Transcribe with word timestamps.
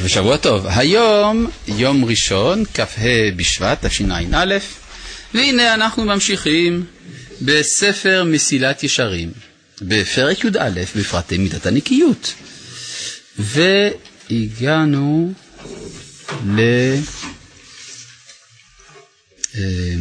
ושבוע 0.00 0.36
טוב. 0.36 0.66
היום 0.66 1.50
יום 1.68 2.04
ראשון, 2.04 2.64
כ"ה 2.74 2.84
בשבט, 3.36 3.86
תשע"א, 3.86 4.56
והנה 5.34 5.74
אנחנו 5.74 6.04
ממשיכים 6.04 6.84
בספר 7.40 8.24
מסילת 8.26 8.84
ישרים, 8.84 9.32
בפרק 9.82 10.44
י"א, 10.44 10.70
בפרטי 10.96 11.38
מידת 11.38 11.66
הנקיות. 11.66 12.34
והגענו 14.30 15.32
ל... 16.46 16.60
אה, 19.54 19.94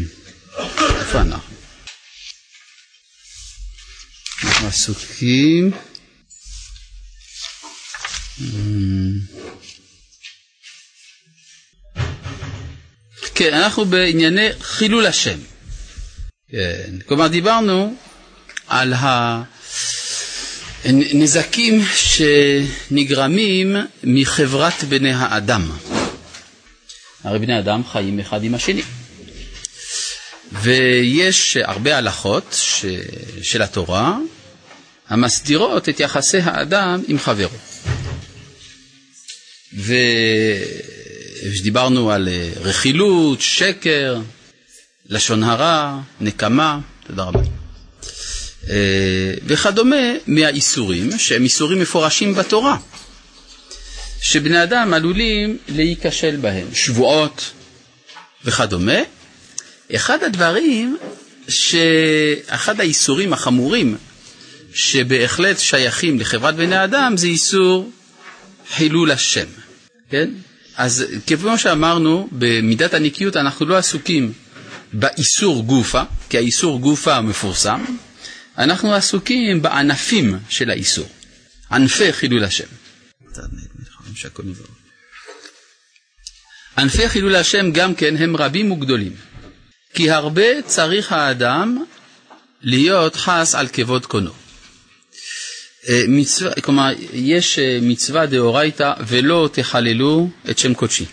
איפה 0.99 1.21
אנחנו? 1.21 1.53
אנחנו 4.43 4.67
עסוקים 4.67 5.71
כן, 13.35 13.53
אנחנו 13.53 13.85
בענייני 13.85 14.47
חילול 14.61 15.05
השם. 15.05 15.39
כן, 16.51 16.91
כלומר 17.05 17.27
דיברנו 17.27 17.93
על 18.67 18.93
הנזקים 20.83 21.81
שנגרמים 21.95 23.75
מחברת 24.03 24.83
בני 24.83 25.13
האדם. 25.13 25.71
הרי 27.23 27.39
בני 27.39 27.59
אדם 27.59 27.81
חיים 27.91 28.19
אחד 28.19 28.43
עם 28.43 28.55
השני. 28.55 28.81
ויש 30.51 31.57
הרבה 31.57 31.97
הלכות 31.97 32.55
ש... 32.61 32.85
של 33.41 33.61
התורה 33.61 34.17
המסדירות 35.09 35.89
את 35.89 35.99
יחסי 35.99 36.37
האדם 36.37 37.01
עם 37.07 37.19
חברו. 37.19 37.57
ודיברנו 41.53 42.11
על 42.11 42.27
אה, 42.27 42.49
רכילות, 42.61 43.41
שקר, 43.41 44.19
לשון 45.09 45.43
הרע, 45.43 45.99
נקמה, 46.21 46.79
תודה 47.07 47.23
רבה. 47.23 47.39
אה, 48.69 49.33
וכדומה 49.45 50.13
מהאיסורים, 50.27 51.09
שהם 51.17 51.43
איסורים 51.43 51.79
מפורשים 51.79 52.33
בתורה, 52.35 52.77
שבני 54.21 54.63
אדם 54.63 54.93
עלולים 54.93 55.57
להיכשל 55.67 56.35
בהם, 56.35 56.67
שבועות 56.73 57.51
וכדומה. 58.45 58.99
אחד 59.95 60.23
הדברים, 60.23 60.97
שאחד 61.49 62.79
האיסורים 62.79 63.33
החמורים 63.33 63.97
שבהחלט 64.73 65.59
שייכים 65.59 66.19
לחברת 66.19 66.55
בני 66.55 66.83
אדם 66.83 67.17
זה 67.17 67.27
איסור 67.27 67.91
חילול 68.75 69.11
השם, 69.11 69.47
כן? 70.09 70.29
אז 70.77 71.05
כמו 71.27 71.57
שאמרנו, 71.57 72.29
במידת 72.31 72.93
הנקיות 72.93 73.35
אנחנו 73.37 73.65
לא 73.65 73.77
עסוקים 73.77 74.33
באיסור 74.93 75.63
גופה, 75.63 76.03
כי 76.29 76.37
האיסור 76.37 76.79
גופה 76.79 77.21
מפורסם, 77.21 77.85
אנחנו 78.57 78.93
עסוקים 78.93 79.61
בענפים 79.61 80.39
של 80.49 80.69
האיסור, 80.69 81.09
ענפי 81.71 82.13
חילול 82.13 82.43
השם. 82.43 82.67
ענפי 86.77 87.09
חילול 87.09 87.35
השם 87.35 87.71
גם 87.71 87.95
כן 87.95 88.17
הם 88.17 88.35
רבים 88.35 88.71
וגדולים, 88.71 89.15
כי 89.93 90.11
הרבה 90.11 90.61
צריך 90.65 91.11
האדם 91.11 91.83
להיות 92.61 93.15
חס 93.15 93.55
על 93.55 93.67
כבוד 93.67 94.05
קונו. 94.05 94.46
אה, 95.89 96.03
מצווה, 96.07 96.61
כלומר, 96.61 96.89
יש 97.13 97.59
אה, 97.59 97.79
מצווה 97.81 98.25
דאורייתא 98.25 98.93
ולא 99.07 99.49
תחללו 99.53 100.29
את 100.49 100.57
שם 100.57 100.73
קודשי. 100.73 101.05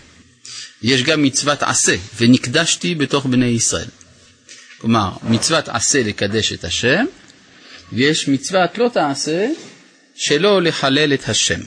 יש 0.81 1.03
גם 1.03 1.23
מצוות 1.23 1.63
עשה, 1.63 1.95
ונקדשתי 2.17 2.95
בתוך 2.95 3.25
בני 3.25 3.45
ישראל. 3.45 3.87
כלומר, 4.77 5.09
מצוות 5.23 5.69
עשה 5.69 6.03
לקדש 6.03 6.53
את 6.53 6.63
השם, 6.63 7.05
ויש 7.93 8.27
מצוות 8.27 8.77
לא 8.77 8.89
תעשה 8.93 9.47
שלא 10.15 10.61
לחלל 10.61 11.13
את 11.13 11.29
השם. 11.29 11.59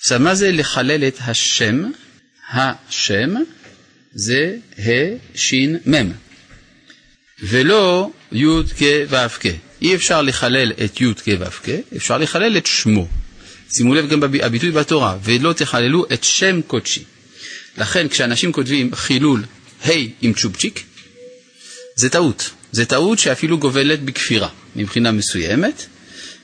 עכשיו, 0.00 0.20
מה 0.20 0.34
זה 0.34 0.52
לחלל 0.52 1.04
את 1.08 1.18
השם? 1.20 1.90
השם 2.52 3.34
זה 4.12 4.56
ה' 4.78 5.16
ש' 5.34 5.54
מ', 5.86 6.12
ולא 7.42 8.10
י' 8.32 8.46
כ' 8.78 8.82
ו' 9.08 9.28
כ'. 9.40 9.46
אי 9.82 9.94
אפשר 9.94 10.22
לחלל 10.22 10.72
את 10.84 11.00
י' 11.00 11.14
כ' 11.14 11.28
ו' 11.40 11.50
כ', 11.50 11.68
אפשר 11.96 12.18
לחלל 12.18 12.56
את 12.56 12.66
שמו. 12.66 13.08
שימו 13.72 13.94
לב 13.94 14.08
גם 14.08 14.20
בביטוי 14.20 14.70
בתורה, 14.70 15.18
ולא 15.24 15.52
תחללו 15.52 16.04
את 16.12 16.24
שם 16.24 16.60
קודשי. 16.66 17.04
לכן 17.78 18.08
כשאנשים 18.08 18.52
כותבים 18.52 18.94
חילול 18.94 19.44
ה' 19.84 19.90
עם 20.20 20.32
צ'ופצ'יק, 20.32 20.84
זה 21.96 22.08
טעות. 22.08 22.50
זה 22.72 22.86
טעות 22.86 23.18
שאפילו 23.18 23.58
גובלת 23.58 24.02
בכפירה 24.02 24.48
מבחינה 24.76 25.12
מסוימת, 25.12 25.86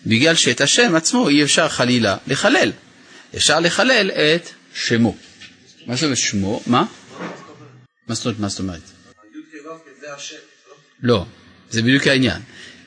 בגלל 0.07 0.35
שאת 0.35 0.61
השם 0.61 0.95
עצמו 0.95 1.29
אי 1.29 1.43
אפשר 1.43 1.69
חלילה 1.69 2.17
לחלל. 2.27 2.73
אפשר 3.37 3.61
לחלל 3.61 4.11
את 4.11 4.49
שמו. 4.75 5.17
מה 5.87 5.95
זאת 5.95 6.05
אומרת 6.05 6.19
שמו? 6.19 6.63
מה? 6.67 6.85
מה 8.09 8.15
זאת 8.15 8.27
אומרת? 8.27 8.41
מה 8.41 8.49
זאת 8.49 8.61
אומרת? 8.61 8.81
לא, 11.03 11.27
זה 11.71 11.83
בדיוק 11.83 12.07
העניין. 12.07 12.41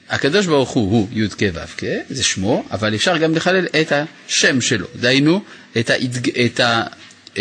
הקדוש 0.09 0.45
ברוך 0.45 0.69
הוא 0.69 0.91
הוא 0.91 1.07
י"ק 1.11 1.41
ו"ק, 1.53 1.83
זה 2.09 2.23
שמו, 2.23 2.65
אבל 2.71 2.95
אפשר 2.95 3.17
גם 3.17 3.35
לחלל 3.35 3.65
את 3.81 3.91
השם 3.91 4.61
שלו, 4.61 4.87
דהיינו 4.95 5.43
את, 5.79 5.89
ההתג... 5.89 6.39
את, 6.39 6.59
ה... 6.59 6.83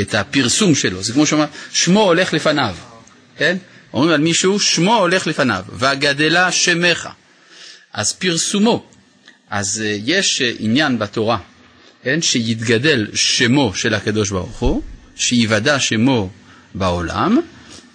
את 0.01 0.15
הפרסום 0.15 0.75
שלו, 0.75 1.03
זה 1.03 1.13
כמו 1.13 1.27
שאומר, 1.27 1.45
שמו 1.73 2.03
הולך 2.03 2.33
לפניו, 2.33 2.77
כן? 3.37 3.57
אומרים 3.93 4.11
על 4.11 4.21
מישהו, 4.21 4.61
שמו 4.61 4.97
הולך 4.97 5.27
לפניו, 5.27 5.65
והגדלה 5.73 6.53
שמך, 6.53 7.09
אז 7.93 8.13
פרסומו, 8.13 8.87
אז 9.51 9.85
uh, 9.85 10.03
יש 10.05 10.43
uh, 10.43 10.57
עניין 10.59 10.99
בתורה, 10.99 11.39
כן? 12.03 12.23
שיתגדל 12.23 13.07
שמו 13.15 13.75
של 13.75 13.95
הקדוש 13.95 14.31
ברוך 14.31 14.59
הוא, 14.59 14.83
שיוודע 15.17 15.81
שמו 15.81 16.31
בעולם, 16.75 17.41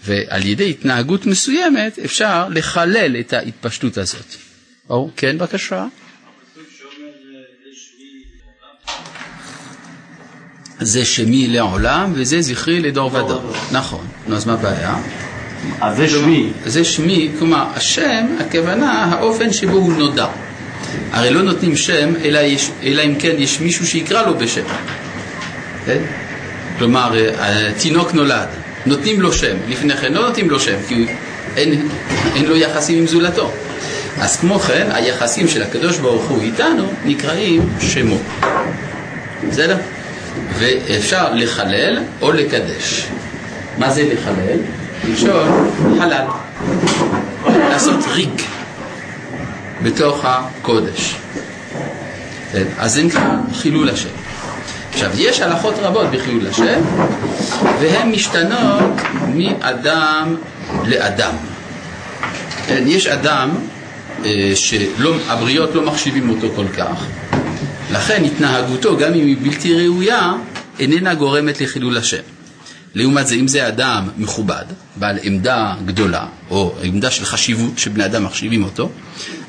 ועל 0.06 0.46
ידי 0.46 0.70
התנהגות 0.70 1.26
מסוימת 1.26 2.00
אפשר 2.00 2.48
לחלל 2.50 3.16
את 3.20 3.34
ההתפשטות 3.34 3.98
הזאת. 3.98 4.36
או, 4.90 5.10
כן, 5.16 5.38
בבקשה. 5.38 5.86
זה 10.80 11.06
שמי 11.06 11.48
לעולם 11.48 12.12
וזה 12.16 12.42
זכרי 12.42 12.82
לדור 12.82 13.14
ודור. 13.14 13.54
נכון. 13.72 14.08
נו, 14.28 14.36
אז 14.36 14.46
מה 14.46 14.54
הבעיה? 14.54 14.96
אז 15.82 15.98
זה 15.98 16.10
שמי. 16.10 16.50
זה 16.66 16.84
שמי, 16.84 17.32
כלומר, 17.40 17.66
השם, 17.76 18.26
הכוונה, 18.40 18.92
האופן 18.92 19.54
שבו 19.54 19.78
הוא 19.78 19.94
נודע. 19.94 20.28
הרי 21.12 21.30
לא 21.30 21.42
נותנים 21.42 21.76
שם, 21.76 22.14
אלא, 22.24 22.40
יש, 22.40 22.70
אלא 22.84 23.02
אם 23.02 23.16
כן 23.20 23.36
יש 23.38 23.60
מישהו 23.60 23.88
שיקרא 23.88 24.26
לו 24.26 24.38
בשם. 24.38 24.64
כן? 25.86 26.02
כלומר, 26.78 27.12
תינוק 27.78 28.14
נולד, 28.14 28.48
נותנים 28.86 29.22
לו 29.22 29.34
שם, 29.34 29.56
לפני 29.68 29.98
כן 29.98 30.14
לא 30.14 30.28
נותנים 30.28 30.50
לו 30.50 30.60
שם, 30.60 30.76
כי 30.88 31.06
אין, 31.58 31.88
אין 32.36 32.46
לו 32.46 32.56
יחסים 32.56 32.98
עם 32.98 33.08
זולתו. 33.08 33.52
אז 34.20 34.36
כמו 34.36 34.60
כן, 34.60 34.88
היחסים 34.94 35.48
של 35.48 35.64
הקדוש 35.64 35.98
ברוך 35.98 36.24
הוא 36.24 36.42
איתנו 36.42 36.92
נקראים 37.06 37.70
שמו. 37.80 38.18
בסדר? 39.50 39.78
ואפשר 40.60 41.34
לחלל 41.34 42.00
או 42.22 42.32
לקדש. 42.32 43.08
מה 43.78 43.90
זה 43.92 44.14
לחלל? 44.14 44.60
לשאול 45.10 45.48
חלל. 46.00 46.26
לעשות 47.70 48.00
ריק 48.12 48.44
בתוך 49.84 50.26
הקודש. 50.26 51.16
כן? 52.52 52.64
אז 52.80 52.94
זה 52.94 53.04
נקרא 53.04 53.30
חילול 53.54 53.90
השם. 53.90 54.23
עכשיו, 54.94 55.12
יש 55.16 55.40
הלכות 55.40 55.74
רבות 55.78 56.12
בחילול 56.12 56.48
השם, 56.48 56.82
והן 57.82 58.12
משתנות 58.12 58.92
מאדם 59.36 60.36
לאדם. 60.86 61.36
כן, 62.68 62.84
יש 62.88 63.08
אדם 63.08 63.50
אה, 64.26 64.52
שהבריות 64.56 65.76
לא 65.76 65.86
מחשיבים 65.86 66.30
אותו 66.30 66.48
כל 66.56 66.68
כך, 66.78 67.06
לכן 67.92 68.24
התנהגותו, 68.24 68.98
גם 68.98 69.14
אם 69.14 69.26
היא 69.26 69.38
בלתי 69.42 69.74
ראויה, 69.74 70.34
איננה 70.80 71.14
גורמת 71.14 71.62
לחילול 71.62 71.98
השם. 71.98 72.22
לעומת 72.96 73.28
זה, 73.28 73.36
אם 73.36 73.48
זה 73.48 73.68
אדם 73.68 74.10
מכובד, 74.18 74.66
בעל 74.96 75.18
עמדה 75.24 75.74
גדולה, 75.86 76.26
או 76.50 76.76
עמדה 76.84 77.12
של 77.12 77.26
חשיבות 77.26 77.80
שבני 77.80 78.06
אדם 78.06 78.24
מחשיבים 78.24 78.64
אותו, 78.64 78.90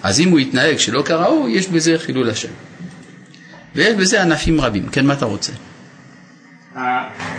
אז 0.02 0.20
אם 0.20 0.28
הוא 0.28 0.40
יתנהג 0.40 0.78
שלא 0.78 1.02
כראוי, 1.02 1.52
יש 1.52 1.68
בזה 1.68 1.96
חילול 1.98 2.30
השם. 2.30 2.48
ויש 3.74 3.94
בזה 3.94 4.22
ענפים 4.22 4.60
רבים. 4.60 4.86
כן, 4.88 5.06
מה 5.06 5.12
אתה 5.12 5.26
רוצה? 5.26 5.52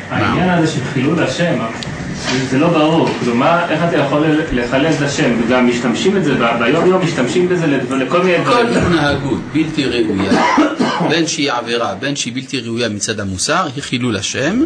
העניין 0.10 0.50
הזה 0.50 0.68
של 0.68 0.84
חילול 0.94 1.24
השם, 1.24 1.60
זה 2.50 2.60
לא 2.60 2.68
ברור, 2.68 3.10
כלומר, 3.24 3.60
איך 3.70 3.84
אתה 3.90 3.98
יכול 3.98 4.26
לחלל 4.52 4.92
את 4.94 5.02
השם? 5.02 5.32
וגם 5.42 5.68
משתמשים 5.68 6.18
את 6.18 6.24
זה, 6.24 6.34
ביום 6.60 6.86
יום 6.86 7.04
משתמשים 7.04 7.50
בזה 7.50 7.68
לכל 7.68 8.24
מיני 8.24 8.38
דברים. 8.38 8.74
כל 8.74 8.78
התנהגות 8.78 9.40
בלתי 9.54 9.86
ראויה, 9.86 10.32
בין 11.10 11.28
שהיא 11.28 11.52
עבירה, 11.52 11.96
בין 11.96 12.16
שהיא 12.16 12.34
בלתי 12.34 12.60
ראויה 12.60 12.90
מצד 12.90 13.20
המוסר, 13.20 13.68
היא 13.76 13.84
חילול 13.84 14.18
השם 14.18 14.60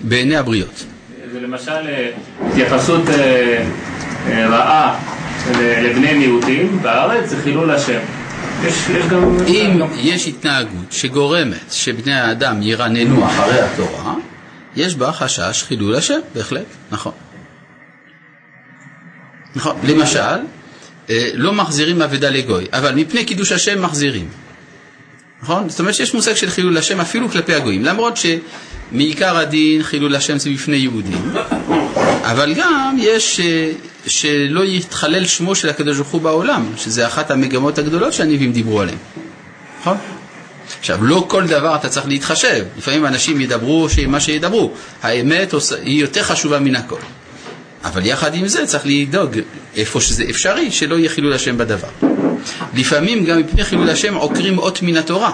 בעיני 0.00 0.36
הבריות. 0.36 0.84
ולמשל, 1.32 1.70
אה, 1.72 2.10
התייחסות 2.50 3.08
אה, 3.08 3.64
אה, 4.28 4.48
רעה 4.48 4.98
לבני 5.58 6.14
מיעוטים 6.14 6.78
בארץ 6.82 7.28
זה 7.28 7.36
חילול 7.42 7.70
השם. 7.70 7.98
יש, 8.64 8.88
יש 8.88 9.06
גם... 9.06 9.36
אם 9.46 9.80
יש 9.96 10.28
התנהגות 10.28 10.92
שגורמת 10.92 11.72
שבני 11.72 12.14
האדם 12.14 12.62
ירננו 12.62 13.26
אחרי 13.26 13.60
התורה, 13.60 14.14
יש 14.76 14.94
בה 14.94 15.12
חשש 15.12 15.64
חילול 15.68 15.94
השם, 15.94 16.18
בהחלט, 16.34 16.66
נכון. 16.90 17.12
נכון, 19.56 19.76
למשל, 19.84 20.38
אה, 21.10 21.30
לא 21.34 21.52
מחזירים 21.52 22.02
אבדה 22.02 22.30
לגוי, 22.30 22.64
אבל 22.72 22.94
מפני 22.94 23.24
קידוש 23.24 23.52
השם 23.52 23.82
מחזירים. 23.82 24.28
נכון? 25.42 25.68
זאת 25.68 25.80
אומרת 25.80 25.94
שיש 25.94 26.14
מושג 26.14 26.34
של 26.34 26.50
חילול 26.50 26.78
השם 26.78 27.00
אפילו 27.00 27.28
כלפי 27.28 27.54
הגויים, 27.54 27.84
למרות 27.84 28.14
שמעיקר 28.16 29.36
הדין 29.36 29.82
חילול 29.82 30.14
השם 30.16 30.38
זה 30.38 30.50
בפני 30.50 30.76
יהודים, 30.76 31.32
אבל 32.22 32.54
גם 32.54 32.96
יש 32.98 33.40
אה, 33.40 33.70
שלא 34.06 34.64
יתחלל 34.64 35.26
שמו 35.26 35.54
של 35.54 35.68
הקדוש 35.68 35.96
ברוך 35.96 36.08
הוא 36.10 36.20
בעולם, 36.20 36.72
שזה 36.76 37.06
אחת 37.06 37.30
המגמות 37.30 37.78
הגדולות 37.78 38.12
שהנביאים 38.12 38.52
דיברו 38.52 38.80
עליהן. 38.80 38.98
נכון? 39.80 39.96
עכשיו, 40.80 41.04
לא 41.04 41.24
כל 41.28 41.46
דבר 41.46 41.76
אתה 41.76 41.88
צריך 41.88 42.06
להתחשב. 42.06 42.64
לפעמים 42.78 43.06
אנשים 43.06 43.40
ידברו 43.40 43.88
מה 44.08 44.20
שידברו. 44.20 44.72
האמת 45.02 45.54
היא 45.82 46.00
יותר 46.00 46.22
חשובה 46.22 46.58
מן 46.58 46.76
הכל. 46.76 46.98
אבל 47.84 48.06
יחד 48.06 48.34
עם 48.34 48.48
זה 48.48 48.66
צריך 48.66 48.82
לדאוג, 48.86 49.38
איפה 49.76 50.00
שזה 50.00 50.24
אפשרי, 50.30 50.70
שלא 50.70 50.94
יהיה 50.94 51.08
חילול 51.08 51.32
השם 51.32 51.58
בדבר. 51.58 51.88
לפעמים 52.74 53.24
גם 53.24 53.38
מפני 53.38 53.64
חילול 53.64 53.90
השם 53.90 54.14
עוקרים 54.14 54.58
אות 54.58 54.82
מן 54.82 54.96
התורה. 54.96 55.32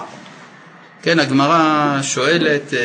כן, 1.01 1.19
הגמרא 1.19 1.99
שואלת 2.01 2.73
אה, 2.73 2.79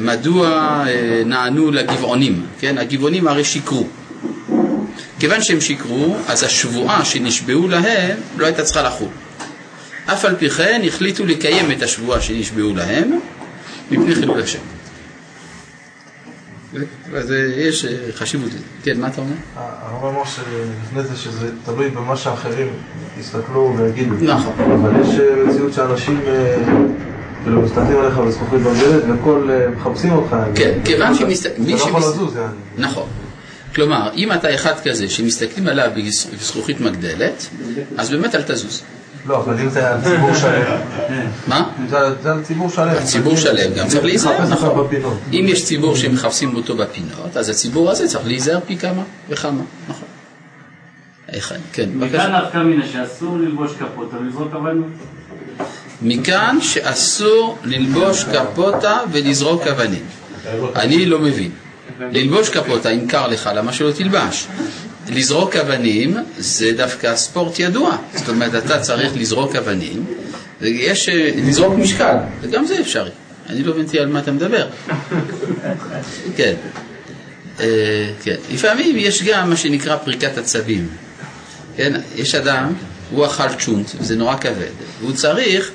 מדוע 0.00 0.48
אה, 0.86 1.22
נענו 1.26 1.70
לגבעונים. 1.70 2.46
כן, 2.60 2.78
הגבעונים 2.78 3.28
הרי 3.28 3.44
שיקרו. 3.44 3.86
כיוון 5.18 5.42
שהם 5.42 5.60
שיקרו, 5.60 6.16
אז 6.28 6.42
השבועה 6.42 7.04
שנשבעו 7.04 7.68
להם 7.68 8.16
לא 8.36 8.46
הייתה 8.46 8.62
צריכה 8.62 8.82
לחול. 8.82 9.08
אף 10.06 10.24
על 10.24 10.36
פי 10.36 10.50
כן 10.50 10.82
החליטו 10.86 11.26
לקיים 11.26 11.70
את 11.70 11.82
השבועה 11.82 12.20
שנשבעו 12.20 12.74
להם 12.74 13.18
מפני 13.90 14.14
חילול 14.14 14.40
השם. 14.42 14.58
אז 17.14 17.32
אה, 17.32 17.36
יש 17.56 17.84
אה, 17.84 18.12
חשיבות 18.12 18.48
לזה. 18.48 18.64
כן, 18.82 19.00
מה 19.00 19.08
אתה 19.08 19.20
אומר? 19.20 19.34
הרב 19.56 20.14
אמר 20.14 20.24
שלפני 20.24 21.02
זה 21.02 21.16
שזה 21.16 21.50
תלוי 21.64 21.90
במה 21.90 22.16
שאחרים 22.16 22.68
יסתכלו 23.20 23.74
ויגידו. 23.78 24.14
נכון. 24.20 24.52
אבל 24.58 25.00
יש 25.00 25.08
אה, 25.20 25.44
מציאות 25.44 25.72
שאנשים 25.72 26.20
כאילו 27.44 27.62
מסתכלים 27.62 27.98
עליך 27.98 28.18
בזכוכית 28.18 28.60
בדלת 28.60 29.02
וכל 29.08 29.50
מחפשים 29.76 30.12
אותך. 30.12 30.36
כן, 30.54 30.78
כיוון 30.84 31.14
שמסתכלים... 31.14 31.76
אתה 31.76 31.84
לא 31.84 31.88
יכול 31.88 32.00
לזוז, 32.00 32.36
יעני. 32.36 32.48
נכון. 32.78 33.06
כלומר, 33.74 34.10
אם 34.14 34.32
אתה 34.32 34.54
אחד 34.54 34.74
כזה 34.84 35.08
שמסתכלים 35.08 35.68
עליו 35.68 35.90
בזכוכית 36.40 36.80
מגדלת, 36.80 37.48
אז 37.96 38.10
באמת 38.10 38.34
אל 38.34 38.42
תזוז. 38.42 38.82
לא, 39.26 39.36
אבל 39.36 39.60
אם 39.60 39.68
זה 39.70 39.90
על 39.90 40.00
ציבור 40.04 40.34
שלם. 40.34 40.76
מה? 41.48 41.68
זה 41.90 42.30
על 42.32 42.42
ציבור 42.42 42.70
שלם. 42.70 43.04
ציבור 43.04 43.36
שלם 43.36 43.74
גם 43.76 43.88
צריך 43.88 44.04
להיזהר, 44.04 44.48
נכון. 44.48 44.86
אם 45.32 45.44
יש 45.48 45.64
ציבור 45.64 45.96
שמחפשים 45.96 46.56
אותו 46.56 46.76
בפינות, 46.76 47.36
אז 47.36 47.48
הציבור 47.48 47.90
הזה 47.90 48.08
צריך 48.08 48.26
להיזהר 48.26 48.58
פי 48.66 48.76
כמה 48.76 49.02
וכמה, 49.28 49.62
נכון. 49.88 50.08
כן, 51.72 51.90
בבקשה. 52.00 52.28
מכאן 52.28 52.42
נפקא 52.44 52.58
מינה 52.58 52.86
שאסור 52.86 53.36
ללבוש 53.36 53.72
קפוטה 53.72 54.16
ולזרוק 54.16 54.54
אבנים. 54.54 54.90
מכאן 56.04 56.58
שאסור 56.60 57.58
ללבוש 57.64 58.24
קפוטה 58.24 59.00
ולזרוק 59.12 59.66
אבנים. 59.66 60.04
אני 60.76 61.06
לא 61.06 61.18
מבין. 61.18 61.50
ללבוש 62.00 62.48
קפוטה, 62.48 62.90
אם 62.90 63.06
קר 63.06 63.26
לך, 63.26 63.50
למה 63.54 63.72
שלא 63.72 63.90
תלבש? 63.90 64.46
לזרוק 65.08 65.56
אבנים 65.56 66.16
זה 66.38 66.72
דווקא 66.76 67.16
ספורט 67.16 67.58
ידוע. 67.58 67.96
זאת 68.14 68.28
אומרת, 68.28 68.64
אתה 68.64 68.80
צריך 68.80 69.12
לזרוק 69.16 69.56
אבנים, 69.56 70.04
ויש 70.60 71.08
אה, 71.08 71.30
לזרוק 71.36 71.74
משקל, 71.78 72.16
וגם 72.40 72.66
זה 72.66 72.80
אפשרי. 72.80 73.10
אני 73.48 73.62
לא 73.62 73.74
הבנתי 73.74 73.98
על 73.98 74.06
מה 74.06 74.18
אתה 74.18 74.32
מדבר. 74.32 74.66
כן. 76.36 76.54
אה, 77.60 78.10
כן. 78.22 78.36
לפעמים 78.52 78.96
יש 78.98 79.22
גם 79.22 79.50
מה 79.50 79.56
שנקרא 79.56 79.96
פריקת 79.96 80.38
עצבים. 80.38 80.88
כן, 81.76 82.00
יש 82.16 82.34
אדם, 82.34 82.72
הוא 83.16 83.26
אכל 83.26 83.54
צ'ונט, 83.58 83.90
וזה 84.00 84.16
נורא 84.16 84.36
כבד, 84.36 84.74
והוא 85.00 85.12
צריך 85.12 85.70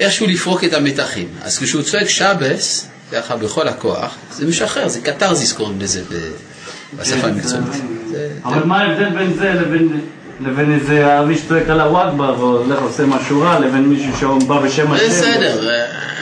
איכשהו 0.00 0.26
לפרוק 0.26 0.64
את 0.64 0.72
המתחים. 0.72 1.28
אז 1.42 1.58
כשהוא 1.58 1.82
צועק 1.82 2.08
שבס, 2.08 2.88
ככה 3.12 3.36
בכל 3.36 3.68
הכוח, 3.68 4.14
זה 4.32 4.46
משחרר, 4.46 4.88
זה 4.88 5.00
קתרזיס 5.00 5.52
קוראים 5.52 5.80
לזה 5.80 6.02
בשפה 6.96 7.26
המקצועית. 7.26 7.64
אבל 8.44 8.64
מה 8.64 8.80
ההבדל 8.80 9.08
בין 9.08 9.34
זה 9.34 9.52
לבין... 9.54 10.00
לבין 10.40 10.74
איזה 10.74 11.20
אבי 11.20 11.38
שצועק 11.38 11.68
על 11.68 11.80
הוואגבה 11.80 12.24
והולך 12.24 12.82
עושה 12.82 13.06
משהו 13.06 13.40
רע, 13.40 13.58
לבין 13.60 13.82
מישהו 13.88 14.12
שבא 14.20 14.60
בשם 14.60 14.92
השם. 14.92 15.06
בסדר, 15.06 15.70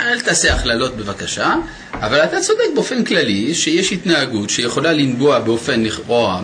אל 0.06 0.20
תעשה 0.20 0.54
הכללות 0.54 0.96
בבקשה, 0.96 1.54
אבל 1.94 2.24
אתה 2.24 2.40
צודק 2.40 2.64
באופן 2.74 3.04
כללי 3.04 3.54
שיש 3.54 3.92
התנהגות 3.92 4.50
שיכולה 4.50 4.92
לנבוע 4.92 5.38
באופן 5.38 5.82
לכאורה, 5.82 6.40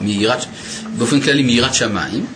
באופן 0.99 1.21
כללי 1.21 1.43
מיראת 1.43 1.75
שמיים, 1.75 2.27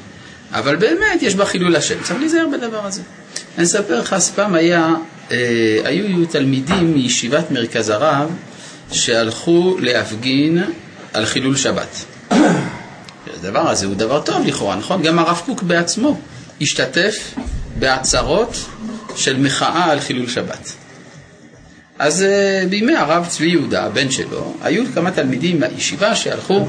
אבל 0.52 0.76
באמת 0.76 1.22
יש 1.22 1.34
בה 1.34 1.44
חילול 1.44 1.76
השם, 1.76 2.02
צריך 2.02 2.20
להיזהר 2.20 2.46
בדבר 2.52 2.86
הזה. 2.86 3.02
אני 3.58 3.64
אספר 3.64 4.00
לך, 4.00 4.12
אז 4.12 4.30
פעם 4.30 4.54
היה, 4.54 4.94
אה, 5.30 5.36
היו 5.84 6.26
תלמידים 6.26 6.94
מישיבת 6.94 7.50
מרכז 7.50 7.88
הרב 7.88 8.30
שהלכו 8.92 9.76
להפגין 9.80 10.64
על 11.12 11.26
חילול 11.26 11.56
שבת. 11.56 12.04
הדבר 13.36 13.68
הזה 13.70 13.86
הוא 13.86 13.94
דבר 13.94 14.20
טוב 14.20 14.46
לכאורה, 14.46 14.76
נכון? 14.76 15.02
גם 15.02 15.18
הרב 15.18 15.42
קוק 15.46 15.62
בעצמו 15.62 16.20
השתתף 16.60 17.34
בעצרות 17.78 18.56
של 19.16 19.38
מחאה 19.38 19.84
על 19.84 20.00
חילול 20.00 20.28
שבת. 20.28 20.72
אז 21.98 22.24
uh, 22.24 22.68
בימי 22.68 22.96
הרב 22.96 23.26
צבי 23.28 23.46
יהודה, 23.46 23.84
הבן 23.84 24.10
שלו, 24.10 24.54
היו 24.62 24.84
כמה 24.94 25.10
תלמידים 25.10 25.60
מהישיבה 25.60 26.16
שהלכו 26.16 26.66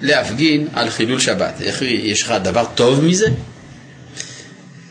להפגין 0.00 0.68
על 0.72 0.90
חילול 0.90 1.20
שבת. 1.20 1.60
איך, 1.60 1.82
יש 1.82 2.22
לך 2.22 2.34
דבר 2.42 2.64
טוב 2.74 3.04
מזה? 3.04 3.26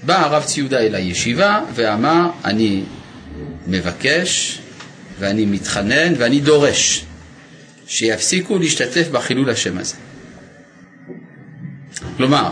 בא 0.04 0.26
הרב 0.26 0.44
צבי 0.44 0.60
יהודה 0.62 0.80
אל 0.80 0.96
הישיבה 0.96 1.62
ואמר, 1.76 2.30
אני 2.46 2.84
מבקש 3.68 4.60
ואני 5.20 5.46
מתחנן 5.46 6.14
ואני 6.18 6.40
דורש 6.40 7.06
שיפסיקו 7.88 8.58
להשתתף 8.58 9.08
בחילול 9.12 9.50
השם 9.50 9.78
הזה. 9.78 9.96
כלומר, 12.18 12.52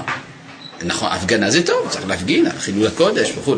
נכון, 0.83 1.09
הפגנה 1.11 1.51
זה 1.51 1.65
טוב, 1.65 1.89
צריך 1.89 2.07
להפגין 2.07 2.45
על 2.45 2.59
חילול 2.59 2.87
הקודש 2.87 3.31
וכו'. 3.37 3.55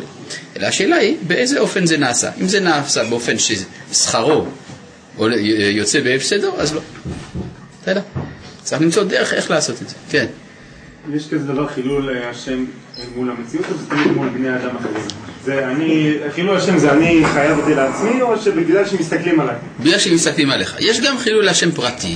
אלא 0.58 0.68
השאלה 0.68 0.96
היא, 0.96 1.18
באיזה 1.28 1.60
אופן 1.60 1.86
זה 1.86 1.98
נעשה? 1.98 2.32
אם 2.42 2.48
זה 2.48 2.60
נעשה 2.60 3.04
באופן 3.04 3.36
ששכרו 3.40 4.46
יוצא 5.72 6.02
בהפסדו, 6.02 6.56
אז 6.58 6.74
לא. 6.74 6.82
בסדר? 7.82 8.02
צריך 8.64 8.82
למצוא 8.82 9.04
דרך 9.04 9.34
איך 9.34 9.52
לעשות 9.52 9.82
את 9.82 9.90
זה. 9.90 9.96
כן. 10.10 10.26
יש 11.14 11.28
כזה 11.28 11.48
דבר 11.48 11.68
חילול 11.68 12.10
השם 12.32 12.66
מול 13.16 13.32
המציאות, 13.32 13.66
או 13.72 13.78
זה 13.78 13.90
תמיד 13.90 14.08
מול 14.08 14.30
בני 14.30 14.50
אדם 14.56 14.76
אחרים? 14.76 15.08
זה 15.46 15.68
אני, 15.68 16.14
חילול 16.36 16.58
השם 16.58 16.78
זה 16.78 16.92
אני 16.92 17.22
חייב 17.34 17.58
זה 17.66 17.76
לעצמי, 17.76 18.22
או 18.22 18.38
שבגלל 18.42 18.86
שמסתכלים 18.86 19.40
עליי? 19.40 19.56
בגלל 19.80 20.00
שמסתכלים 20.00 20.52
עליך. 20.52 20.76
יש 20.80 21.00
גם 21.00 21.18
חילול 21.18 21.50
השם 21.50 21.72
פרטי. 21.72 22.16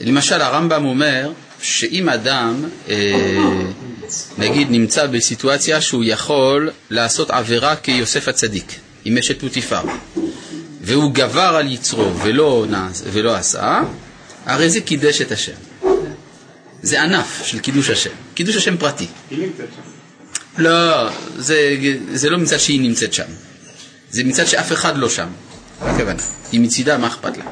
למשל, 0.00 0.40
הרמב"ם 0.40 0.84
אומר 0.84 1.32
שאם 1.62 2.08
אדם, 2.08 2.64
אה, 2.88 3.64
נגיד, 4.38 4.70
נמצא 4.70 5.06
בסיטואציה 5.06 5.80
שהוא 5.80 6.04
יכול 6.04 6.70
לעשות 6.90 7.30
עבירה 7.30 7.76
כיוסף 7.76 8.28
הצדיק, 8.28 8.72
עם 9.04 9.18
אשת 9.18 9.40
פוטיפר, 9.40 9.82
והוא 10.80 11.12
גבר 11.12 11.56
על 11.56 11.72
יצרו 11.72 12.16
ולא, 12.16 12.66
ולא 13.12 13.34
עשה, 13.34 13.80
הרי 14.46 14.70
זה 14.70 14.80
קידש 14.80 15.20
את 15.20 15.32
השם. 15.32 15.52
זה 16.82 17.02
ענף 17.02 17.42
של 17.44 17.58
קידוש 17.58 17.90
השם, 17.90 18.10
קידוש 18.34 18.56
השם 18.56 18.76
פרטי. 18.76 19.06
היא 19.30 19.38
נמצאת 19.38 19.68
שם. 19.76 20.62
לא, 20.62 21.08
זה, 21.36 21.76
זה 22.12 22.30
לא 22.30 22.38
מצד 22.38 22.58
שהיא 22.58 22.80
נמצאת 22.80 23.12
שם, 23.12 23.24
זה 24.10 24.24
מצד 24.24 24.46
שאף 24.46 24.72
אחד 24.72 24.96
לא 24.96 25.08
שם, 25.08 25.28
מה 25.80 25.90
הכוונה? 25.90 26.22
היא 26.52 26.60
מצידה, 26.60 26.98
מה 26.98 27.06
אכפת 27.06 27.36
לה? 27.36 27.44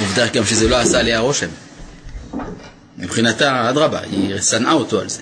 עובדה 0.00 0.26
גם 0.26 0.46
שזה 0.46 0.68
לא 0.68 0.76
עשה 0.76 0.98
עליה 0.98 1.20
רושם. 1.20 1.48
מבחינתה, 2.98 3.70
אדרבה, 3.70 4.00
היא 4.00 4.40
שנאה 4.40 4.72
אותו 4.72 5.00
על 5.00 5.08
זה. 5.08 5.20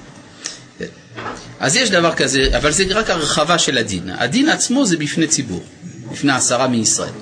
אז 1.60 1.76
יש 1.76 1.90
דבר 1.90 2.14
כזה, 2.14 2.48
אבל 2.56 2.70
זה 2.72 2.84
רק 2.90 3.10
הרחבה 3.10 3.58
של 3.58 3.78
הדין. 3.78 4.10
הדין 4.10 4.48
עצמו 4.48 4.86
זה 4.86 4.96
בפני 4.96 5.26
ציבור, 5.26 5.64
בפני 6.12 6.32
עשרה 6.32 6.68
מישראל. 6.68 7.12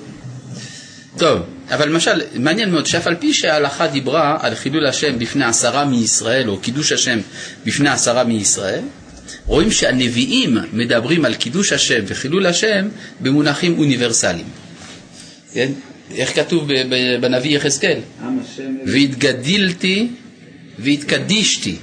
טוב, 1.17 1.39
אבל 1.71 1.89
למשל, 1.89 2.21
מעניין 2.35 2.71
מאוד 2.71 2.85
שאף 2.85 3.07
על 3.07 3.15
פי 3.15 3.33
שההלכה 3.33 3.87
דיברה 3.87 4.37
על 4.41 4.55
חילול 4.55 4.85
השם 4.85 5.19
בפני 5.19 5.45
עשרה 5.45 5.85
מישראל, 5.85 6.49
או 6.49 6.57
קידוש 6.57 6.91
השם 6.91 7.19
בפני 7.65 7.89
עשרה 7.89 8.23
מישראל, 8.23 8.83
רואים 9.45 9.71
שהנביאים 9.71 10.57
מדברים 10.73 11.25
על 11.25 11.35
קידוש 11.35 11.73
השם 11.73 12.03
וחילול 12.07 12.45
השם 12.45 12.87
במונחים 13.21 13.79
אוניברסליים. 13.79 14.45
כן? 15.53 15.71
איך 16.15 16.35
כתוב 16.35 16.69
בנביא 17.21 17.55
יחזקאל? 17.55 17.99
והתגדילתי 18.85 20.07
והתקדישתי 20.79 21.75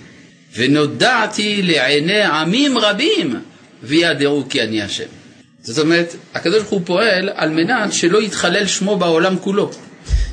ונודעתי 0.56 1.62
לעיני 1.62 2.22
עמים 2.22 2.78
רבים 2.78 3.34
וידעו 3.82 4.44
כי 4.48 4.62
אני 4.62 4.82
השם. 4.82 5.25
זאת 5.66 5.78
אומרת, 5.78 6.16
הקדוש 6.34 6.58
ברוך 6.58 6.70
הוא 6.70 6.80
פועל 6.84 7.30
על 7.34 7.50
מנת 7.50 7.92
שלא 7.92 8.22
יתחלל 8.22 8.66
שמו 8.66 8.96
בעולם 8.96 9.38
כולו. 9.38 9.70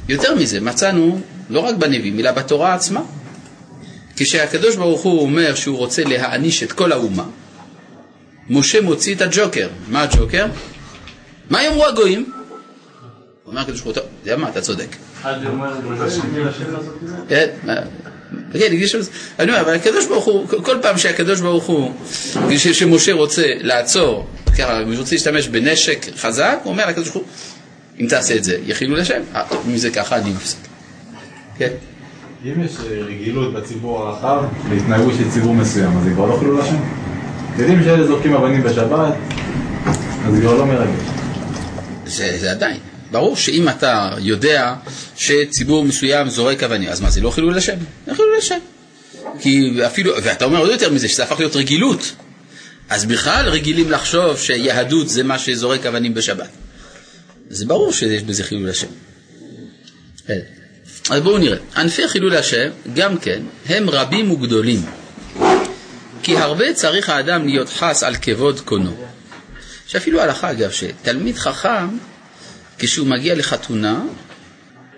יותר 0.10 0.36
מזה, 0.36 0.60
מצאנו 0.60 1.22
לא 1.50 1.60
רק 1.60 1.76
בנביאים, 1.76 2.20
אלא 2.20 2.32
בתורה 2.32 2.74
עצמה. 2.74 3.02
כשהקדוש 4.16 4.76
ברוך 4.76 5.02
הוא 5.02 5.22
אומר 5.22 5.56
שהוא 5.56 5.78
רוצה 5.78 6.04
להעניש 6.04 6.64
את 6.64 6.72
כל 6.72 6.92
האומה, 6.92 7.26
משה 8.50 8.82
מוציא 8.82 9.16
את 9.16 9.22
הג'וקר. 9.22 9.70
מה 9.88 10.02
הג'וקר? 10.02 10.46
מה 11.50 11.64
יאמרו 11.64 11.86
הגויים? 11.86 12.32
אומר 13.46 13.62
הקדוש 13.62 13.82
ברוך 13.82 13.98
הוא, 13.98 14.04
אתה 14.04 14.14
יודע 14.24 14.38
מה, 14.38 14.50
אתה 14.50 14.62
צודק. 14.62 14.96
כן, 18.54 18.70
כן, 18.70 18.74
יש 18.74 18.96
לזה- 18.96 19.12
אני 19.40 19.52
אומר, 19.52 19.62
אבל 19.62 19.74
הקדוש 19.76 20.06
ברוך 20.06 20.26
הוא, 20.26 20.48
כל 20.64 20.78
פעם 20.82 20.98
שהקדוש 20.98 21.42
ברוך 21.42 21.64
הוא, 21.64 21.92
כש- 22.50 22.68
שמשה 22.68 23.14
רוצה 23.14 23.44
לעצור, 23.62 24.28
ככה, 24.58 24.80
הוא 24.80 24.96
רוצה 24.98 25.16
להשתמש 25.16 25.48
בנשק 25.48 26.06
חזק, 26.18 26.58
הוא 26.64 26.72
אומר 26.72 26.88
לקדוש 26.90 27.10
ברוך 27.10 27.16
הוא, 27.26 27.34
אם 28.00 28.08
תעשה 28.08 28.36
את 28.36 28.44
זה, 28.44 28.58
יחילו 28.66 28.96
לשם. 28.96 29.22
אה, 29.36 29.42
אם 29.72 29.78
זה 29.78 29.90
ככה, 29.90 30.16
אני 30.18 30.30
מפסיק. 30.32 30.60
כן. 31.58 31.70
אם 32.46 32.64
יש 32.66 32.72
אה, 32.92 33.02
רגילות 33.06 33.54
בציבור 33.54 34.00
הרחב 34.00 34.44
להתנהגות 34.72 35.14
של 35.18 35.30
ציבור 35.32 35.54
מסוים, 35.54 35.98
אז 35.98 36.04
זה 36.04 36.10
כבר 36.10 36.26
לא 36.26 36.38
חילול 36.40 36.62
השם? 36.62 36.76
יודעים 37.58 37.84
שאלה 37.84 38.08
זורקים 38.08 38.34
אבנים 38.34 38.64
בשבת, 38.64 39.14
אז 39.86 39.96
זה 40.36 40.42
כבר 40.42 40.56
לא 40.56 40.66
מרגש. 40.66 40.90
זה, 42.06 42.38
זה 42.40 42.52
עדיין. 42.52 42.78
ברור 43.14 43.38
שאם 43.38 43.70
אתה 43.70 44.12
יודע 44.20 44.76
שציבור 45.16 45.86
מסוים 45.86 46.30
זורק 46.30 46.64
אבנים, 46.64 46.90
אז 46.90 47.02
מה 47.02 47.10
זה 47.10 47.22
לא 47.22 47.30
חילול 47.30 47.58
השם? 47.58 47.78
זה 48.08 48.16
חילול 48.16 48.36
השם. 48.38 48.60
כי 49.40 49.72
אפילו, 49.86 50.14
ואתה 50.24 50.46
אומר 50.46 50.60
עוד 50.60 50.70
יותר 50.72 50.92
מזה, 50.92 51.08
שזה 51.08 51.24
הפך 51.24 51.40
להיות 51.40 51.56
רגילות. 51.56 52.16
אז 52.90 53.06
בכלל 53.06 53.50
רגילים 53.50 53.92
לחשוב 53.92 54.38
שיהדות 54.38 55.10
זה 55.10 55.24
מה 55.24 55.40
שזורק 55.40 55.86
אבנים 55.86 56.14
בשבת. 56.14 56.50
זה 57.50 57.66
ברור 57.66 57.94
שיש 57.94 58.24
בזה 58.24 58.44
חילול 58.44 58.70
השם. 58.70 58.88
כן. 60.28 60.40
אז 61.10 61.22
בואו 61.22 61.38
נראה. 61.38 61.58
ענפי 61.76 62.08
חילול 62.08 62.36
השם, 62.36 62.70
גם 62.94 63.18
כן, 63.18 63.42
הם 63.66 63.90
רבים 63.90 64.32
וגדולים. 64.32 64.86
כי 66.24 66.38
הרבה 66.38 66.74
צריך 66.74 67.10
האדם 67.10 67.46
להיות 67.46 67.70
חס 67.70 68.04
על 68.04 68.16
כבוד 68.22 68.60
קונו. 68.60 68.96
שאפילו 69.88 70.22
הלכה 70.22 70.52
אגב, 70.52 70.72
שתלמיד 70.72 71.38
חכם, 71.38 71.88
כשהוא 72.80 73.08
מגיע 73.08 73.36
לחתונה 73.36 74.04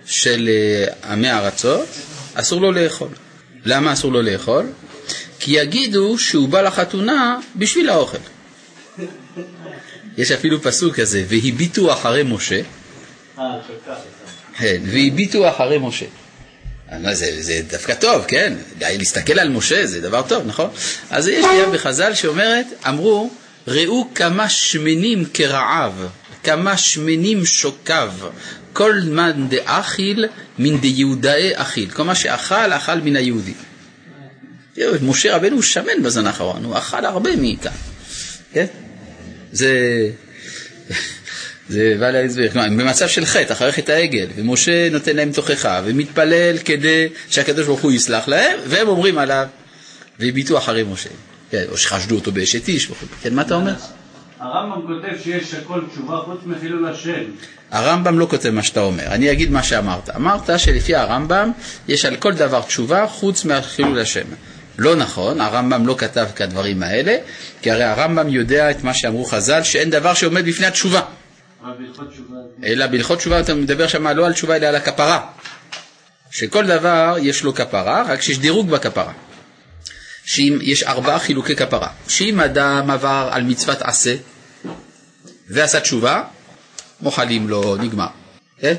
של 0.06 0.48
אה, 0.48 1.12
עמי 1.12 1.30
ארצות, 1.30 1.88
אסור 2.34 2.60
לו 2.60 2.72
לאכול. 2.72 3.08
למה 3.64 3.92
אסור 3.92 4.12
לו 4.12 4.22
לאכול? 4.22 4.66
כי 5.38 5.50
יגידו 5.50 6.18
שהוא 6.18 6.48
בא 6.48 6.60
לחתונה 6.60 7.38
בשביל 7.56 7.90
האוכל. 7.90 8.18
יש 10.16 10.30
אפילו 10.30 10.62
פסוק 10.62 10.94
כזה, 11.00 11.24
והביטו 11.28 11.92
אחרי 11.92 12.22
משה, 12.22 12.60
כן, 14.58 14.80
והביטו 14.84 15.48
אחרי 15.48 15.78
משה. 15.78 16.06
אבל 16.88 17.14
זה, 17.14 17.42
זה 17.42 17.60
דווקא 17.70 17.94
טוב, 17.94 18.24
כן? 18.28 18.54
להסתכל 18.80 19.38
על 19.38 19.48
משה 19.48 19.86
זה 19.86 20.00
דבר 20.00 20.22
טוב, 20.28 20.46
נכון? 20.46 20.70
אז 21.10 21.28
יש 21.28 21.44
דעה 21.44 21.70
בחז"ל 21.70 22.14
שאומרת, 22.14 22.66
אמרו, 22.88 23.30
ראו 23.68 24.08
כמה 24.14 24.48
שמנים 24.48 25.24
כרעב, 25.34 26.08
כמה 26.46 26.76
שמנים 26.76 27.46
שוקיו, 27.46 28.12
כל 28.72 28.94
מאן 29.06 29.48
דאכיל 29.48 30.26
מן 30.58 30.78
דיהודאי 30.78 31.50
אכיל. 31.54 31.90
כל 31.90 32.02
מה 32.02 32.14
שאכל, 32.14 32.72
אכל 32.72 33.00
מן 33.00 33.16
היהודים. 33.16 33.54
תראו, 34.74 34.92
משה 35.02 35.36
רבנו 35.36 35.62
שמן 35.62 36.02
בזמן 36.02 36.26
האחרון, 36.26 36.64
הוא 36.64 36.78
אכל 36.78 37.04
הרבה 37.04 37.30
מכאן, 37.36 37.72
כן? 38.52 38.66
זה... 39.52 39.70
זה 41.68 41.96
בא 42.00 42.10
להסביר, 42.10 42.50
כלומר, 42.50 42.68
במצב 42.68 43.08
של 43.08 43.24
חטא, 43.24 43.52
אחרי 43.52 43.72
חטא 43.72 43.92
העגל, 43.92 44.26
ומשה 44.36 44.90
נותן 44.90 45.16
להם 45.16 45.32
תוכחה, 45.32 45.82
ומתפלל 45.84 46.58
כדי 46.64 47.08
שהקדוש 47.30 47.66
ברוך 47.66 47.80
הוא 47.80 47.92
יסלח 47.92 48.28
להם, 48.28 48.58
והם 48.66 48.88
אומרים 48.88 49.18
עליו, 49.18 49.46
והביטו 50.18 50.58
אחרי 50.58 50.82
משה, 50.82 51.10
כן, 51.50 51.64
או 51.68 51.76
שחשדו 51.76 52.14
אותו 52.14 52.32
באשת 52.32 52.68
איש 52.68 52.90
כן, 53.22 53.34
מה 53.34 53.42
אתה 53.42 53.54
אומר? 53.54 53.74
הרמב"ם 54.40 54.86
כותב 54.86 55.22
שיש 55.22 55.54
הכל 55.54 55.80
תשובה 55.92 56.16
חוץ 56.16 56.38
מחילול 56.46 56.88
השם. 56.88 57.22
הרמב"ם 57.70 58.18
לא 58.18 58.26
כותב 58.30 58.50
מה 58.50 58.62
שאתה 58.62 58.80
אומר, 58.80 59.04
אני 59.06 59.32
אגיד 59.32 59.50
מה 59.50 59.62
שאמרת. 59.62 60.10
אמרת 60.16 60.50
שלפי 60.56 60.94
הרמב"ם 60.94 61.50
יש 61.88 62.04
על 62.04 62.16
כל 62.16 62.32
דבר 62.32 62.62
תשובה 62.62 63.06
חוץ 63.06 63.44
מהחילול 63.44 63.98
השם. 63.98 64.26
לא 64.78 64.96
נכון, 64.96 65.40
הרמב"ם 65.40 65.86
לא 65.86 65.94
כתב 65.98 66.26
כדברים 66.36 66.82
האלה, 66.82 67.16
כי 67.62 67.70
הרי 67.70 67.84
הרמב"ם 67.84 68.28
יודע 68.28 68.70
את 68.70 68.84
מה 68.84 68.94
שאמרו 68.94 69.24
חז"ל, 69.24 69.62
שאין 69.62 69.90
דבר 69.90 70.14
שעומד 70.14 70.46
בפני 70.46 70.66
התשובה. 70.66 71.00
אלא 72.64 72.86
בהלכות 72.86 73.18
תשובה 73.18 73.40
אתה 73.40 73.54
מדבר 73.54 73.86
שם 73.86 74.06
לא 74.06 74.26
על 74.26 74.32
תשובה 74.32 74.56
אלא 74.56 74.66
על 74.66 74.74
הכפרה. 74.76 75.20
שכל 76.30 76.66
דבר 76.66 77.16
יש 77.22 77.42
לו 77.44 77.54
כפרה, 77.54 78.04
רק 78.08 78.22
שיש 78.22 78.38
דירוג 78.38 78.70
בכפרה. 78.70 79.12
שאם 80.26 80.58
יש 80.62 80.82
ארבעה 80.82 81.18
חילוקי 81.18 81.56
כפרה. 81.56 81.88
שאם 82.08 82.40
אדם 82.40 82.90
עבר 82.90 83.28
על 83.32 83.42
מצוות 83.42 83.82
עשה 83.82 84.16
ועשה 85.48 85.80
תשובה, 85.80 86.22
מוחלים 87.00 87.48
לו, 87.48 87.76
נגמר. 87.76 88.06
כן? 88.58 88.74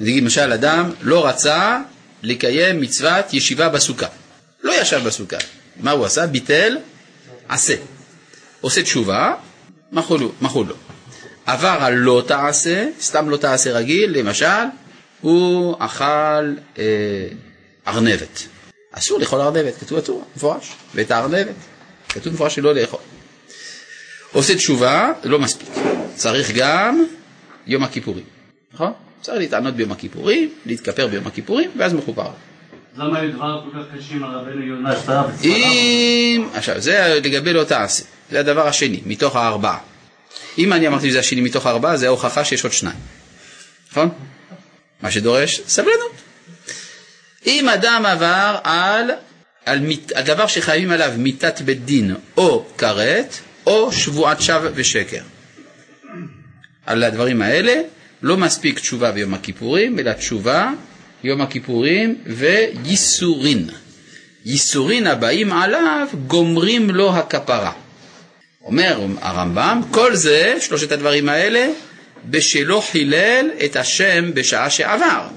למשל 0.00 0.52
אדם 0.52 0.90
לא 1.00 1.26
רצה 1.26 1.78
לקיים 2.22 2.80
מצוות 2.80 3.34
ישיבה 3.34 3.68
בסוכה. 3.68 4.06
לא 4.62 4.72
ישב 4.80 5.00
בסוכה. 5.04 5.36
מה 5.76 5.90
הוא 5.90 6.06
עשה? 6.06 6.26
ביטל 6.26 6.78
עשה. 7.48 7.74
עושה 8.60 8.82
תשובה. 8.82 9.34
מחול 9.92 10.20
לו. 10.66 10.74
עבר 11.46 11.76
על 11.80 11.94
לא 11.94 12.22
תעשה, 12.26 12.88
סתם 13.00 13.30
לא 13.30 13.36
תעשה 13.36 13.72
רגיל, 13.72 14.18
למשל, 14.18 14.64
הוא 15.20 15.76
אכל 15.78 16.54
אה, 16.78 16.84
ארנבת. 17.86 18.42
אסור 18.92 19.18
לאכול 19.20 19.40
ארנבת, 19.40 19.76
כתוב 19.80 19.98
בתורה, 19.98 20.24
מפורש. 20.36 20.72
ואת 20.94 21.10
הארנבת, 21.10 21.54
כתוב 22.08 22.32
מפורש 22.32 22.54
שלא 22.54 22.74
לאכול. 22.74 23.00
עושה 24.32 24.54
תשובה, 24.54 25.12
לא 25.24 25.38
מספיק. 25.38 25.68
צריך 26.14 26.50
גם 26.54 27.04
יום 27.66 27.84
הכיפורים, 27.84 28.24
נכון? 28.74 28.92
צריך 29.20 29.38
להתענות 29.38 29.74
ביום 29.74 29.92
הכיפורים, 29.92 30.50
להתכפר 30.66 31.06
ביום 31.06 31.26
הכיפורים, 31.26 31.70
ואז 31.76 31.92
מכופר. 31.92 32.30
למה 32.96 33.18
היו 33.18 33.32
דברים 33.32 33.54
כל 33.72 33.78
כך 33.78 33.98
קשים 33.98 34.24
על 34.24 34.30
רבנו 34.30 34.62
יונה 34.62 34.92
וספריו? 34.92 35.24
אם... 35.44 36.48
עכשיו, 36.54 36.80
זה 36.80 37.20
לגבי 37.24 37.52
לא 37.52 37.64
תעשה. 37.64 38.04
זה 38.30 38.40
הדבר 38.40 38.66
השני, 38.68 39.00
מתוך 39.06 39.36
הארבעה. 39.36 39.78
אם 40.58 40.72
אני 40.72 40.88
אמרתי 40.88 41.08
שזה 41.08 41.18
השני 41.18 41.40
מתוך 41.40 41.66
הארבעה, 41.66 41.96
זה 41.96 42.06
ההוכחה 42.06 42.44
שיש 42.44 42.64
עוד 42.64 42.72
שניים. 42.72 42.98
נכון? 43.90 44.08
מה 45.02 45.10
שדורש 45.10 45.60
סבלנות. 45.66 46.21
אם 47.46 47.68
אדם 47.68 48.06
עבר 48.06 48.58
על, 48.64 49.10
על 49.66 49.80
מת, 49.80 50.12
הדבר 50.16 50.46
שחייבים 50.46 50.90
עליו 50.90 51.12
מיתת 51.18 51.60
בית 51.60 51.84
דין 51.84 52.14
או 52.36 52.66
כרת, 52.78 53.36
או 53.66 53.92
שבועת 53.92 54.42
שווא 54.42 54.68
ושקר. 54.74 55.22
על 56.86 57.02
הדברים 57.04 57.42
האלה 57.42 57.74
לא 58.22 58.36
מספיק 58.36 58.78
תשובה 58.78 59.12
ביום 59.12 59.34
הכיפורים, 59.34 59.98
אלא 59.98 60.12
תשובה, 60.12 60.70
יום 61.24 61.40
הכיפורים 61.40 62.18
וייסורין. 62.26 63.68
ייסורין 64.44 65.06
הבאים 65.06 65.52
עליו 65.52 66.08
גומרים 66.26 66.90
לו 66.90 67.16
הכפרה. 67.16 67.72
אומר 68.64 69.06
הרמב"ם, 69.20 69.80
כל 69.90 70.14
זה, 70.14 70.54
שלושת 70.60 70.92
הדברים 70.92 71.28
האלה, 71.28 71.68
בשלא 72.24 72.82
חילל 72.90 73.50
את 73.64 73.76
השם 73.76 74.34
בשעה 74.34 74.70
שעבר. 74.70 75.28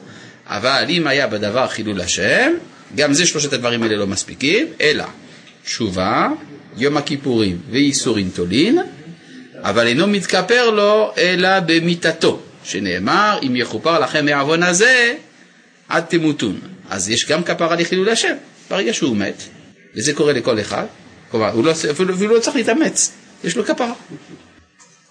אבל 0.48 0.86
אם 0.90 1.08
היה 1.08 1.28
בדבר 1.28 1.68
חילול 1.68 2.02
השם, 2.02 2.54
גם 2.96 3.14
זה 3.14 3.25
שלושת 3.25 3.54
הדברים 3.54 3.84
האלה 3.84 3.96
לא 3.96 4.08
מספיקים, 4.08 4.68
אלא 4.82 5.06
תשובה, 5.64 6.28
יום 6.78 6.98
הכיפורים 6.98 7.58
וייסורין 7.70 8.30
תולין, 8.34 8.80
אבל 9.62 9.88
אינו 9.88 10.08
מתכפר 10.08 10.70
לו 10.70 11.14
אלא 11.18 11.60
במיתתו, 11.60 12.40
שנאמר, 12.64 13.40
אם 13.44 13.56
יכופר 13.56 14.00
לכם 14.00 14.25
מעוון 14.25 14.64
הזה, 14.64 15.16
עד 15.90 16.04
תמותון. 16.04 16.60
אז 16.90 17.10
יש 17.10 17.25
גם 17.30 17.44
כפרה 17.44 17.75
לחילול 17.75 18.10
השם, 18.10 18.36
ברגע 18.70 18.94
שהוא 18.94 19.18
מת, 19.18 19.44
וזה 19.96 20.14
קורה 20.14 20.34
לכל 20.34 20.60
אחד, 20.60 20.86
כלומר, 21.32 21.50
הוא 21.50 21.66
לא, 21.66 21.72
אפילו, 21.72 22.16
אפילו 22.16 22.36
לא 22.36 22.40
צריך 22.40 22.56
להתאמץ, 22.56 23.12
יש 23.44 23.58
לו 23.58 23.66
כפרה. 23.66 23.94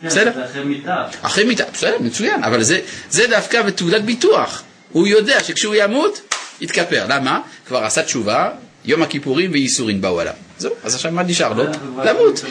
כן, 0.01 0.07
בסדר? 0.07 0.45
אחרי 0.45 0.65
מיטה. 0.65 1.05
אחרי 1.23 1.45
מיטה, 1.45 1.65
בסדר, 1.73 1.97
מצוין, 2.01 2.45
אבל 2.45 2.63
זה, 2.63 2.81
זה 3.11 3.27
דווקא 3.27 3.63
בתעודת 3.63 4.03
ביטוח. 4.03 4.63
הוא 4.95 5.07
יודע 5.07 5.41
שכשהוא 5.45 5.75
ימות, 5.79 6.21
יתכפר. 6.61 7.05
למה? 7.09 7.41
כבר 7.67 7.85
עשה 7.85 8.03
תשובה, 8.03 8.51
יום 8.85 9.03
הכיפורים 9.03 9.53
וייסורים 9.53 10.01
באו 10.01 10.21
עליו. 10.21 10.33
זהו, 10.59 10.73
אז 10.85 10.95
עכשיו 10.95 11.13
מה 11.13 11.23
נשאר 11.23 11.53
לו? 11.53 11.65
זה 11.65 11.71
למות. 12.13 12.45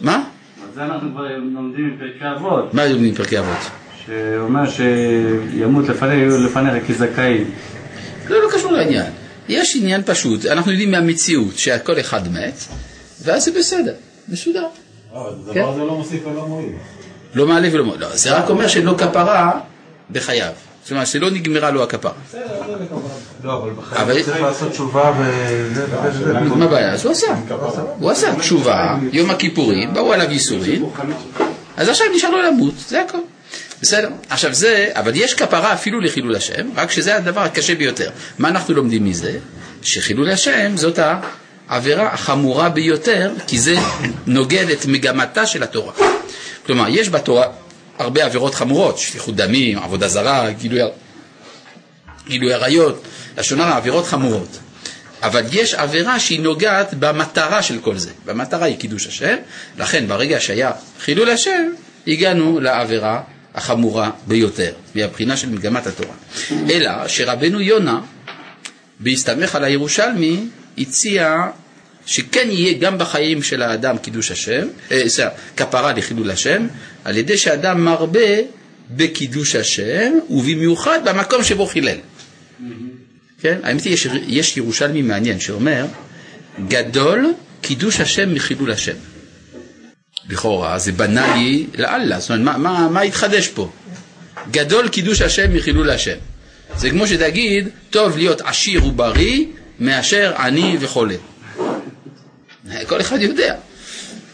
מה? 0.00 0.24
זה 0.74 0.82
אנחנו 0.84 1.10
כבר 1.12 1.22
לומדים 1.36 1.94
מפרקי 1.96 2.24
אבות, 2.36 2.74
מה 2.74 2.86
לומדים 2.86 3.14
פרקי 3.14 3.38
אבות? 3.38 3.56
שאומר 4.06 4.70
שימות 4.70 5.88
לפני- 5.88 6.26
לפניך 6.44 6.86
כזכאי. 6.90 7.44
לא, 8.28 8.42
לא 8.42 8.48
קשור 8.52 8.72
לעניין. 8.72 9.06
יש 9.48 9.76
עניין 9.76 10.02
פשוט, 10.06 10.46
אנחנו 10.46 10.70
יודעים 10.70 10.90
מהמציאות 10.90 11.58
שכל 11.58 12.00
אחד 12.00 12.32
מת, 12.32 12.54
ואז 13.22 13.44
זה 13.44 13.50
בסדר, 13.58 13.92
מסודר. 14.28 14.64
אה, 15.14 15.20
הדבר 15.28 15.54
כן. 15.54 15.64
הזה 15.64 15.80
לא 15.80 15.94
מוסיף 15.94 16.26
ולא 16.26 16.46
מועיל. 16.46 16.72
לא 17.34 17.46
מעלה 17.46 17.68
ולא 17.72 17.84
מועיל. 17.84 18.00
לא, 18.00 18.16
זה 18.16 18.32
רק 18.38 18.50
אומר 18.50 18.68
שלא 18.68 18.94
כפרה 18.98 19.60
בחייו. 20.10 20.52
זאת 20.86 20.90
אומרת, 20.90 21.06
שלא 21.06 21.30
נגמרה 21.30 21.70
לו 21.70 21.82
הכפרה. 21.82 22.12
לא, 23.44 23.70
אבל 23.92 24.22
צריך 24.22 24.40
לעשות 24.40 24.72
תשובה 24.72 25.12
וזה. 25.18 25.86
מה 26.32 26.64
הבעיה? 26.64 26.92
אז 26.92 27.04
הוא 27.04 27.12
עשה. 27.12 27.26
הוא 27.98 28.10
עשה 28.10 28.34
תשובה, 28.40 28.96
יום 29.12 29.30
הכיפורים, 29.30 29.94
באו 29.94 30.12
עליו 30.12 30.32
ייסורים, 30.32 30.86
אז 31.76 31.88
עכשיו 31.88 32.06
נשאר 32.14 32.30
לו 32.30 32.42
למות, 32.42 32.74
זה 32.88 33.00
הכל. 33.00 33.18
בסדר. 33.82 34.08
עכשיו 34.28 34.54
זה, 34.54 34.88
אבל 34.92 35.12
יש 35.14 35.34
כפרה 35.34 35.72
אפילו 35.72 36.00
לחילול 36.00 36.36
השם, 36.36 36.68
רק 36.76 36.90
שזה 36.90 37.16
הדבר 37.16 37.40
הקשה 37.40 37.74
ביותר. 37.74 38.10
מה 38.38 38.48
אנחנו 38.48 38.74
לומדים 38.74 39.04
מזה? 39.04 39.38
שחילול 39.82 40.30
השם 40.30 40.76
זאת 40.76 40.98
העבירה 41.68 42.12
החמורה 42.12 42.68
ביותר, 42.68 43.32
כי 43.46 43.58
זה 43.58 43.76
נוגד 44.26 44.70
את 44.70 44.86
מגמתה 44.86 45.46
של 45.46 45.62
התורה. 45.62 45.92
כלומר, 46.66 46.84
יש 46.88 47.08
בתורה 47.08 47.46
הרבה 47.98 48.24
עבירות 48.24 48.54
חמורות, 48.54 48.98
שפיכות 48.98 49.36
דמים, 49.36 49.78
עבודה 49.78 50.08
זרה, 50.08 50.50
גילוי, 50.50 50.80
גילוי 52.28 52.54
עריות, 52.54 53.02
לשון 53.38 53.60
הרע, 53.60 53.76
עבירות 53.76 54.06
חמורות. 54.06 54.58
אבל 55.22 55.42
יש 55.52 55.74
עבירה 55.74 56.20
שהיא 56.20 56.40
נוגעת 56.40 56.94
במטרה 56.94 57.62
של 57.62 57.78
כל 57.80 57.98
זה. 57.98 58.10
במטרה 58.24 58.66
היא 58.66 58.76
קידוש 58.76 59.06
השם, 59.06 59.36
לכן 59.78 60.08
ברגע 60.08 60.40
שהיה 60.40 60.70
חילול 61.00 61.30
השם, 61.30 61.70
הגענו 62.06 62.60
לעבירה 62.60 63.22
החמורה 63.54 64.10
ביותר, 64.26 64.72
מהבחינה 64.94 65.36
של 65.36 65.48
מגמת 65.48 65.86
התורה. 65.86 66.14
אלא 66.70 67.08
שרבנו 67.08 67.60
יונה, 67.60 68.00
בהסתמך 69.00 69.54
על 69.54 69.64
הירושלמי, 69.64 70.40
הציע 70.78 71.46
שכן 72.06 72.48
יהיה 72.50 72.78
גם 72.78 72.98
בחיים 72.98 73.42
של 73.42 73.62
האדם 73.62 73.98
קידוש 73.98 74.30
השם, 74.30 74.68
אה, 74.92 75.08
סליחה, 75.08 75.30
כפרה 75.56 75.92
לחילול 75.92 76.30
השם, 76.30 76.66
על 77.04 77.16
ידי 77.16 77.36
שאדם 77.36 77.84
מרבה 77.84 78.36
בקידוש 78.90 79.54
השם, 79.54 80.12
ובמיוחד 80.30 80.98
במקום 81.04 81.44
שבו 81.44 81.66
חילל. 81.66 81.98
כן? 83.40 83.58
האמת 83.62 83.84
היא, 83.84 83.92
יש, 83.92 84.06
יש 84.26 84.56
ירושלמי 84.56 85.02
מעניין 85.02 85.40
שאומר, 85.40 85.86
גדול 86.68 87.34
קידוש 87.60 88.00
השם 88.00 88.34
מחילול 88.34 88.72
השם. 88.72 88.96
לכאורה, 90.30 90.78
זה 90.78 90.92
בנאלי 90.92 91.66
לאללה, 91.78 92.20
זאת 92.20 92.30
אומרת, 92.30 92.44
מה, 92.44 92.58
מה, 92.58 92.88
מה 92.88 93.00
התחדש 93.00 93.48
פה? 93.48 93.70
גדול 94.50 94.88
קידוש 94.88 95.20
השם 95.20 95.54
מחילול 95.54 95.90
השם. 95.90 96.16
זה 96.76 96.90
כמו 96.90 97.06
שתגיד, 97.06 97.68
טוב 97.90 98.16
להיות 98.16 98.40
עשיר 98.40 98.86
ובריא 98.86 99.44
מאשר 99.80 100.32
עני 100.38 100.76
וחולה. 100.80 101.14
כל 102.86 103.00
אחד 103.00 103.20
יודע, 103.20 103.54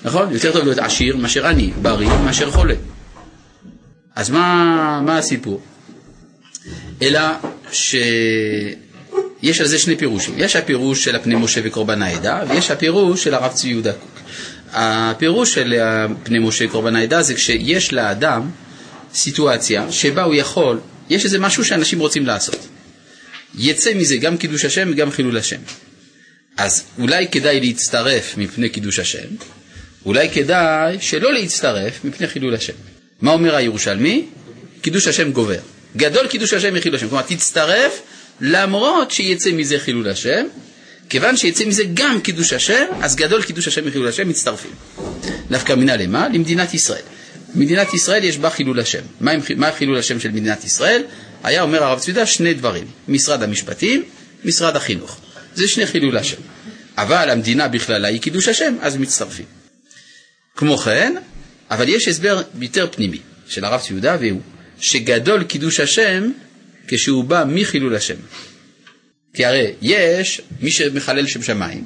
נכון? 0.05 0.33
יותר 0.33 0.53
טוב 0.53 0.65
להיות 0.65 0.79
עשיר 0.79 1.17
מאשר 1.17 1.47
עני, 1.47 1.71
בריא 1.83 2.09
מאשר 2.09 2.51
חולה. 2.51 2.75
אז 4.15 4.31
מה, 4.31 5.01
מה 5.05 5.19
הסיפור? 5.19 5.61
אלא 7.03 7.21
שיש 7.73 8.01
על 9.61 9.67
זה 9.67 9.79
שני 9.79 9.97
פירושים. 9.97 10.35
יש 10.37 10.57
הפירוש 10.57 11.05
של 11.05 11.17
הפני 11.17 11.35
משה 11.35 11.61
וקורבן 11.65 12.03
העדה, 12.03 12.43
ויש 12.49 12.71
הפירוש 12.71 13.25
של 13.25 13.35
הרב 13.35 13.53
צבי 13.53 13.69
יהודה 13.69 13.93
קוק. 13.93 14.21
הפירוש 14.73 15.55
של 15.55 15.75
פני 16.23 16.39
משה 16.39 16.65
וקורבן 16.69 16.97
העדה 16.97 17.23
זה 17.23 17.35
כשיש 17.35 17.93
לאדם 17.93 18.51
סיטואציה 19.15 19.93
שבה 19.93 20.23
הוא 20.23 20.35
יכול, 20.35 20.79
יש 21.11 21.25
איזה 21.25 21.39
משהו 21.39 21.65
שאנשים 21.65 21.99
רוצים 21.99 22.27
לעשות. 22.27 22.69
יצא 23.59 23.95
מזה 23.95 24.17
גם 24.17 24.37
קידוש 24.37 24.65
השם 24.65 24.89
וגם 24.93 25.11
חילול 25.11 25.37
השם. 25.37 25.57
אז 26.57 26.85
אולי 26.99 27.29
כדאי 27.29 27.61
להצטרף 27.61 28.37
מפני 28.37 28.69
קידוש 28.69 28.99
השם, 28.99 29.29
אולי 30.07 30.31
כדאי 30.31 30.97
שלא 31.01 31.33
להצטרף 31.33 32.05
מפני 32.05 32.27
חילול 32.27 32.55
השם. 32.55 32.73
מה 33.21 33.33
אומר 33.33 33.55
הירושלמי? 33.55 34.27
קידוש 34.81 35.07
השם 35.07 35.33
גובר. 35.33 35.59
גדול 35.97 36.27
קידוש 36.27 36.53
השם 36.53 36.75
מחילול 36.75 36.97
השם. 36.97 37.09
כלומר, 37.09 37.23
תצטרף 37.23 38.01
למרות 38.41 39.11
שיצא 39.11 39.51
מזה 39.53 39.79
חילול 39.79 40.09
השם, 40.09 40.47
כיוון 41.09 41.37
שיצא 41.37 41.65
מזה 41.65 41.83
גם 41.95 42.21
קידוש 42.21 42.53
השם, 42.53 42.85
אז 43.01 43.17
גדול 43.17 43.43
קידוש 43.43 43.69
השם 43.69 43.87
מחילול 43.87 44.09
השם 44.09 44.29
מצטרפים. 44.29 44.71
נפקא 45.51 45.73
מינה 45.73 45.97
למה? 45.97 46.29
למדינת 46.29 46.75
ישראל. 46.75 47.03
מדינת 47.55 47.95
ישראל 47.95 48.25
יש 48.25 48.39
בה 48.39 48.51
חילול 48.51 48.81
השם. 48.81 49.03
מה, 49.21 49.33
מה 49.57 49.73
חילול 49.73 49.99
השם 49.99 50.21
של 50.21 50.31
מדינת 50.31 50.65
ישראל? 50.65 51.03
היה 51.43 51.63
אומר 51.63 51.85
הרב 51.85 51.99
צבידה 51.99 52.27
שני 52.27 52.55
דברים, 52.55 52.85
משרד 53.09 53.43
המשפטים, 53.43 54.03
משרד 54.45 54.77
החינוך. 54.77 55.21
זה 55.55 55.69
שני 55.69 55.87
חילול 55.87 56.17
השם. 56.17 56.41
אבל 56.99 57.31
המדינה 57.31 57.69
בכללה 57.69 58.09
היא 58.09 58.21
קידוש 58.21 58.49
השם, 58.49 58.75
אז 58.81 58.97
מצטרפים. 58.97 59.45
כמו 60.57 60.79
כן, 60.79 61.15
אבל 61.71 61.89
יש 61.89 62.09
הסבר 62.09 62.43
יותר 62.61 62.87
פנימי 62.93 63.19
של 63.49 63.65
הרב 63.65 63.81
ציודה, 63.81 64.17
והוא 64.21 64.41
שגדול 64.81 65.45
קידוש 65.45 65.81
השם 65.81 66.31
כשהוא 66.89 67.25
בא 67.25 67.45
מחילול 67.49 67.95
השם. 67.95 68.15
כי 69.35 69.45
הרי 69.45 69.73
יש 69.83 70.41
מי 70.61 70.71
שמחלל 70.71 71.27
שם 71.27 71.43
שמיים, 71.43 71.85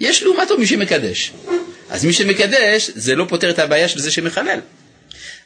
יש 0.00 0.22
לעומתו 0.22 0.58
מי 0.58 0.66
שמקדש. 0.66 1.32
אז 1.90 2.04
מי 2.04 2.12
שמקדש 2.12 2.90
זה 2.94 3.14
לא 3.14 3.26
פותר 3.28 3.50
את 3.50 3.58
הבעיה 3.58 3.88
של 3.88 4.00
זה 4.00 4.10
שמחלל. 4.10 4.60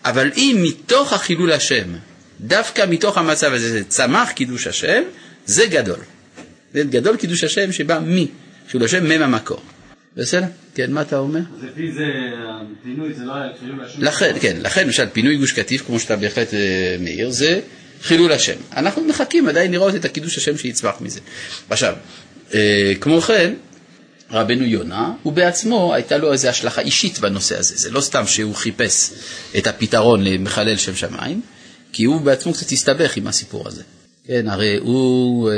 אבל 0.05 0.31
אם 0.37 0.61
מתוך 0.63 1.13
החילול 1.13 1.53
השם, 1.53 1.95
דווקא 2.41 2.85
מתוך 2.89 3.19
המצב 3.19 3.53
הזה 3.53 3.83
צמח 3.89 4.31
קידוש 4.31 4.67
השם, 4.67 5.03
זה 5.47 5.67
גדול. 5.67 5.99
זה 6.75 6.83
גדול 6.83 7.17
קידוש 7.17 7.45
השם 7.45 7.73
שבא 7.73 7.99
מי, 7.99 8.29
חילול 8.71 8.85
השם 8.85 9.05
מם 9.05 9.23
המקור. 9.23 9.61
בסדר? 10.17 10.47
כן, 10.75 10.93
מה 10.93 11.03
אתה 11.03 11.19
אומר? 11.19 11.41
לפי 11.63 11.93
זה, 11.93 12.05
הפינוי 12.81 13.15
זה 13.15 13.25
לא 13.25 13.35
היה 13.35 13.49
חילול 13.61 13.85
השם. 13.85 14.03
לכן, 14.03 14.37
כן, 14.41 14.57
לכן 14.61 14.87
למשל 14.87 15.07
פינוי 15.13 15.37
גוש 15.37 15.53
קטיף, 15.53 15.87
כמו 15.87 16.01
שאתה 16.01 16.17
בהחלט 16.17 16.55
אה, 16.55 16.97
מעיר, 17.01 17.31
זה 17.31 17.61
חילול 18.03 18.33
השם. 18.33 18.57
אנחנו 18.77 19.05
מחכים 19.05 19.49
עדיין 19.49 19.73
לראות 19.73 19.95
את 19.95 20.05
הקידוש 20.05 20.39
השם 20.39 20.59
שיצמח 20.59 21.01
מזה. 21.01 21.21
עכשיו, 21.71 21.95
אה, 22.55 22.93
כמו 23.01 23.21
כן, 23.21 23.55
רבנו 24.31 24.65
יונה, 24.65 25.13
הוא 25.23 25.33
בעצמו 25.33 25.95
הייתה 25.95 26.17
לו 26.17 26.33
איזו 26.33 26.49
השלכה 26.49 26.81
אישית 26.81 27.19
בנושא 27.19 27.59
הזה. 27.59 27.77
זה 27.77 27.91
לא 27.91 28.01
סתם 28.01 28.27
שהוא 28.27 28.55
חיפש 28.55 29.11
את 29.59 29.67
הפתרון 29.67 30.25
למחלל 30.25 30.77
שם 30.77 30.97
שמיים, 30.97 31.41
כי 31.93 32.05
הוא 32.05 32.21
בעצמו 32.21 32.53
קצת 32.53 32.73
הסתבך 32.73 33.17
עם 33.17 33.27
הסיפור 33.27 33.69
הזה. 33.69 33.83
כן, 34.27 34.49
הרי 34.49 34.77
הוא 34.77 35.51
אה, 35.51 35.55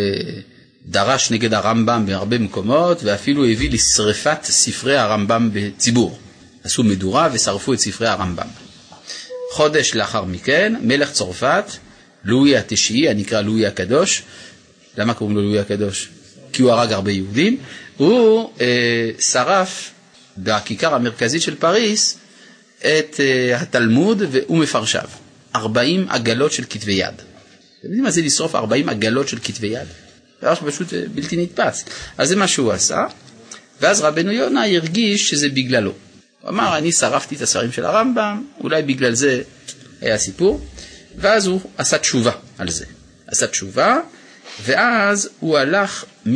דרש 0.87 1.31
נגד 1.31 1.55
הרמב"ם 1.55 2.07
בהרבה 2.07 2.38
מקומות, 2.38 3.05
ואפילו 3.05 3.45
הביא 3.45 3.71
לשרפת 3.71 4.38
ספרי 4.45 4.97
הרמב"ם 4.97 5.51
בציבור. 5.53 6.18
עשו 6.64 6.83
מדורה 6.83 7.29
ושרפו 7.33 7.73
את 7.73 7.81
ספרי 7.81 8.09
הרמב"ם. 8.09 8.49
חודש 9.53 9.95
לאחר 9.95 10.25
מכן, 10.25 10.75
מלך 10.83 11.12
צרפת, 11.12 11.64
לואי 12.25 12.57
התשיעי, 12.57 13.09
הנקרא 13.09 13.40
לואי 13.40 13.66
הקדוש, 13.66 14.23
למה 14.99 15.14
קוראים 15.14 15.37
לו 15.37 15.42
לואי 15.42 15.59
הקדוש? 15.59 16.09
כי 16.53 16.62
הוא 16.62 16.71
הרג 16.71 16.92
הרבה 16.92 17.11
יהודים, 17.11 17.57
הוא 17.97 18.53
אה, 18.61 19.11
שרף 19.18 19.90
בכיכר 20.38 20.95
המרכזית 20.95 21.42
של 21.42 21.55
פריס 21.55 22.18
את 22.79 23.21
אה, 23.21 23.61
התלמוד 23.61 24.23
ומפרשיו, 24.31 25.09
40 25.55 26.07
עגלות 26.09 26.53
של 26.53 26.64
כתבי 26.71 26.92
יד. 26.92 27.14
אתם 27.14 27.88
יודעים 27.88 28.03
מה 28.03 28.11
זה 28.11 28.23
לשרוף 28.23 28.55
40 28.55 28.88
עגלות 28.88 29.29
של 29.29 29.38
כתבי 29.45 29.66
יד? 29.66 29.88
דבר 30.42 30.55
פשוט 30.55 30.94
אה, 30.94 31.02
בלתי 31.14 31.37
נתפס. 31.37 31.85
אז 32.18 32.28
זה 32.28 32.37
מה 32.37 32.48
שהוא 32.48 32.72
עשה, 32.72 33.07
ואז 33.81 34.00
רבנו 34.00 34.33
יונה 34.33 34.66
הרגיש 34.66 35.31
שזה 35.31 35.48
בגללו. 35.48 35.92
הוא 36.40 36.50
אמר, 36.50 36.78
אני 36.78 36.92
שרפתי 36.92 37.35
את 37.35 37.40
הספרים 37.40 37.72
של 37.72 37.85
הרמב"ם, 37.85 38.44
אולי 38.61 38.83
בגלל 38.83 39.14
זה 39.14 39.42
היה 40.00 40.18
סיפור, 40.18 40.61
ואז 41.16 41.46
הוא 41.46 41.61
עשה 41.78 41.98
תשובה 41.98 42.33
על 42.59 42.70
זה. 42.70 42.85
עשה 43.26 43.46
תשובה, 43.46 43.98
ואז 44.64 45.28
הוא 45.40 45.59
הלך 45.59 46.05
מ... 46.28 46.33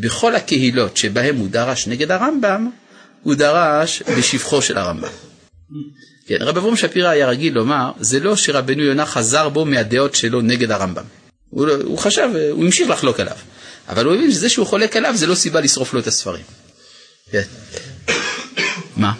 בכל 0.00 0.34
הקהילות 0.36 0.96
שבהם 0.96 1.36
הוא 1.36 1.48
דרש 1.48 1.86
נגד 1.88 2.10
הרמב"ם, 2.10 2.70
הוא 3.22 3.34
דרש 3.34 4.02
בשבחו 4.18 4.62
של 4.62 4.78
הרמב"ם. 4.78 5.08
כן, 6.26 6.36
רב 6.40 6.56
אברום 6.56 6.76
שפירא 6.76 7.08
היה 7.08 7.28
רגיל 7.28 7.54
לומר, 7.54 7.92
זה 8.00 8.20
לא 8.20 8.36
שרבנו 8.36 8.82
יונה 8.82 9.06
חזר 9.06 9.48
בו 9.48 9.64
מהדעות 9.64 10.14
שלו 10.14 10.40
נגד 10.40 10.70
הרמב"ם. 10.70 11.04
הוא, 11.54 11.66
לא- 11.66 11.76
הוא 11.84 11.98
חשב, 11.98 12.28
הוא 12.50 12.64
המשיך 12.64 12.90
לחלוק 12.90 13.20
עליו. 13.20 13.36
אבל 13.88 14.04
הוא 14.04 14.14
הבין 14.14 14.30
שזה 14.30 14.48
שהוא 14.48 14.66
חולק 14.66 14.96
עליו 14.96 15.12
זה 15.16 15.26
לא 15.26 15.34
סיבה 15.34 15.60
לשרוף 15.60 15.94
לו 15.94 16.00
את 16.00 16.06
הספרים. 16.06 16.44
כן. 17.30 17.42
מה? 18.96 19.12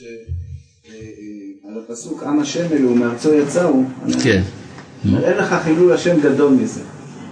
אה, 0.00 0.94
אה, 0.94 1.70
על 1.70 1.82
הפסוק 1.84 2.22
עם 2.22 2.40
השם 2.40 2.72
אלו 2.72 2.94
מארצו 2.94 3.34
יצאו, 3.34 3.82
כן. 4.22 4.42
אין 5.04 5.36
לך 5.36 5.54
חילול 5.64 5.92
השם 5.92 6.20
גדול 6.20 6.52
מזה. 6.52 6.80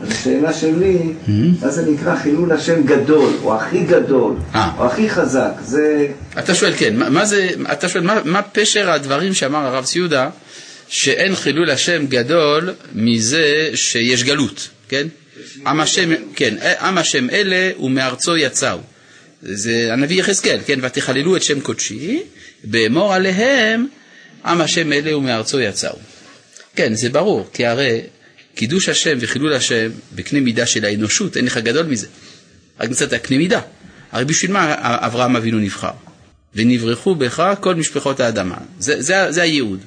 אז 0.02 0.08
השאלה 0.10 0.52
שלי, 0.52 1.12
מה 1.60 1.70
זה 1.70 1.90
נקרא 1.90 2.16
חילול 2.16 2.52
השם 2.52 2.82
גדול, 2.82 3.32
או 3.42 3.54
הכי 3.56 3.84
גדול, 3.84 4.34
אה. 4.54 4.70
או 4.78 4.86
הכי 4.86 5.10
חזק, 5.10 5.52
זה... 5.64 6.08
אתה 6.38 6.54
שואל, 6.54 6.72
כן, 6.76 6.96
מה, 7.12 7.24
זה, 7.24 7.48
אתה 7.72 7.88
שואל, 7.88 8.04
מה, 8.24 8.42
פשר 8.42 8.90
הדברים 8.90 9.34
שאמר 9.34 9.58
הרב 9.66 9.84
ציודה, 9.84 10.30
שאין 10.88 11.36
חילול 11.36 11.70
השם 11.70 12.06
גדול 12.06 12.74
מזה 12.94 13.70
שיש 13.74 14.22
גלות, 14.22 14.68
כן? 14.88 15.06
עם 15.66 15.80
השם, 15.80 16.10
כן, 16.36 16.54
עם 16.80 16.98
השם 16.98 17.30
אלה 17.30 17.70
ומארצו 17.80 18.36
יצאו. 18.36 18.78
זה 19.42 19.92
הנביא 19.92 20.20
יחזקאל, 20.20 20.58
כן, 20.66 20.78
ותחללו 20.82 21.36
את 21.36 21.42
שם 21.42 21.60
קודשי, 21.60 22.22
באמור 22.64 23.14
עליהם 23.14 23.86
עם 24.44 24.60
השם 24.60 24.92
אלה 24.92 25.16
ומארצו 25.16 25.60
יצאו. 25.60 25.98
כן, 26.76 26.94
זה 26.94 27.08
ברור, 27.08 27.48
כי 27.52 27.66
הרי 27.66 28.00
קידוש 28.54 28.88
השם 28.88 29.18
וחילול 29.20 29.52
השם 29.52 29.90
בקנה 30.14 30.40
מידה 30.40 30.66
של 30.66 30.84
האנושות, 30.84 31.36
אין 31.36 31.44
לך 31.44 31.58
גדול 31.58 31.86
מזה. 31.86 32.06
רק 32.80 32.90
מצד 32.90 33.14
הקנה 33.14 33.38
מידה. 33.38 33.60
הרי 34.12 34.24
בשביל 34.24 34.52
מה 34.52 34.74
אברהם 34.80 35.36
אבינו 35.36 35.58
נבחר? 35.58 35.90
ונברחו 36.54 37.14
בך 37.14 37.54
כל 37.60 37.74
משפחות 37.74 38.20
האדמה. 38.20 38.56
זה, 38.78 39.02
זה, 39.02 39.32
זה 39.32 39.42
הייעוד. 39.42 39.80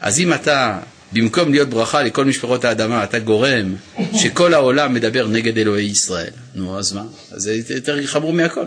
אז 0.00 0.20
אם 0.20 0.34
אתה, 0.34 0.78
במקום 1.12 1.50
להיות 1.50 1.68
ברכה 1.68 2.02
לכל 2.02 2.24
משפחות 2.24 2.64
האדמה, 2.64 3.04
אתה 3.04 3.18
גורם 3.18 3.74
שכל 4.14 4.54
העולם 4.54 4.94
מדבר 4.94 5.26
נגד 5.26 5.58
אלוהי 5.58 5.84
ישראל, 5.84 6.30
נו, 6.54 6.78
אז 6.78 6.92
מה? 6.92 7.04
אז 7.30 7.42
זה 7.42 7.74
יותר 7.74 8.06
חמור 8.06 8.32
מהכל. 8.32 8.64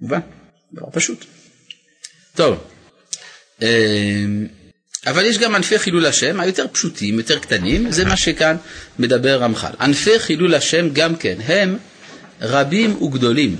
מובן? 0.00 0.20
דבר 0.72 0.86
פשוט. 0.92 1.24
טוב. 2.34 2.58
אמ, 3.62 3.66
אבל 5.06 5.24
יש 5.24 5.38
גם 5.38 5.54
ענפי 5.54 5.78
חילול 5.78 6.06
השם 6.06 6.40
היותר 6.40 6.66
פשוטים, 6.72 7.18
יותר 7.18 7.38
קטנים, 7.38 7.90
זה 7.90 8.04
מה 8.04 8.16
שכאן 8.16 8.56
מדבר 8.98 9.38
רמח"ל. 9.42 9.72
ענפי 9.80 10.18
חילול 10.18 10.54
השם 10.54 10.88
גם 10.92 11.16
כן, 11.16 11.36
הם 11.46 11.76
רבים 12.40 13.02
וגדולים, 13.02 13.56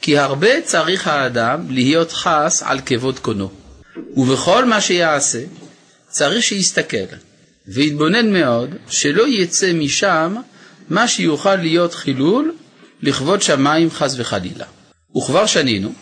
כי 0.00 0.18
הרבה 0.18 0.60
צריך 0.64 1.06
האדם 1.06 1.66
להיות 1.70 2.12
חס 2.12 2.62
על 2.62 2.80
כבוד 2.86 3.18
קונו, 3.18 3.50
ובכל 4.16 4.64
מה 4.64 4.80
שיעשה 4.80 5.40
צריך 6.16 6.42
שיסתכל 6.42 6.96
ויתבונן 7.68 8.32
מאוד 8.32 8.74
שלא 8.90 9.28
יצא 9.28 9.72
משם 9.72 10.36
מה 10.88 11.08
שיוכל 11.08 11.56
להיות 11.56 11.94
חילול 11.94 12.54
לכבוד 13.02 13.42
שמיים 13.42 13.90
חס 13.90 14.14
וחלילה. 14.18 14.64
וכבר 15.16 15.46
שנינו, 15.46 15.92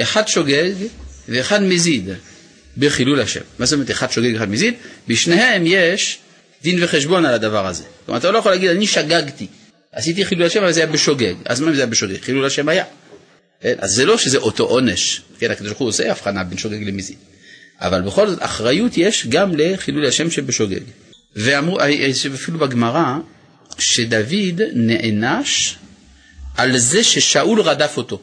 אחד 0.00 0.28
שוגג 0.28 0.72
ואחד 1.28 1.62
מזיד 1.62 2.08
בחילול 2.78 3.20
השם. 3.20 3.40
מה 3.58 3.66
זאת 3.66 3.72
אומרת 3.72 3.90
אחד 3.90 4.10
שוגג 4.10 4.34
ואחד 4.34 4.50
מזיד? 4.50 4.74
בשניהם 5.08 5.62
יש 5.66 6.18
דין 6.62 6.84
וחשבון 6.84 7.24
על 7.24 7.34
הדבר 7.34 7.66
הזה. 7.66 7.82
זאת 7.82 8.08
אומרת, 8.08 8.20
אתה 8.20 8.30
לא 8.30 8.38
יכול 8.38 8.52
להגיד, 8.52 8.70
אני 8.70 8.86
שגגתי, 8.86 9.46
עשיתי 9.92 10.24
חילול 10.24 10.46
השם, 10.46 10.62
אבל 10.62 10.72
זה 10.72 10.80
היה 10.80 10.92
בשוגג. 10.92 11.34
אז 11.44 11.60
מה 11.60 11.68
אם 11.68 11.74
זה 11.74 11.80
היה 11.80 11.86
בשוגג? 11.86 12.20
חילול 12.20 12.44
השם 12.44 12.68
היה. 12.68 12.84
כן? 13.60 13.74
אז 13.78 13.92
זה 13.92 14.04
לא 14.04 14.18
שזה 14.18 14.38
אותו 14.38 14.64
עונש, 14.64 15.22
כן, 15.38 15.50
הקדוש 15.50 15.68
ברוך 15.68 15.80
הוא 15.80 15.88
עושה 15.88 16.10
הבחנה 16.10 16.44
בין 16.44 16.58
שוגג 16.58 16.82
למזיד. 16.82 17.16
אבל 17.80 18.02
בכל 18.02 18.28
זאת, 18.28 18.38
אחריות 18.42 18.92
יש 18.96 19.26
גם 19.26 19.52
לחילול 19.56 20.06
השם 20.06 20.30
שבשוגג. 20.30 20.80
ואמרו, 21.36 21.78
אפילו 22.34 22.58
בגמרא, 22.58 23.18
שדוד 23.78 24.60
נענש 24.74 25.76
על 26.56 26.78
זה 26.78 27.04
ששאול 27.04 27.60
רדף 27.60 27.96
אותו. 27.96 28.20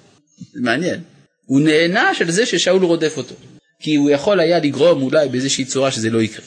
מעניין. 0.56 1.00
הוא 1.46 1.62
נענש 1.62 2.22
על 2.22 2.32
זה 2.32 2.46
ששאול 2.46 2.84
רודף 2.84 3.14
אותו. 3.18 3.36
כי 3.80 3.96
הוא 3.96 4.10
יכול 4.10 4.40
היה 4.40 4.60
לגרום 4.60 5.02
אולי 5.02 5.30
באיזושהי 5.30 5.66
צורה 5.66 5.92
שזה 5.92 6.10
לא 6.10 6.22
יקרה. 6.22 6.46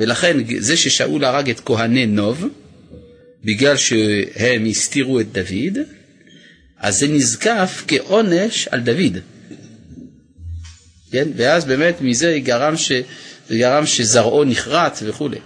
ולכן 0.00 0.36
זה 0.58 0.76
ששאול 0.76 1.24
הרג 1.24 1.50
את 1.50 1.60
כהני 1.60 2.06
נוב, 2.06 2.44
בגלל 3.44 3.76
שהם 3.76 4.66
הסתירו 4.66 5.20
את 5.20 5.32
דוד, 5.32 5.78
אז 6.78 6.98
זה 6.98 7.08
נזקף 7.08 7.84
כעונש 7.88 8.68
על 8.68 8.80
דוד. 8.80 9.18
כן? 11.10 11.28
ואז 11.36 11.64
באמת 11.64 11.96
מזה 12.00 12.38
גרם, 12.42 12.76
ש... 12.76 12.92
גרם 13.50 13.86
שזרעו 13.86 14.44
נחרט 14.44 14.98
וכולי. 15.06 15.38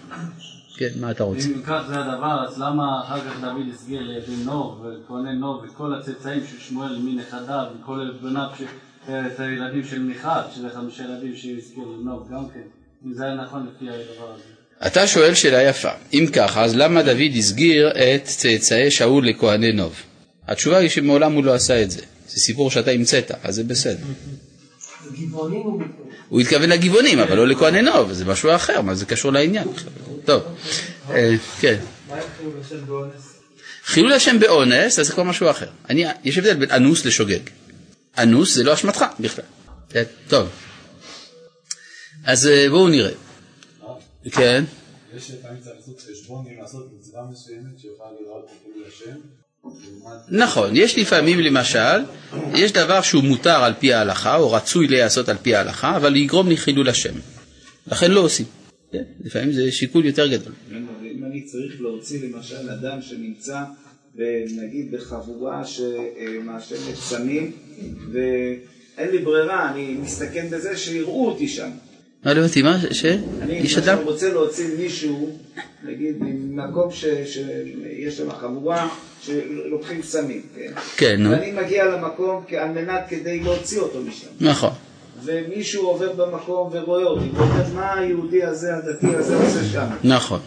כן, 0.76 0.88
מה 1.00 1.10
אתה 1.10 1.24
רוצה? 1.24 1.48
אם 1.48 1.62
כך 1.66 1.82
זה 1.88 1.94
הדבר, 2.00 2.44
אז 2.48 2.58
למה 2.58 3.00
אחר 3.04 3.20
כך 3.20 3.40
דוד 3.40 3.74
הסגיר 3.74 4.00
לבן 4.02 4.44
נוב 4.44 4.80
וכהני 4.84 5.34
נוב 5.40 5.64
וכל 5.64 5.94
הצאצאים 5.94 6.40
של 6.50 6.58
שמואל 6.68 6.98
מנכדיו 6.98 7.64
וכל 7.80 8.10
בניו, 8.22 8.46
ש- 8.58 8.62
את 9.08 9.40
הילדים 9.40 9.84
של 9.90 9.98
מיכל, 9.98 10.28
שזה 10.54 10.68
חמישה 10.74 11.02
ילדים 11.02 11.36
שהזכיר 11.36 11.84
לנוב 12.00 12.28
גם 12.32 12.48
כן, 12.54 12.60
אם 13.06 13.14
זה 13.14 13.24
היה 13.24 13.34
נכון 13.34 13.66
לפי 13.66 13.84
הדבר 13.88 14.34
הזה. 14.34 14.42
אתה 14.86 15.06
שואל 15.06 15.34
שאלה 15.34 15.62
יפה. 15.62 15.88
אם 16.12 16.26
ככה, 16.32 16.64
אז 16.64 16.76
למה 16.76 17.02
דוד 17.02 17.32
הסגיר 17.38 17.88
את 17.90 18.24
צאצאי 18.24 18.90
שאול 18.90 19.28
לכהני 19.28 19.72
נוב? 19.72 19.94
התשובה 20.48 20.78
היא 20.78 20.88
שמעולם 20.88 21.32
הוא 21.32 21.44
לא 21.44 21.54
עשה 21.54 21.82
את 21.82 21.90
זה. 21.90 22.00
זה 22.28 22.40
סיפור 22.40 22.70
שאתה 22.70 22.90
המצאת, 22.90 23.30
אז 23.42 23.54
זה 23.54 23.64
בסדר. 23.64 24.04
הוא 26.28 26.40
התכוון 26.40 26.68
לגבעונים, 26.68 27.18
אבל 27.18 27.36
לא 27.36 27.48
לכהני 27.48 27.82
נוב, 27.82 28.12
זה 28.12 28.24
משהו 28.24 28.54
אחר, 28.54 28.80
מה 28.80 28.94
זה 28.94 29.06
קשור 29.06 29.32
לעניין? 29.32 29.68
טוב, 30.24 30.42
אה, 31.10 31.34
כן. 31.60 31.80
חילול 33.84 34.12
השם 34.12 34.40
באונס, 34.40 34.98
אז 34.98 35.06
זה 35.06 35.12
כבר 35.12 35.22
משהו 35.22 35.50
אחר. 35.50 35.68
אני, 35.90 36.04
יש 36.24 36.38
הבדל 36.38 36.54
בין 36.54 36.70
אנוס 36.70 37.04
לשוגג. 37.04 37.40
אנוס 38.18 38.54
זה 38.54 38.64
לא 38.64 38.74
אשמתך 38.74 39.04
בכלל. 39.20 39.44
כן, 39.88 40.02
טוב. 40.28 40.48
אז 42.24 42.46
אה, 42.46 42.66
בואו 42.70 42.88
נראה. 42.88 43.12
כן. 44.32 44.64
יש 45.16 45.30
לפעמים 45.30 45.60
צריך 45.60 45.76
לעשות 45.76 46.00
חשבון 46.00 46.44
אם 46.46 46.60
לעשות 46.62 46.90
מצווה 46.98 47.22
מסוימת 47.32 47.78
שיכולה 47.78 48.10
לראות 48.20 48.44
בחילול 48.44 48.88
השם. 48.88 49.20
נכון, 50.28 50.76
יש 50.76 50.98
לפעמים 50.98 51.40
למשל, 51.40 51.98
יש 52.54 52.72
דבר 52.72 53.02
שהוא 53.02 53.24
מותר 53.24 53.64
על 53.64 53.72
פי 53.78 53.92
ההלכה, 53.92 54.36
או 54.36 54.52
רצוי 54.52 54.88
להיעשות 54.88 55.28
על 55.28 55.36
פי 55.42 55.54
ההלכה, 55.54 55.96
אבל 55.96 56.16
יגרום 56.16 56.50
לחילול 56.50 56.88
השם. 56.88 57.14
לכן 57.86 58.10
לא 58.10 58.20
עושים. 58.20 58.46
כן, 58.92 59.02
לפעמים 59.24 59.52
זה 59.52 59.72
שיקול 59.72 60.06
יותר 60.06 60.26
גדול. 60.26 60.52
אם 61.20 61.24
אני 61.24 61.42
צריך 61.42 61.80
להוציא 61.80 62.28
למשל 62.28 62.70
אדם 62.70 63.02
שנמצא 63.02 63.62
נגיד 64.56 64.92
בחבורה 64.92 65.62
שמעשנת 65.64 66.94
סמים 66.94 67.52
ואין 68.12 69.10
לי 69.10 69.18
ברירה, 69.18 69.72
אני 69.72 69.94
מסתכן 70.02 70.46
בזה 70.50 70.76
שיראו 70.76 71.28
אותי 71.28 71.48
שם. 71.48 71.70
מה 72.24 72.34
לא 72.34 72.40
הבנתי, 72.40 72.62
מה? 72.62 72.78
ש? 72.90 73.04
אני 73.40 73.58
איש 73.58 73.78
אדם? 73.78 73.98
רוצה 74.04 74.32
להוציא 74.32 74.66
מישהו, 74.78 75.36
נגיד 75.84 76.16
ממקום 76.20 76.90
ש- 76.90 77.04
שיש 77.04 78.16
שם 78.16 78.30
חבורה 78.32 78.88
שלוקחים 79.22 80.02
סמים, 80.02 80.42
כן? 80.56 80.72
כן, 80.96 81.16
נו. 81.22 81.30
ואני 81.30 81.52
מגיע 81.52 81.84
למקום 81.84 82.44
על 82.58 82.68
מנת 82.68 83.00
כדי 83.08 83.40
להוציא 83.40 83.80
אותו 83.80 84.00
משם. 84.00 84.26
נכון. 84.40 84.70
ומישהו 85.24 85.86
עובר 85.86 86.12
במקום 86.12 86.70
ורואה 86.72 87.02
אותי, 87.04 87.24
ואומר 87.34 87.74
מה 87.74 87.94
היהודי 87.98 88.42
הזה, 88.44 88.76
הדתי 88.76 89.06
הזה 89.16 89.36
עושה 89.36 89.64
שם. 89.72 89.86
נכון. 90.04 90.40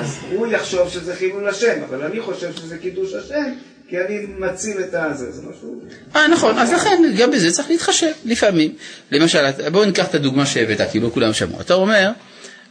אז 0.00 0.16
הוא 0.32 0.46
יחשוב 0.46 0.88
שזה 0.88 1.14
חילול 1.14 1.48
השם, 1.48 1.80
אבל 1.88 2.02
אני 2.02 2.20
חושב 2.20 2.52
שזה 2.52 2.78
קידוש 2.78 3.14
השם, 3.14 3.44
כי 3.88 3.96
אני 4.00 4.26
מציל 4.38 4.80
את 4.80 4.94
הזה, 4.94 5.32
זה 5.32 5.42
משהו... 5.42 5.80
אה, 6.16 6.28
נכון, 6.28 6.58
אז 6.58 6.72
לכן 6.72 7.02
גם 7.18 7.30
בזה 7.30 7.52
צריך 7.52 7.70
להתחשב, 7.70 8.12
לפעמים. 8.24 8.74
למשל, 9.10 9.50
בואו 9.72 9.84
ניקח 9.84 10.06
את 10.06 10.14
הדוגמה 10.14 10.46
שהבאת, 10.46 10.80
כי 10.92 11.00
לא 11.00 11.10
כולם 11.14 11.32
שמעו. 11.32 11.60
אתה 11.60 11.74
אומר, 11.74 12.10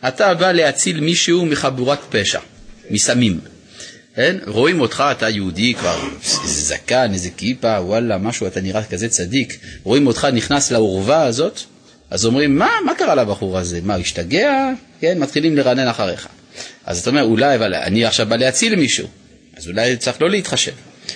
אתה 0.08 0.34
בא 0.34 0.52
להציל 0.52 1.00
מישהו 1.00 1.46
מחבורת 1.46 2.00
פשע, 2.10 2.40
מסמים. 2.90 3.40
כן? 4.16 4.38
רואים 4.48 4.82
אותך, 4.82 5.04
אתה 5.12 5.30
יהודי 5.30 5.74
כבר, 5.74 6.00
איזה 6.44 6.62
זקן, 6.62 7.14
איזה 7.14 7.30
כיפה, 7.38 7.80
וואלה, 7.80 8.18
משהו, 8.18 8.48
אתה 8.48 8.62
נראה 8.62 8.84
כזה 8.84 9.10
צדיק. 9.10 9.60
רואים 9.84 10.08
אותך 10.08 10.28
נכנס 10.34 10.72
לאורווה 10.72 11.24
הזאת, 11.24 11.60
אז 12.10 12.26
אומרים, 12.26 12.58
מה, 12.58 12.70
מה 12.86 12.96
קרה 12.96 13.16
לבחור 13.16 13.58
הזה? 13.58 13.80
מה, 13.84 13.96
השתגע? 13.96 14.70
כן, 15.02 15.20
מתחילים 15.20 15.58
לרענן 15.58 15.88
אחריך. 15.88 16.28
אז 16.86 17.00
אתה 17.00 17.10
אומר, 17.10 17.24
אולי, 17.24 17.56
אבל 17.56 17.76
אני 17.76 18.06
עכשיו 18.06 18.26
בא 18.26 18.36
להציל 18.36 18.76
מישהו, 18.76 19.08
אז 19.58 19.68
אולי 19.68 19.98
צריך 19.98 20.22
לא 20.22 20.30
להתחשב. 20.30 20.72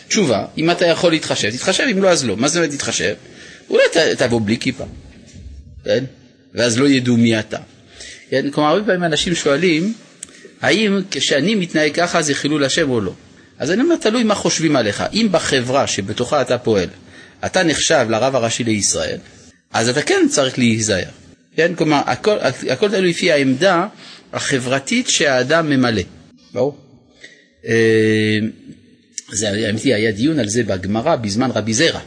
תשובה, 0.07 0.45
אם 0.57 0.71
אתה 0.71 0.85
יכול 0.85 1.11
להתחשב, 1.11 1.49
תתחשב, 1.49 1.83
אם 1.91 2.01
לא, 2.01 2.09
אז 2.09 2.25
לא. 2.25 2.37
מה 2.37 2.47
זה 2.47 2.59
אומר 2.59 2.69
להתחשב? 2.71 3.13
אולי 3.69 3.83
ת, 3.93 3.97
תבוא 3.97 4.41
בלי 4.45 4.57
כיפה, 4.57 4.85
כן? 5.85 6.03
ואז 6.53 6.79
לא 6.79 6.87
ידעו 6.87 7.17
מי 7.17 7.39
אתה. 7.39 7.57
כן? 8.29 8.51
כלומר, 8.51 8.69
הרבה 8.69 8.85
פעמים 8.85 9.03
אנשים 9.03 9.35
שואלים, 9.35 9.93
האם 10.61 11.01
כשאני 11.11 11.55
מתנהג 11.55 11.91
ככה 11.93 12.21
זה 12.21 12.33
חילול 12.33 12.63
השם 12.63 12.89
או 12.89 13.01
לא? 13.01 13.13
אז 13.59 13.71
אני 13.71 13.81
אומר, 13.81 13.95
תלוי 13.95 14.23
מה 14.23 14.35
חושבים 14.35 14.75
עליך. 14.75 15.03
אם 15.13 15.27
בחברה 15.31 15.87
שבתוכה 15.87 16.41
אתה 16.41 16.57
פועל, 16.57 16.89
אתה 17.45 17.63
נחשב 17.63 18.07
לרב 18.09 18.35
הראשי 18.35 18.63
לישראל, 18.63 19.17
אז 19.73 19.89
אתה 19.89 20.01
כן 20.01 20.27
צריך 20.29 20.59
להיזהר. 20.59 21.09
כן? 21.55 21.75
כלומר, 21.75 22.01
הכל, 22.05 22.37
הכל 22.69 22.89
תלוי 22.89 23.09
לפי 23.09 23.31
העמדה 23.31 23.87
החברתית 24.33 25.09
שהאדם 25.09 25.69
ממלא. 25.69 26.01
ברור? 26.53 26.77
זה 29.31 29.49
היא, 29.83 29.95
היה 29.95 30.11
דיון 30.11 30.39
על 30.39 30.49
זה 30.49 30.63
בגמרא 30.63 31.15
בזמן 31.15 31.51
רבי 31.55 31.73
זרע. 31.73 31.99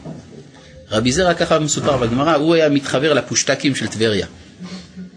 רבי 0.90 1.12
זרע 1.12 1.34
ככה 1.34 1.58
מסופר 1.58 1.96
בגמרא, 1.96 2.36
הוא 2.36 2.54
היה 2.54 2.68
מתחבר 2.68 3.12
לפושטקים 3.12 3.74
של 3.74 3.86
טבריה. 3.86 4.26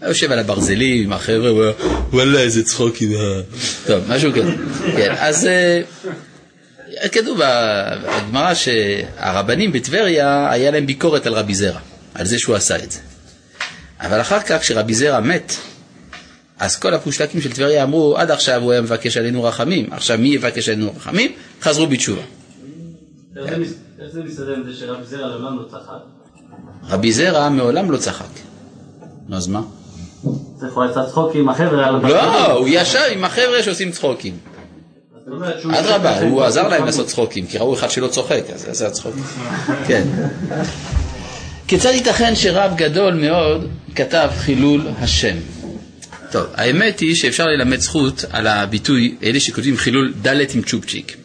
היה 0.00 0.08
יושב 0.08 0.32
על 0.32 0.38
הברזלים 0.38 1.12
החבר'ה, 1.12 1.48
הוא 1.48 1.62
היה, 1.62 1.72
וואלה 2.12 2.40
איזה. 2.40 2.62
אה." 2.80 3.40
טוב, 3.86 4.04
משהו 4.08 4.32
כזה. 4.32 4.52
כן, 4.96 5.14
אז 5.18 5.46
אה, 5.46 5.80
כתוב 7.08 7.38
בגמרא 7.38 8.54
שהרבנים 8.54 9.72
בטבריה, 9.72 10.48
היה 10.50 10.70
להם 10.70 10.86
ביקורת 10.86 11.26
על 11.26 11.34
רבי 11.34 11.54
זרע, 11.54 11.80
על 12.14 12.26
זה 12.26 12.38
שהוא 12.38 12.56
עשה 12.56 12.76
את 12.76 12.90
זה. 12.90 12.98
אבל 14.00 14.20
אחר 14.20 14.40
כך, 14.40 14.60
כשרבי 14.60 14.94
זרע 14.94 15.20
מת, 15.20 15.56
אז 16.58 16.76
כל 16.76 16.94
הפושטקים 16.94 17.40
של 17.40 17.52
טבריה 17.52 17.82
אמרו, 17.82 18.16
עד 18.16 18.30
עכשיו 18.30 18.62
הוא 18.62 18.72
היה 18.72 18.80
מבקש 18.80 19.16
עלינו 19.16 19.42
רחמים, 19.42 19.86
עכשיו 19.90 20.18
מי 20.18 20.28
יבקש 20.28 20.68
עלינו 20.68 20.92
רחמים? 20.96 21.32
חזרו 21.62 21.86
בתשובה. 21.86 22.22
איך 23.36 24.12
זה 24.12 24.22
מסתדר 24.24 24.54
עם 24.54 24.62
זה 24.64 24.78
שרבי 24.78 25.04
זרע 25.06 25.28
לעולם 25.28 25.58
לא 25.58 25.64
צחק? 25.70 26.14
רבי 26.88 27.12
זרע 27.12 27.48
מעולם 27.48 27.90
לא 27.90 27.96
צחק. 27.96 28.24
נו, 29.28 29.36
אז 29.36 29.46
מה? 29.46 29.62
זה 30.56 30.66
כבר 30.68 30.90
יצא 30.90 31.06
צחוק 31.06 31.34
עם 31.34 31.48
החבר'ה 31.48 31.90
לא, 31.90 32.52
הוא 32.52 32.68
ישב 32.70 32.98
עם 33.12 33.24
החבר'ה 33.24 33.62
שעושים 33.62 33.90
צחוקים. 33.90 34.36
אדרבה, 35.70 36.20
הוא 36.20 36.42
עזר 36.42 36.68
להם 36.68 36.84
לעשות 36.84 37.06
צחוקים, 37.06 37.46
כי 37.46 37.58
ראו 37.58 37.74
אחד 37.74 37.90
שלא 37.90 38.08
צוחק, 38.08 38.42
אז 38.54 38.60
זה 38.60 38.70
עשה 38.70 38.90
צחוק. 38.90 39.14
כן. 39.88 40.02
כיצד 41.66 41.90
ייתכן 41.90 42.36
שרב 42.36 42.72
גדול 42.76 43.14
מאוד 43.14 43.68
כתב 43.94 44.28
חילול 44.38 44.88
השם? 44.98 45.36
טוב, 46.34 46.46
האמת 46.54 47.00
היא 47.00 47.14
שאפשר 47.14 47.46
ללמד 47.46 47.80
זכות 47.80 48.24
על 48.30 48.46
הביטוי, 48.46 49.14
אלה 49.22 49.40
שכותבים 49.40 49.76
חילול 49.76 50.12
ד' 50.22 50.40
עם 50.54 50.62
צ'ופצ'יק. 50.62 51.16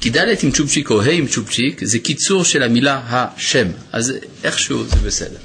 כי 0.00 0.10
ד' 0.10 0.34
עם 0.42 0.50
צ'ופצ'יק 0.50 0.90
או 0.90 1.02
ה' 1.02 1.10
עם 1.10 1.26
צ'ופצ'יק 1.26 1.84
זה 1.84 1.98
קיצור 1.98 2.44
של 2.44 2.62
המילה 2.62 3.00
השם, 3.08 3.66
אז 3.92 4.14
איכשהו 4.44 4.84
זה 4.84 4.96
בסדר. 5.06 5.36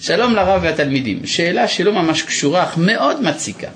שלום 0.00 0.34
לרב 0.34 0.60
והתלמידים, 0.62 1.26
שאלה 1.26 1.68
שלא 1.68 1.92
ממש 1.92 2.22
קשורה 2.22 2.64
אך 2.64 2.78
מאוד 2.78 3.22
מציקה. 3.22 3.68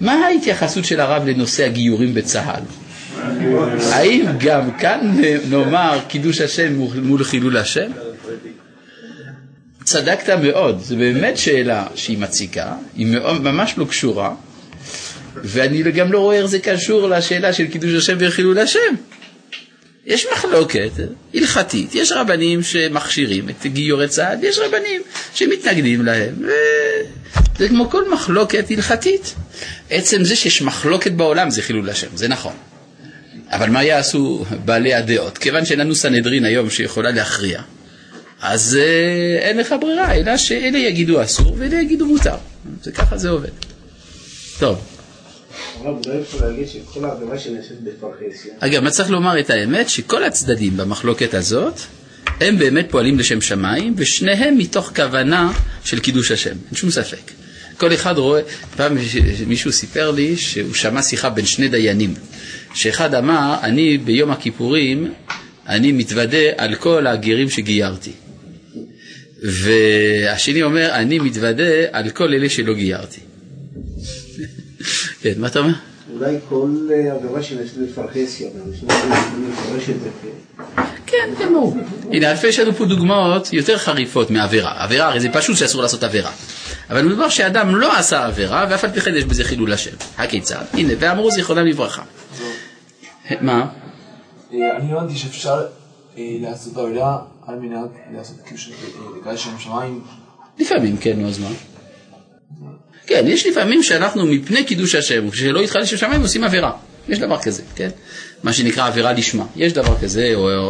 מה 0.00 0.12
ההתייחסות 0.12 0.84
של 0.84 1.00
הרב 1.00 1.28
לנושא 1.28 1.64
הגיורים 1.64 2.14
בצה"ל? 2.14 2.62
האם 3.92 4.26
גם 4.38 4.70
כאן 4.78 5.16
נאמר 5.50 5.98
קידוש 6.08 6.40
השם 6.40 6.72
מול 7.02 7.24
חילול 7.24 7.56
השם? 7.56 7.90
צדקת 9.84 10.30
מאוד, 10.30 10.80
זו 10.82 10.96
באמת 10.96 11.38
שאלה 11.38 11.86
שהיא 11.94 12.18
מציקה, 12.18 12.72
היא 12.96 13.06
מאוד- 13.06 13.42
ממש 13.42 13.74
לא 13.76 13.84
קשורה, 13.84 14.34
ואני 15.36 15.82
גם 15.82 16.12
לא 16.12 16.18
רואה 16.18 16.36
איך 16.36 16.46
זה 16.46 16.58
קשור 16.58 17.08
לשאלה 17.08 17.52
של 17.52 17.66
קידוש 17.66 17.92
השם 17.92 18.16
וחילול 18.20 18.58
השם. 18.58 18.94
יש 20.06 20.26
מחלוקת 20.32 20.90
הלכתית, 21.34 21.94
יש 21.94 22.12
רבנים 22.12 22.62
שמכשירים 22.62 23.48
את 23.48 23.66
גיורי 23.66 24.08
צה"ל, 24.08 24.38
ויש 24.42 24.58
רבנים 24.58 25.02
שמתנגדים 25.34 26.04
להם, 26.04 26.34
וזה 27.56 27.68
כמו 27.68 27.90
כל 27.90 28.10
מחלוקת 28.10 28.70
הלכתית. 28.70 29.34
עצם 29.90 30.24
זה 30.24 30.36
שיש 30.36 30.62
מחלוקת 30.62 31.12
בעולם 31.12 31.50
זה 31.50 31.62
חילול 31.62 31.90
השם, 31.90 32.06
זה 32.14 32.28
נכון. 32.28 32.52
אבל 33.50 33.70
מה 33.70 33.84
יעשו 33.84 34.44
בעלי 34.64 34.94
הדעות? 34.94 35.38
כיוון 35.38 35.64
שאין 35.64 35.80
לנו 35.80 35.94
סנהדרין 35.94 36.44
היום 36.44 36.70
שיכולה 36.70 37.10
להכריע, 37.10 37.62
אז 38.42 38.78
אה, 38.80 39.38
אין 39.48 39.56
לך 39.56 39.74
ברירה, 39.80 40.14
אלא 40.14 40.36
שאלה 40.36 40.78
יגידו 40.78 41.22
אסור 41.22 41.54
ואלה 41.58 41.80
יגידו 41.80 42.06
מותר. 42.06 42.34
זה 42.82 42.92
ככה 42.92 43.18
זה 43.18 43.30
עובד. 43.30 43.48
טוב. 44.58 44.78
בפרהסיה, 47.84 48.52
אגב, 48.58 48.82
מה 48.82 48.90
צריך 48.90 49.10
לומר 49.10 49.40
את 49.40 49.50
האמת? 49.50 49.88
שכל 49.88 50.24
הצדדים 50.24 50.76
במחלוקת 50.76 51.34
הזאת, 51.34 51.80
הם 52.40 52.58
באמת 52.58 52.86
פועלים 52.90 53.18
לשם 53.18 53.40
שמיים, 53.40 53.94
ושניהם 53.96 54.58
מתוך 54.58 54.92
כוונה 54.96 55.52
של 55.84 56.00
קידוש 56.00 56.30
השם, 56.30 56.50
אין 56.50 56.74
שום 56.74 56.90
ספק. 56.90 57.30
כל 57.76 57.94
אחד 57.94 58.18
רואה, 58.18 58.40
פעם 58.76 58.96
מישהו 59.46 59.72
סיפר 59.72 60.10
לי 60.10 60.36
שהוא 60.36 60.74
שמע 60.74 61.02
שיחה 61.02 61.30
בין 61.30 61.46
שני 61.46 61.68
דיינים, 61.68 62.14
שאחד 62.74 63.14
אמר, 63.14 63.56
אני 63.62 63.98
ביום 63.98 64.30
הכיפורים, 64.30 65.12
אני 65.68 65.92
מתוודה 65.92 66.38
על 66.56 66.74
כל 66.74 67.06
הגרים 67.06 67.50
שגיירתי. 67.50 68.12
והשני 69.42 70.62
אומר, 70.62 70.90
אני 70.92 71.18
מתוודה 71.18 71.64
על 71.92 72.10
כל 72.10 72.34
אלה 72.34 72.48
שלא 72.48 72.74
גיירתי. 72.74 73.20
כן, 75.20 75.32
מה 75.36 75.46
אתה 75.46 75.58
אומר? 75.58 75.72
אולי 76.14 76.36
כל 76.48 76.88
אה, 76.92 77.12
עבירה 77.12 77.42
שנעשית 77.42 77.78
בפרהסיה, 77.78 78.48
והמשנה 78.54 78.94
מפרש 79.48 79.90
את 79.90 80.00
זה 80.00 80.08
כ... 80.22 80.26
כן, 81.06 81.30
כן, 81.38 81.52
ברור. 81.52 81.76
הנה, 82.10 82.30
אלפי 82.30 82.46
יש 82.46 82.58
לנו 82.58 82.72
פה 82.72 82.84
דוגמאות 82.84 83.52
יותר 83.52 83.78
חריפות 83.78 84.30
מעבירה. 84.30 84.82
עבירה, 84.82 85.08
הרי 85.08 85.20
זה 85.20 85.28
פשוט 85.32 85.56
שאסור 85.56 85.82
לעשות 85.82 86.02
עבירה. 86.02 86.30
אבל 86.90 87.02
מדובר 87.02 87.28
שאדם 87.28 87.76
לא 87.76 87.98
עשה 87.98 88.26
עבירה, 88.26 88.66
ואף 88.70 88.84
על 88.84 88.90
פי 88.90 89.00
כן 89.00 89.14
יש 89.14 89.24
בזה 89.24 89.44
חילול 89.44 89.72
השם. 89.72 89.90
הכיצד? 90.18 90.64
הנה, 90.72 90.92
ואמרו 90.98 91.30
זיכרונם 91.30 91.66
לברכה. 91.66 92.02
מה? 93.40 93.66
אה, 94.52 94.76
אני 94.76 94.92
הבנתי 94.92 95.18
שאפשר 95.18 95.66
אה, 96.18 96.36
לעשות 96.40 96.76
עבירה 96.76 97.18
על 97.46 97.56
מנת 97.58 97.90
לעשות 98.16 98.36
קידוש 98.44 98.70
לקראת 99.20 99.38
שם 99.38 99.58
שמיים. 99.58 100.02
לפעמים 100.58 100.96
כן, 100.96 101.20
נו, 101.20 101.28
אז 101.28 101.38
מה? 101.38 101.48
כן, 103.06 103.24
יש 103.26 103.46
לפעמים 103.46 103.82
שאנחנו 103.82 104.26
מפני 104.26 104.64
קידוש 104.64 104.94
השם, 104.94 105.30
כשלא 105.30 105.60
יתחלל 105.60 105.84
שם 105.84 105.96
שמיים 105.96 106.20
עושים 106.22 106.44
עבירה. 106.44 106.72
יש 107.08 107.18
דבר 107.18 107.38
כזה, 107.42 107.62
כן? 107.74 107.88
מה 108.42 108.52
שנקרא 108.52 108.86
עבירה 108.86 109.12
לשמה. 109.12 109.44
יש 109.56 109.72
דבר 109.72 109.98
כזה, 109.98 110.30
או, 110.34 110.50
או, 110.54 110.64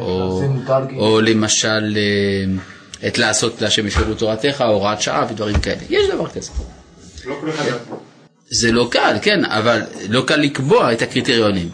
או, 0.00 0.42
כי- 0.88 0.96
או 0.96 1.20
למשל 1.20 1.96
אה, 1.96 3.08
את 3.08 3.18
לעשות 3.18 3.62
להשם 3.62 3.86
יפרו 3.86 4.14
תורתך, 4.14 4.60
הוראת 4.60 5.00
שעה 5.00 5.26
ודברים 5.30 5.60
כאלה. 5.60 5.80
יש 5.90 6.08
דבר 6.10 6.26
כזה. 6.28 6.50
לא 7.26 7.34
כל 7.40 7.50
אחד. 7.50 7.64
זה 8.50 8.72
לא 8.72 8.88
קל, 8.90 9.16
כן, 9.22 9.44
אבל 9.44 9.82
לא 10.08 10.22
קל 10.26 10.36
לקבוע 10.36 10.92
את 10.92 11.02
הקריטריונים. 11.02 11.68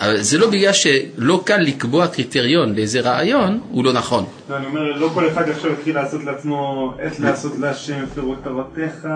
אבל 0.00 0.22
זה 0.22 0.38
לא 0.38 0.50
בגלל 0.50 0.72
שלא 0.72 1.42
קל 1.44 1.56
לקבוע 1.56 2.06
קריטריון 2.06 2.74
לאיזה 2.74 3.00
רעיון, 3.00 3.60
הוא 3.70 3.84
לא 3.84 3.92
נכון. 3.92 4.24
לא, 4.50 4.56
אני 4.56 4.66
אומר, 4.66 4.82
לא 4.82 5.10
כל 5.14 5.28
אחד 5.28 5.48
עכשיו 5.48 5.72
יתחיל 5.72 5.94
לעשות 5.94 6.24
לעצמו, 6.24 6.92
עת 7.02 7.20
לעשות 7.20 7.52
להשם 7.58 8.04
פירות 8.14 8.38
תורתך. 8.44 9.08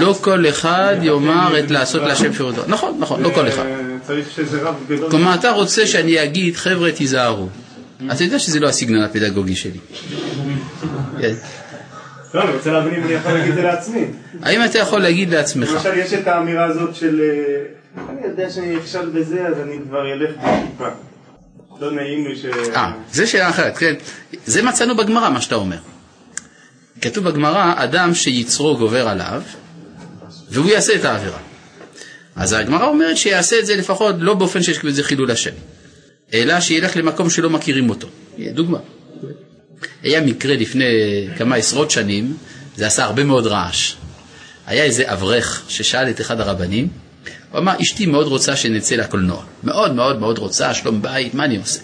לא 0.00 0.14
כל 0.20 0.48
אחד 0.48 0.96
יאמר 1.02 1.58
את 1.58 1.70
לעשות 1.70 2.02
להשם 2.02 2.32
פירותו. 2.32 2.62
נכון, 2.68 2.96
נכון, 2.98 3.22
לא 3.22 3.30
כל 3.34 3.48
אחד. 3.48 3.64
צריך 4.02 4.30
שזה 4.30 4.62
רב 4.62 4.74
גדול. 4.88 5.10
כלומר, 5.10 5.34
אתה 5.34 5.50
רוצה 5.50 5.86
שאני 5.86 6.22
אגיד, 6.22 6.56
חבר'ה, 6.56 6.92
תיזהרו. 6.92 7.48
אתה 8.12 8.24
יודע 8.24 8.38
שזה 8.38 8.60
לא 8.60 8.68
הסגנון 8.68 9.02
הפדגוגי 9.02 9.56
שלי. 9.56 9.78
לא, 12.34 12.42
אני 12.42 12.52
רוצה 12.52 12.72
להבין 12.72 12.94
אם 12.94 13.02
אני 13.04 13.12
יכול 13.12 13.32
להגיד 13.32 13.48
את 13.48 13.54
זה 13.54 13.62
לעצמי. 13.62 14.04
האם 14.42 14.64
אתה 14.64 14.78
יכול 14.78 15.00
להגיד 15.00 15.30
לעצמך, 15.30 15.70
למשל, 15.72 15.98
יש 15.98 16.14
את 16.14 16.26
האמירה 16.26 16.64
הזאת 16.64 16.94
של 16.94 17.20
אה, 17.20 17.79
אני 17.96 18.26
יודע 18.26 18.50
שאני 18.50 18.76
נכשל 18.76 19.08
בזה, 19.08 19.46
אז 19.46 19.58
אני 19.58 19.78
כבר 19.88 20.12
אלך 20.12 20.30
בטיפה. 20.30 20.88
לא 21.80 21.92
נעים 21.92 22.26
לי 22.26 22.36
ש... 22.36 22.44
אה, 22.74 22.92
זה 23.12 23.26
שאלה 23.26 23.50
אחרת, 23.50 23.78
כן. 23.78 23.94
זה 24.46 24.62
מצאנו 24.62 24.96
בגמרא, 24.96 25.30
מה 25.30 25.40
שאתה 25.40 25.54
אומר. 25.54 25.78
כתוב 27.00 27.28
בגמרא, 27.28 27.72
אדם 27.76 28.14
שיצרו 28.14 28.76
גובר 28.76 29.08
עליו, 29.08 29.42
והוא 30.50 30.70
יעשה 30.70 30.94
את 30.94 31.04
העבירה. 31.04 31.38
אז 32.36 32.52
הגמרא 32.52 32.86
אומרת 32.86 33.16
שיעשה 33.16 33.58
את 33.58 33.66
זה 33.66 33.76
לפחות 33.76 34.14
לא 34.18 34.34
באופן 34.34 34.62
שיש 34.62 34.84
בזה 34.84 35.02
חילול 35.02 35.30
השם, 35.30 35.54
אלא 36.34 36.60
שילך 36.60 36.96
למקום 36.96 37.30
שלא 37.30 37.50
מכירים 37.50 37.90
אותו. 37.90 38.08
דוגמה. 38.38 38.78
היה 40.02 40.20
מקרה 40.20 40.54
לפני 40.54 40.84
כמה 41.38 41.56
עשרות 41.56 41.90
שנים, 41.90 42.36
זה 42.76 42.86
עשה 42.86 43.04
הרבה 43.04 43.24
מאוד 43.24 43.46
רעש. 43.46 43.94
היה 44.66 44.84
איזה 44.84 45.12
אברך 45.12 45.62
ששאל 45.68 46.10
את 46.10 46.20
אחד 46.20 46.40
הרבנים, 46.40 46.88
הוא 47.50 47.58
אמר, 47.58 47.72
אשתי 47.80 48.06
מאוד 48.06 48.26
רוצה 48.26 48.56
שנצא 48.56 48.94
לקולנוע. 48.94 49.42
מאוד 49.64 49.94
מאוד 49.94 50.20
מאוד 50.20 50.38
רוצה, 50.38 50.74
שלום 50.74 51.02
בית, 51.02 51.34
מה 51.34 51.44
אני 51.44 51.56
עושה? 51.56 51.80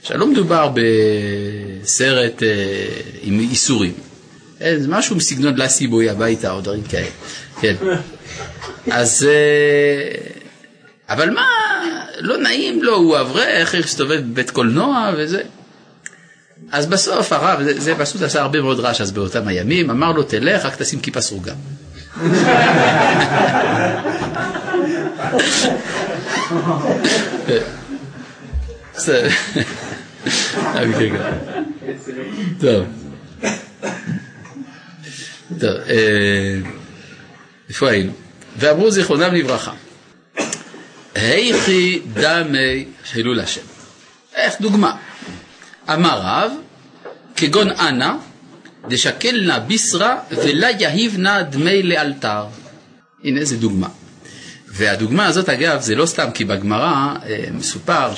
עכשיו, 0.00 0.18
לא 0.18 0.26
מדובר 0.26 0.72
בסרט 0.74 2.42
אה, 2.42 2.48
עם 3.22 3.40
איסורים. 3.40 3.92
אה, 4.62 4.74
זה 4.78 4.88
משהו 4.88 5.16
מסגנון 5.16 5.56
לסי 5.56 5.86
בוי 5.86 6.10
הביתה 6.10 6.50
או 6.50 6.60
דברים 6.60 6.82
כאלה. 6.82 7.06
כן. 7.60 7.74
אז... 8.90 9.26
אה, 9.28 10.38
אבל 11.08 11.30
מה, 11.30 11.46
לא 12.18 12.38
נעים 12.38 12.82
לו, 12.82 12.96
הוא 12.96 13.20
אברך, 13.20 13.74
איך 13.74 13.84
הסתובב 13.84 14.20
בבית 14.20 14.50
קולנוע 14.50 15.10
וזה. 15.16 15.42
אז 16.72 16.86
בסוף 16.86 17.32
הרב, 17.32 17.62
זה, 17.62 17.80
זה 17.80 17.94
פשוט 17.98 18.22
עשה 18.22 18.42
הרבה 18.42 18.60
מאוד 18.60 18.80
רעש 18.80 19.00
אז 19.00 19.12
באותם 19.12 19.48
הימים, 19.48 19.90
אמר 19.90 20.12
לו, 20.12 20.22
תלך, 20.22 20.64
רק 20.64 20.76
תשים 20.76 21.00
כיפה 21.00 21.20
סרוגה. 21.20 21.52
בסדר. 28.94 29.28
טוב. 32.60 32.84
טוב, 35.60 35.76
איפה 37.68 37.90
היינו? 37.90 38.12
ואמרו 38.56 38.90
זיכרונם 38.90 39.34
לברכה, 39.34 39.72
היכי 41.14 42.00
דמי 42.12 42.84
חילול 43.04 43.40
השם. 43.40 43.60
איך 44.34 44.54
דוגמה? 44.60 44.96
אמר 45.92 46.20
רב, 46.22 46.52
כגון 47.36 47.70
אנא, 47.70 48.12
דשקלנה 48.88 49.58
ביסרא 49.58 50.14
ולה 50.30 50.70
יהיבנה 50.70 51.42
דמי 51.42 51.82
לאלתר. 51.82 52.44
הנה 53.24 53.40
איזה 53.40 53.56
דוגמה. 53.56 53.88
והדוגמה 54.78 55.26
הזאת 55.26 55.48
אגב 55.48 55.80
זה 55.80 55.94
לא 55.94 56.06
סתם 56.06 56.28
כי 56.34 56.44
בגמרא 56.44 57.14
אה, 57.26 57.44
מסופר 57.52 58.10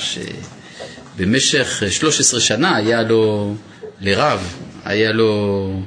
שבמשך 1.17 1.83
13 1.89 2.39
שנה 2.39 2.75
היה 2.75 3.01
לו, 3.01 3.55
לרב, 4.01 4.53
היה 4.85 5.11
לו 5.11 5.81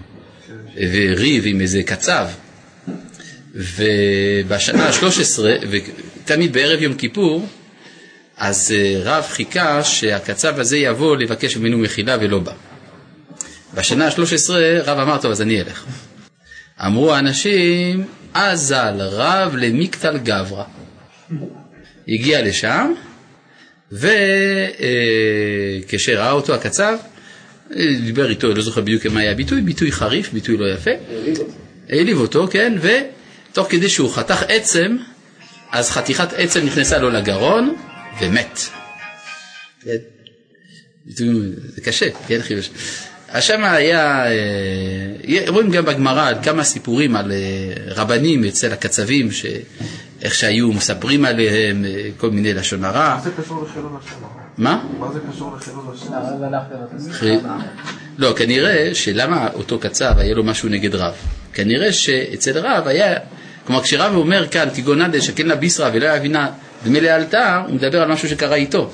ריב 1.17 1.45
עם 1.47 1.61
איזה 1.61 1.83
קצב 1.83 2.27
ובשנה 3.55 4.89
ה-13, 4.89 5.39
ותמיד 5.71 6.53
בערב 6.53 6.83
יום 6.83 6.95
כיפור, 6.95 7.47
אז 8.37 8.75
אה, 8.77 9.01
רב 9.05 9.25
חיכה 9.31 9.85
שהקצב 9.85 10.61
הזה 10.61 10.77
יבוא 10.77 11.17
לבקש 11.17 11.57
ממנו 11.57 11.79
מחילה 11.79 12.17
ולא 12.21 12.39
בא. 12.39 12.53
בשנה 13.75 14.07
ה-13 14.07 14.51
רב 14.85 14.99
אמר, 14.99 15.19
טוב, 15.19 15.31
אז 15.31 15.43
אני 15.43 15.61
אלך. 15.61 15.85
אמרו 16.81 17.15
האנשים, 17.15 18.05
אזל 18.35 19.01
רב 19.01 19.57
למקטל 19.57 20.19
גברא. 20.19 20.65
הגיע 22.09 22.43
לשם, 22.43 22.93
וכשראה 23.93 24.11
אותו 26.31 26.55
הקצב, 26.55 26.97
דיבר 28.05 28.31
איתו, 28.31 28.55
לא 28.55 28.63
זוכר 28.63 28.81
בדיוק 28.81 29.07
מה 29.07 29.21
היה 29.21 29.31
הביטוי, 29.31 29.61
ביטוי 29.61 29.93
חריף, 29.93 30.33
ביטוי 30.33 30.57
לא 30.57 30.75
יפה. 30.75 30.91
העליב 31.89 32.21
אותו, 32.21 32.49
כן, 32.51 32.79
ותוך 32.81 33.67
כדי 33.71 33.89
שהוא 33.89 34.15
חתך 34.15 34.43
עצם, 34.49 34.97
אז 35.73 35.91
חתיכת 35.91 36.33
עצם 36.33 36.67
נכנסה 36.67 36.99
לו 36.99 37.11
לגרון, 37.11 37.77
ומת. 38.21 38.59
כן. 39.81 39.97
זה 41.07 41.25
קשה, 41.85 42.07
כן, 42.29 42.43
חיבש. 42.43 42.71
אז 43.35 43.45
שם 43.45 43.65
היה, 43.65 44.27
אה, 44.27 45.45
רואים 45.49 45.71
גם 45.71 45.85
בגמרא 45.85 46.33
כמה 46.43 46.65
סיפורים 46.65 47.17
על 47.17 47.33
אה, 47.33 47.37
רבנים 47.87 48.45
אצל 48.45 48.73
הקצבים, 48.73 49.29
איך 50.23 50.35
שהיו 50.35 50.73
מספרים 50.73 51.25
עליהם 51.25 51.85
אה, 51.85 52.09
כל 52.17 52.31
מיני 52.31 52.55
לשון 52.55 52.85
הרע. 52.85 53.15
מה 53.17 53.21
זה 53.25 53.31
קשור 53.43 53.65
לחילול 53.65 53.93
השם? 54.03 54.17
מה? 54.59 54.85
מה 54.99 55.13
זה 55.13 55.21
קשור 55.33 55.57
לחילול 55.57 55.85
השם? 55.95 57.39
לא, 58.19 58.33
כנראה 58.37 58.95
שלמה 58.95 59.49
אותו 59.55 59.79
קצב 59.79 60.13
היה 60.17 60.35
לו 60.35 60.45
משהו 60.45 60.69
נגד 60.69 60.95
רב. 60.95 61.15
כנראה 61.53 61.93
שאצל 61.93 62.59
רב 62.59 62.87
היה, 62.87 63.19
כלומר 63.67 63.83
כשרב 63.83 64.15
אומר 64.15 64.49
כאן 64.49 64.69
כגונן 64.75 65.11
דשכן 65.11 65.47
לה 65.47 65.57
ביסרא 65.57 65.91
ולא 65.93 66.17
יבינה 66.17 66.51
דמי 66.85 67.01
לאלתר, 67.01 67.61
הוא 67.67 67.75
מדבר 67.75 68.03
על 68.03 68.13
משהו 68.13 68.29
שקרה 68.29 68.55
איתו. 68.55 68.91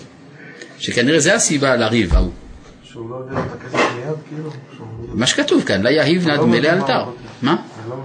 שכנראה 0.78 1.20
זה 1.20 1.34
הסיבה 1.34 1.76
לריב 1.76 2.14
ההוא. 2.14 2.32
שהוא 2.92 3.10
לא 3.10 3.16
יודע 3.16 3.32
את 3.40 3.52
הכסף 3.60 3.74
מיד, 3.74 4.14
כאילו? 4.28 4.50
מה 5.14 5.26
שכתוב 5.26 5.62
כאן, 5.64 5.82
לה 5.82 5.90
יהיב 5.90 6.26
נא 6.28 6.36
דמי 6.36 6.60
לאלתר. 6.60 7.04
מה? 7.42 7.56
לא. 7.88 7.96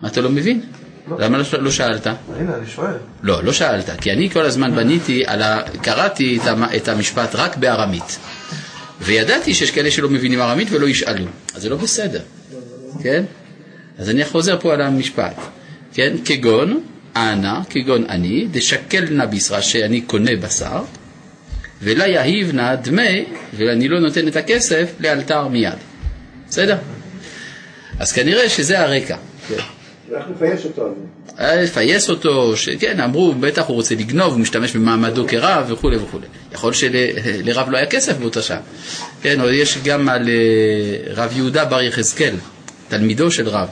מה 0.00 0.08
אתה 0.08 0.20
לא 0.20 0.30
מבין? 0.30 0.60
למה 1.18 1.38
לא- 1.38 1.44
לא 1.60 1.70
שאלת? 1.70 2.06
הנה, 2.06 2.56
אני 2.56 2.66
שואל. 2.66 2.94
לא, 3.22 3.44
לא 3.44 3.52
שאלת, 3.52 3.90
כי 4.00 4.12
אני 4.12 4.30
כל 4.30 4.44
הזמן 4.44 4.76
בניתי. 4.76 5.22
קראתי 5.82 6.38
את, 6.42 6.46
המ... 6.46 6.64
את 6.76 6.88
המשפט 6.88 7.34
רק 7.34 7.56
בארמית. 7.56 8.18
וידעתי 9.00 9.54
שיש 9.54 9.70
כאלה 9.70 9.90
שלא 9.90 10.08
מבינים 10.08 10.40
ארמית 10.40 10.68
ולא 10.70 10.86
ישאלו. 10.88 11.24
אז 11.54 11.62
זה 11.62 11.68
לא 11.68 11.76
בסדר, 11.76 12.20
כן? 13.02 13.24
אז 13.98 14.10
אני 14.10 14.24
חוזר 14.24 14.60
פה 14.60 14.72
על 14.74 14.80
המשפט, 14.80 15.34
כן? 15.94 16.16
כגון, 16.24 16.80
אנא, 17.16 17.60
כגון 17.70 18.04
אני, 18.08 18.46
דשקל 18.50 19.04
נא 19.10 19.24
בישרה, 19.26 19.62
שאני 19.62 20.00
קונה 20.00 20.36
בשר, 20.36 20.82
ולה 21.82 22.06
יהיב 22.06 22.52
נא 22.54 22.74
דמי, 22.74 23.24
ואני 23.56 23.88
לא 23.88 24.00
נותן 24.00 24.28
את 24.28 24.36
הכסף 24.36 24.92
לאלתר 25.00 25.48
מיד. 25.48 25.78
בסדר? 26.48 26.76
אז 27.98 28.12
כנראה 28.12 28.48
שזה 28.48 28.80
הרקע. 28.80 29.16
כן. 29.48 29.54
איך 30.16 30.24
לפייס 30.36 30.64
אותו 30.64 30.94
לפייס 31.40 32.10
אותו, 32.10 32.56
שכן, 32.56 33.00
אמרו, 33.00 33.34
בטח 33.40 33.66
הוא 33.66 33.74
רוצה 33.74 33.94
לגנוב, 33.94 34.32
הוא 34.32 34.40
משתמש 34.40 34.76
במעמדו 34.76 35.26
כרב 35.28 35.66
וכולי 35.68 35.96
וכולי. 35.96 36.26
יכול 36.52 36.72
שלרב 36.72 37.70
לא 37.70 37.76
היה 37.76 37.86
כסף 37.86 38.18
באותה 38.18 38.42
שעה. 38.42 38.60
כן, 39.22 39.40
או 39.40 39.50
יש 39.50 39.78
גם 39.84 40.08
על 40.08 40.28
אה, 40.28 41.14
רב 41.14 41.32
יהודה 41.36 41.64
בר 41.64 41.82
יחזקאל, 41.82 42.34
תלמידו 42.88 43.30
של 43.30 43.48
רב, 43.48 43.68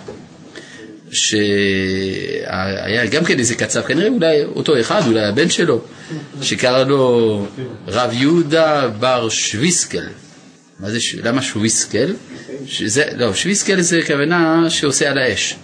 שהיה 1.12 3.06
גם 3.06 3.24
כן 3.24 3.38
איזה 3.38 3.54
קצב, 3.54 3.82
כנראה 3.82 4.08
אולי 4.08 4.44
אותו 4.44 4.80
אחד, 4.80 5.02
אולי 5.06 5.24
הבן 5.24 5.50
שלו, 5.50 5.80
שקרא 6.42 6.84
לו 6.84 7.46
רב 7.86 8.10
יהודה 8.12 8.88
בר 8.88 9.28
שוויסקל. 9.28 10.06
מה 10.80 10.90
זה, 10.90 10.98
למה 11.22 11.42
שוויסקל? 11.42 12.14
שזה, 12.66 13.04
לא, 13.16 13.34
שוויסקל 13.34 13.80
זה 13.80 14.00
כוונה 14.06 14.70
שעושה 14.70 15.10
על 15.10 15.18
האש. 15.18 15.56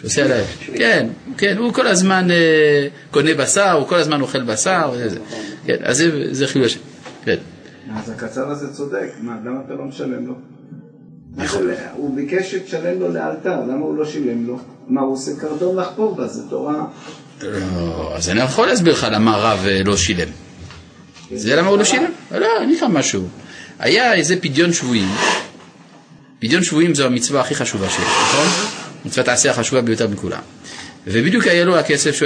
שעושה 0.00 0.24
על 0.24 0.32
האש. 0.32 0.46
כן, 0.74 1.08
כן, 1.38 1.56
הוא 1.58 1.72
כל 1.72 1.86
הזמן 1.86 2.30
אה, 2.30 2.86
קונה 3.10 3.34
בשר, 3.34 3.72
הוא 3.72 3.86
כל 3.86 3.96
הזמן 3.96 4.20
אוכל 4.20 4.42
בשר, 4.42 4.90
וזה. 4.96 5.18
כן, 5.66 5.76
אז 5.82 5.96
זה, 5.96 6.34
זה 6.34 6.46
חילול 6.46 6.66
השם. 6.66 6.80
כן. 7.24 7.36
אז 7.96 8.10
הקצר 8.10 8.50
הזה 8.50 8.72
צודק, 8.72 9.08
מה, 9.20 9.36
למה 9.44 9.60
אתה 9.66 9.74
לא 9.74 9.84
משלם 9.84 10.26
לו? 10.26 10.34
הוא 11.94 12.16
ביקש 12.16 12.50
שתשלם 12.50 13.00
לו 13.00 13.12
לאלתר, 13.12 13.60
למה 13.60 13.84
הוא 13.84 13.96
לא 13.96 14.04
שילם 14.04 14.46
לו? 14.46 14.58
מה, 14.88 15.00
הוא 15.00 15.12
עושה 15.12 15.30
קרדום 15.40 15.78
לחפור 15.78 16.14
בה, 16.14 16.26
זה 16.26 16.42
תורה... 16.50 16.84
לא, 17.42 18.12
אז 18.16 18.28
אני 18.28 18.40
יכול 18.40 18.66
להסביר 18.66 18.92
לך 18.92 19.06
למה 19.12 19.34
הרב 19.34 19.66
אה, 19.66 19.82
לא 19.84 19.96
שילם. 19.96 20.28
זה 21.34 21.56
למה 21.56 21.68
הוא 21.68 21.78
לא 21.78 21.84
שילם? 21.84 22.10
לא, 22.30 22.46
אני 22.56 22.64
אגיד 22.64 22.76
לך 22.76 22.82
משהו. 22.82 23.22
היה 23.78 24.14
איזה 24.14 24.36
פדיון 24.36 24.72
שבויים. 24.72 25.08
פדיון 26.38 26.62
שבויים 26.62 26.94
זו 26.94 27.06
המצווה 27.06 27.40
הכי 27.40 27.54
חשובה 27.54 27.88
שיש, 27.90 27.98
נכון? 28.00 28.46
מצוות 29.04 29.28
העשייה 29.28 29.54
החשובה 29.54 29.82
ביותר 29.82 30.08
מכולם. 30.08 30.40
ובדיוק 31.06 31.46
היה 31.46 31.64
לו 31.64 31.78
הכסף 31.78 32.20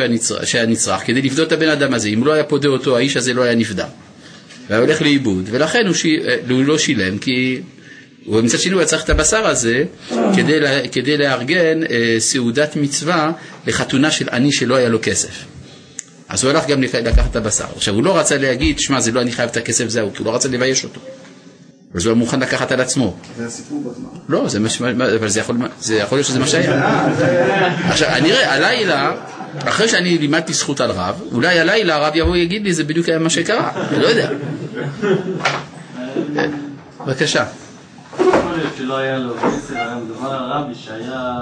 שהיה 0.44 0.66
נצרך 0.66 1.06
כדי 1.06 1.22
לפדות 1.22 1.48
את 1.48 1.52
הבן 1.52 1.68
אדם 1.68 1.94
הזה. 1.94 2.08
אם 2.08 2.24
לא 2.24 2.32
היה 2.32 2.44
פודה 2.44 2.68
אותו, 2.68 2.96
האיש 2.96 3.16
הזה 3.16 3.34
לא 3.34 3.42
היה 3.42 3.54
נפדה. 3.54 3.86
והיה 4.68 4.82
הולך 4.82 5.02
לאיבוד, 5.02 5.48
ולכן 5.50 5.86
הוא, 5.86 5.94
אה, 6.26 6.36
הוא 6.50 6.64
לא 6.64 6.78
שילם, 6.78 7.18
כי 7.18 7.60
הוא 8.24 8.40
מצד 8.42 8.58
שני 8.58 8.72
הוא 8.72 8.80
היה 8.80 8.88
צריך 8.88 9.04
את 9.04 9.10
הבשר 9.10 9.46
הזה 9.46 9.84
כדי, 10.36 10.60
לה, 10.60 10.88
כדי 10.92 11.16
לארגן 11.16 11.80
אה, 11.90 12.16
סעודת 12.18 12.76
מצווה 12.76 13.32
לחתונה 13.66 14.10
של 14.10 14.28
עני 14.32 14.52
שלא 14.52 14.74
היה 14.76 14.88
לו 14.88 14.98
כסף. 15.02 15.44
אז 16.28 16.44
הוא 16.44 16.50
הלך 16.50 16.66
גם 16.66 16.82
לק- 16.82 16.94
לקחת 16.94 17.30
את 17.30 17.36
הבשר. 17.36 17.64
עכשיו, 17.76 17.94
הוא 17.94 18.04
לא 18.04 18.18
רצה 18.18 18.38
להגיד, 18.38 18.78
שמע, 18.78 19.00
זה 19.00 19.12
לא 19.12 19.20
אני 19.20 19.32
חייב 19.32 19.50
את 19.50 19.56
הכסף 19.56 19.88
זהו, 19.88 20.10
כי 20.12 20.18
הוא 20.18 20.26
לא 20.26 20.34
רצה 20.34 20.48
לבייש 20.48 20.84
אותו. 20.84 21.00
אז 21.94 22.04
הוא 22.06 22.10
היה 22.12 22.18
מוכן 22.18 22.40
לקחת 22.40 22.72
על 22.72 22.80
עצמו. 22.80 23.16
זה 23.38 23.46
הסיפור 23.46 23.80
בזמן. 23.90 24.08
לא, 24.28 24.48
זה 24.48 24.60
מה 24.60 24.70
ש... 24.70 24.82
אבל 24.82 25.28
זה 25.28 25.40
יכול, 25.40 25.56
זה 25.80 25.94
יכול 25.96 26.18
להיות 26.18 26.26
שזה 26.28 26.38
מה 26.38 26.46
שהיה. 26.46 27.06
עכשיו, 27.88 28.08
אני 28.08 28.32
רואה, 28.32 28.54
הלילה, 28.54 29.12
אחרי 29.64 29.88
שאני 29.88 30.18
לימדתי 30.18 30.52
זכות 30.52 30.80
על 30.80 30.90
רב, 30.90 31.20
אולי 31.32 31.58
הלילה 31.58 31.94
הרב 31.96 32.12
יבוא 32.16 32.30
ויגיד 32.32 32.64
לי, 32.64 32.72
זה 32.74 32.84
בדיוק 32.84 33.08
היה 33.08 33.18
מה 33.18 33.30
שקרה, 33.30 33.72
אני 33.90 34.02
לא 34.02 34.06
יודע. 34.06 34.30
בבקשה. 37.06 37.44
להיות 38.56 38.72
שלא 38.78 38.96
היה 38.96 39.18
לו 39.18 39.34
כסף, 39.36 39.70
היה 39.70 39.96
מדובר 40.04 40.28
על 40.28 40.50
רבי 40.50 40.74
שהיה, 40.74 41.34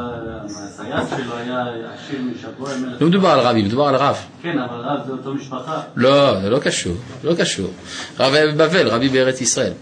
הסייס 0.45 1.09
שלו 1.17 1.37
היה 1.37 1.65
עשיר 1.95 2.21
משבוע 2.23 2.77
מלך. 2.77 3.01
לא 3.03 3.07
מדובר 3.07 3.29
על 3.29 3.41
רבי, 3.41 3.63
מדובר 3.63 3.85
על 3.85 3.95
רב. 3.95 4.17
כן, 4.43 4.59
אבל 4.59 4.81
רב 4.81 5.07
זה 5.07 5.13
אותו 5.13 5.35
משפחה. 5.35 5.81
לא, 5.97 6.41
זה 6.41 6.51
לא 6.51 6.59
קשור, 6.59 6.97
לא 7.25 7.35
קשור. 7.35 7.71
רב 8.21 8.35
היה 8.35 8.47
בבבל, 8.47 8.89
רבי 8.89 9.09
בארץ 9.09 9.41
ישראל. 9.41 9.73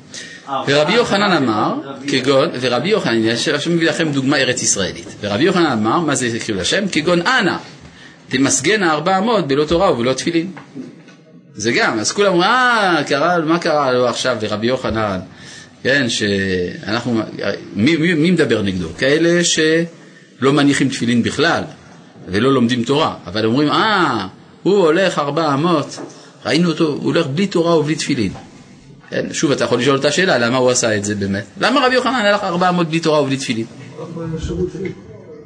אה, 0.49 0.63
ורבי 0.67 0.93
יוחנן 0.93 1.33
אמר, 1.33 1.75
כגון, 2.09 2.49
ורבי 2.61 2.89
יוחנן, 2.89 3.13
אני 3.13 3.31
עכשיו 3.31 3.73
מביא 3.73 3.89
לכם 3.89 4.13
דוגמה 4.13 4.37
ארץ 4.37 4.63
ישראלית. 4.63 5.15
ורבי 5.21 5.45
יוחנן 5.45 5.67
אמר, 5.67 6.01
מה 6.01 6.15
זה 6.15 6.39
חילול 6.41 6.61
השם? 6.61 6.89
כגון 6.93 7.21
אנא, 7.27 7.57
תמסגנה 8.29 8.93
ארבע 8.93 9.19
אמות 9.19 9.49
בלא 9.49 9.65
תורה 9.65 9.93
ובלא 9.93 10.13
תפילין. 10.13 10.53
זה 11.55 11.73
גם, 11.73 11.99
אז 11.99 12.13
כולם 12.13 12.33
אומרים, 12.33 12.51
אה, 12.51 13.03
קרה, 13.07 13.39
מה 13.39 13.59
קרה 13.59 13.93
לו 13.93 14.09
עכשיו 14.09 14.37
לרבי 14.43 14.67
יוחנן? 14.67 15.21
כן, 15.83 16.07
שאנחנו, 16.09 17.21
מי, 17.75 17.97
מי, 17.97 18.15
מי 18.15 18.31
מדבר 18.31 18.63
נגדו? 18.63 18.89
כאלה 18.99 19.45
שלא 19.45 20.53
מניחים 20.53 20.89
תפילין 20.89 21.23
בכלל, 21.23 21.63
ולא 22.29 22.53
לומדים 22.53 22.85
תורה, 22.85 23.15
אבל 23.27 23.47
אומרים, 23.47 23.69
אה, 23.69 24.27
הוא 24.63 24.79
הולך 24.79 25.19
ארבע 25.19 25.55
אמות, 25.55 25.99
ראינו 26.47 26.69
אותו, 26.69 26.87
הוא 26.87 27.05
הולך 27.05 27.27
בלי 27.27 27.47
תורה 27.47 27.79
ובלי 27.79 27.95
תפילין. 27.95 28.33
כן, 29.11 29.27
שוב, 29.33 29.51
אתה 29.53 29.65
יכול 29.65 29.79
לשאול 29.79 29.97
את 29.99 30.05
השאלה, 30.05 30.39
למה 30.39 30.57
הוא 30.59 30.71
עשה 30.71 30.97
את 30.97 31.05
זה 31.05 31.15
באמת? 31.15 31.45
למה 31.61 31.87
רבי 31.87 31.95
יוחנן 31.95 32.15
הלך 32.15 32.45
ארבע 32.45 32.69
אמות 32.69 32.89
בלי 32.89 33.01
תורה 33.01 33.23
ובלי 33.23 33.37
תפילין? 33.37 33.67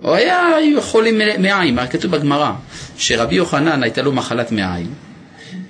הוא 0.02 0.12
היה 0.12 0.48
חולה 0.80 1.10
מ- 1.12 1.42
מעיים, 1.42 1.78
כתוב 1.90 2.10
בגמרא, 2.10 2.52
שרבי 2.98 3.34
יוחנן 3.34 3.82
הייתה 3.82 4.02
לו 4.02 4.12
מחלת 4.12 4.52
מעיים, 4.52 4.86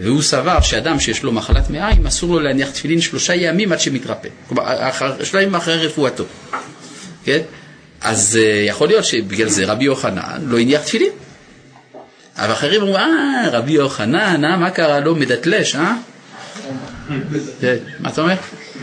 והוא 0.05 0.22
סבר 0.22 0.61
שאדם 0.61 1.00
שיש 1.00 1.22
לו 1.22 1.32
מחלת 1.32 1.70
מעיים, 1.70 2.07
אסור 2.07 2.34
לו 2.34 2.40
להניח 2.40 2.70
תפילין 2.70 3.00
שלושה 3.00 3.34
ימים 3.34 3.72
עד 3.72 3.80
שמתרפא. 3.80 4.28
כלומר, 4.48 4.90
שלושה 5.16 5.42
ימים 5.42 5.55
אחרי 5.55 5.86
רפואתו. 5.86 6.24
כן? 7.24 7.40
אז 8.00 8.38
אה, 8.42 8.64
יכול 8.68 8.88
להיות 8.88 9.05
שבגלל 9.05 9.48
זה 9.48 9.64
רבי 9.66 9.84
יוחנן 9.84 10.40
לא 10.46 10.59
הניח 10.59 10.82
תפילין. 10.82 11.12
אבל 12.36 12.52
אחרים 12.52 12.82
אמרו, 12.82 12.96
אה, 12.96 13.48
רבי 13.52 13.72
יוחנן, 13.72 14.44
אה, 14.44 14.57
מה 14.57 14.70
קרה 14.70 15.00
לו? 15.00 15.14
מדתלש, 15.14 15.76
אה? 15.76 15.94
כן, 17.61 17.76
מה 18.00 18.09
אתה 18.09 18.20
אומר? 18.20 18.34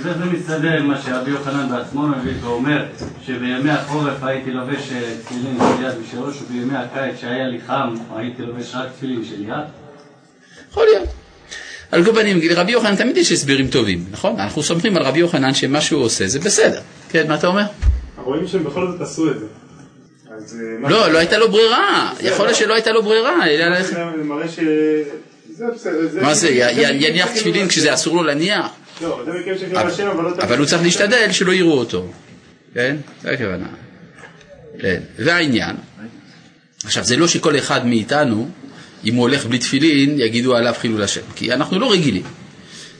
זה 0.01 0.25
מסתדר 0.25 0.77
עם 0.77 0.87
מה 0.87 1.01
שרבי 1.01 1.31
יוחנן 1.31 1.69
בעצמו 1.69 2.07
מביא 2.07 2.33
ואומר 2.41 2.85
שבימי 3.25 3.71
החורף 3.71 4.23
הייתי 4.23 4.51
לובש 4.51 4.91
אה, 4.91 5.13
תפילין 5.25 5.57
של 5.59 5.83
יד 5.83 5.93
ושל 6.01 6.19
ראש 6.19 6.41
ובימי 6.41 6.77
הקיץ 6.77 7.19
שהיה 7.21 7.47
לי 7.47 7.59
חם 7.67 7.93
הייתי 8.15 8.41
לובש 8.41 8.75
רק 8.75 8.87
תפילין 8.97 9.25
של 9.25 9.41
יד. 9.41 9.80
יכול 10.71 10.85
להיות. 10.85 11.09
על 11.91 12.05
כל 12.05 12.13
פנים, 12.13 12.39
לרבי 12.43 12.71
יוחנן 12.71 12.95
תמיד 12.95 13.17
יש 13.17 13.31
הסברים 13.31 13.67
טובים, 13.67 14.05
נכון? 14.11 14.39
אנחנו 14.39 14.63
סומכים 14.63 14.97
על 14.97 15.03
רבי 15.03 15.19
יוחנן 15.19 15.53
שמה 15.53 15.81
שהוא 15.81 16.03
עושה 16.03 16.27
זה 16.27 16.39
בסדר. 16.39 16.81
כן, 17.09 17.27
מה 17.27 17.35
אתה 17.35 17.47
אומר? 17.47 17.63
רואים 18.17 18.47
שהם 18.47 18.63
בכל 18.63 18.87
זאת 18.91 19.01
עשו 19.01 19.31
את 19.31 19.39
זה. 19.39 19.45
אז, 20.37 20.59
אה, 20.83 20.89
לא, 20.89 21.11
לא 21.11 21.17
הייתה 21.17 21.37
לו 21.37 21.51
ברירה. 21.51 22.13
יכול 22.21 22.45
להיות 22.45 22.57
שלא 22.57 22.73
הייתה 22.73 22.91
לו 22.91 23.03
ברירה. 23.03 23.35
זה 23.83 24.05
מראה 24.23 24.47
ש... 24.47 24.59
מה 26.21 26.33
זה, 26.33 26.49
י- 26.49 27.05
יניח 27.07 27.31
תפילין 27.31 27.67
כשזה 27.67 27.93
אסור 27.93 28.15
לו 28.15 28.23
להניח? 28.23 28.65
לא, 29.01 29.21
אבל 29.21 29.91
לא... 30.23 30.29
אבל 30.39 30.57
הוא 30.57 30.65
צריך 30.65 30.81
להשתדל 30.81 31.31
שלא 31.31 31.51
יראו 31.51 31.79
אותו. 31.79 32.07
כן? 32.73 32.95
זה 33.21 33.31
הכוונה. 33.31 33.67
כן. 34.79 34.99
והעניין, 35.19 35.75
עכשיו 36.85 37.03
זה 37.03 37.17
לא 37.17 37.27
שכל 37.27 37.57
אחד 37.57 37.85
מאיתנו, 37.85 38.49
אם 39.05 39.15
הוא 39.15 39.21
הולך 39.21 39.45
בלי 39.45 39.57
תפילין, 39.57 40.19
יגידו 40.19 40.55
עליו 40.55 40.73
חילול 40.77 41.03
השם. 41.03 41.21
כי 41.35 41.53
אנחנו 41.53 41.79
לא 41.79 41.91
רגילים. 41.91 42.23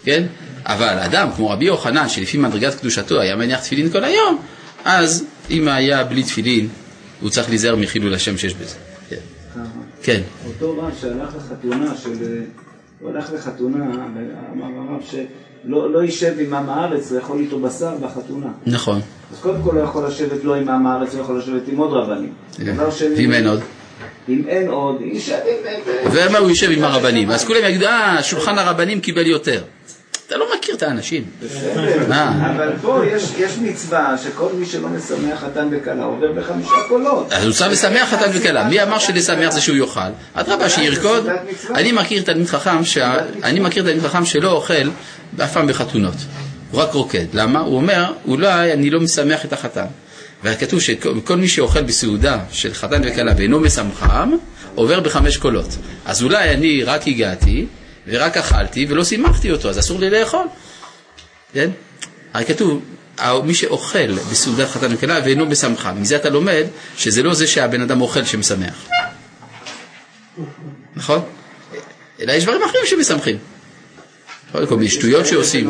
כן? 0.04 0.24
אבל 0.66 1.00
אדם 1.00 1.30
כמו 1.36 1.50
רבי 1.50 1.66
יוחנן, 1.66 2.10
שלפי 2.10 2.38
מדרגת 2.38 2.76
קדושתו 2.76 3.20
היה 3.22 3.36
מניח 3.36 3.60
תפילין 3.60 3.90
כל 3.90 4.04
היום, 4.04 4.42
אז 4.86 5.26
אם 5.50 5.68
היה 5.68 6.04
בלי 6.04 6.24
תפילין, 6.24 6.68
הוא 7.22 7.30
צריך 7.30 7.50
להיזהר 7.50 7.76
מחילול 7.76 8.14
השם 8.14 8.38
שיש 8.38 8.54
בזה. 8.54 8.76
כן. 9.10 9.16
כן. 10.04 10.22
אותו 10.48 10.78
רב 10.78 10.92
שהלך 11.02 11.36
לחתונה 11.36 11.98
של... 12.04 12.44
הוא 13.00 13.10
הלך 13.10 13.34
לחתונה, 13.34 13.86
אמר 14.54 14.66
הרב 14.66 15.02
שלא 15.12 15.94
לא 15.94 16.04
יישב 16.04 16.34
עם 16.40 16.54
עם 16.54 16.70
הארץ, 16.70 17.12
לאכול 17.12 17.40
איתו 17.40 17.60
בשר 17.60 17.96
בחתונה. 18.02 18.48
נכון. 18.66 19.02
אז 19.34 19.40
קודם 19.42 19.64
כל 19.64 19.78
הוא 19.78 19.84
יכול 19.84 20.08
לשבת 20.08 20.44
לא 20.44 20.56
עם 20.56 20.70
עם 20.70 20.88
הארץ, 20.88 21.14
הוא 21.14 21.22
יכול 21.22 21.40
לשבת 21.40 21.68
עם 21.68 21.78
עוד 21.78 21.94
רבנים. 21.94 22.34
שני, 22.92 23.16
ואם 23.16 23.32
אין 23.32 23.48
עוד? 23.48 23.60
אם 24.30 24.42
אין 24.48 24.68
עוד, 24.68 25.02
יישב 25.02 25.34
עם... 25.34 26.12
ומה 26.12 26.38
הוא 26.38 26.50
יושב 26.50 26.72
עם 26.72 26.84
הרבנים? 26.84 27.32
אז 27.32 27.46
כולם 27.46 27.60
יגידו, 27.64 27.86
אה, 27.86 28.24
שולחן 28.24 28.58
הרבנים 28.58 29.02
קיבל 29.02 29.28
יותר. 29.28 29.64
אתה 30.32 30.40
לא 30.40 30.46
מכיר 30.58 30.76
את 30.76 30.84
האנשים. 30.84 31.24
מה? 32.08 32.52
אבל 32.56 32.72
פה 32.82 33.02
יש, 33.38 33.58
מצווה 33.62 34.16
שכל 34.24 34.50
מי 34.54 34.66
שלא 34.66 34.88
משמח 34.88 35.40
חתן 35.40 35.68
וכלה 35.72 36.04
עובר 36.04 36.32
בחמישה 36.32 36.76
קולות. 36.88 37.34
אז 37.34 37.46
הוא 37.46 37.54
צריך 37.54 37.72
לשמח 37.72 38.10
חתן 38.10 38.30
וכלה. 38.34 38.64
מי 38.64 38.84
אמר 38.84 39.00
שלשמח 39.00 39.52
זה 39.52 39.62
שהוא 39.62 39.78
יאכל? 39.78 40.00
אדרבה, 40.34 40.70
שירקוד. 40.70 41.28
אני 41.76 41.92
מכיר 41.92 42.24
תלמיד 42.24 42.48
חכם, 42.48 42.78
אני 43.44 43.60
מכיר 43.60 43.84
תלמיד 43.84 44.04
חכם 44.04 44.26
שלא 44.26 44.52
אוכל 44.52 44.90
אף 45.44 45.54
פעם 45.54 45.68
בחתונות. 45.68 46.16
הוא 46.72 46.82
רק 46.82 46.94
רוקד. 46.94 47.26
למה? 47.34 47.60
הוא 47.60 47.76
אומר, 47.76 48.14
אולי 48.28 48.74
אני 48.74 48.90
לא 48.90 49.00
משמח 49.00 49.46
את 49.46 49.54
החתן. 49.54 49.86
וכתוב 50.44 50.82
שכל 50.82 51.38
מי 51.38 51.48
שאוכל 51.48 51.82
בסעודה 51.82 52.40
של 52.52 52.74
חתן 52.74 53.02
וכלה 53.06 53.34
ואינו 53.38 53.60
משמחם, 53.60 54.32
עובר 54.76 55.00
בחמש 55.00 55.38
קולות. 55.38 55.78
אז 56.06 56.24
אולי 56.24 56.50
אני 56.50 56.84
רק 56.84 57.08
הגעתי, 57.08 57.66
ורק 58.08 58.38
אכלתי, 58.38 58.86
ולא 58.90 59.04
שימחתי 59.04 59.52
אותו, 59.52 59.70
אז 59.70 59.80
אסור 59.80 60.00
לי 60.00 60.10
לאכול. 60.10 60.46
כן? 61.54 61.70
הרי 62.34 62.46
כתוב, 62.46 62.82
מי 63.44 63.54
שאוכל 63.54 64.12
בסעודת 64.32 64.70
חתן 64.70 64.94
וכלה 64.94 65.20
ואינו 65.26 65.46
משמחם. 65.46 66.02
מזה 66.02 66.16
אתה 66.16 66.30
לומד 66.30 66.64
שזה 66.98 67.24
לא 67.24 67.34
זה 67.34 67.48
שהבן 67.48 67.82
אדם 67.82 68.02
אוכל 68.02 68.26
שמשמח. 68.26 68.88
נכון? 70.96 71.22
אלא 72.22 72.32
יש 72.32 72.44
דברים 72.44 72.62
אחרים 72.64 72.84
שמשמחים. 72.86 73.38
כל 74.52 74.76
מיני 74.78 74.90
שטויות 74.90 75.26
שעושים. 75.26 75.70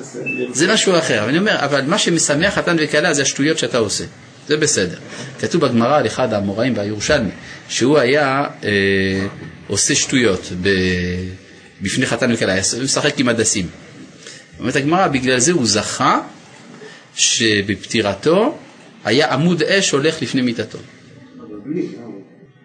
לסדר. 0.00 0.22
זה 0.52 0.72
משהו 0.72 0.98
אחר, 0.98 1.28
אני 1.28 1.38
אומר, 1.38 1.56
אבל 1.58 1.84
מה 1.86 1.98
שמשמח 1.98 2.54
חתן 2.54 2.76
וכלה 2.80 3.14
זה 3.14 3.22
השטויות 3.22 3.58
שאתה 3.58 3.78
עושה, 3.78 4.04
זה 4.48 4.56
בסדר. 4.56 4.98
כתוב 5.40 5.60
בגמרא 5.60 5.98
על 5.98 6.06
אחד 6.06 6.32
האמוראים 6.32 6.76
והירושלמי, 6.76 7.30
שהוא 7.68 7.98
היה 7.98 8.44
אה, 8.64 8.70
עושה 9.68 9.94
שטויות 9.94 10.52
ב, 10.62 10.68
בפני 11.82 12.06
חתן 12.06 12.32
וכלה, 12.32 12.52
היה 12.52 12.62
משחק 12.82 13.20
עם 13.20 13.28
הדסים. 13.28 13.66
אומרת 14.58 14.76
הגמרא, 14.76 15.08
בגלל 15.08 15.38
זה 15.38 15.52
הוא 15.52 15.66
זכה 15.66 16.20
שבפטירתו 17.14 18.58
היה 19.04 19.32
עמוד 19.32 19.62
אש 19.62 19.90
הולך 19.90 20.22
לפני 20.22 20.42
מיטתו. 20.42 20.78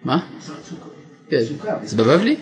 מה? 0.04 0.18
כן, 1.30 1.40
זה 1.84 1.96
בבבלי? 1.96 2.36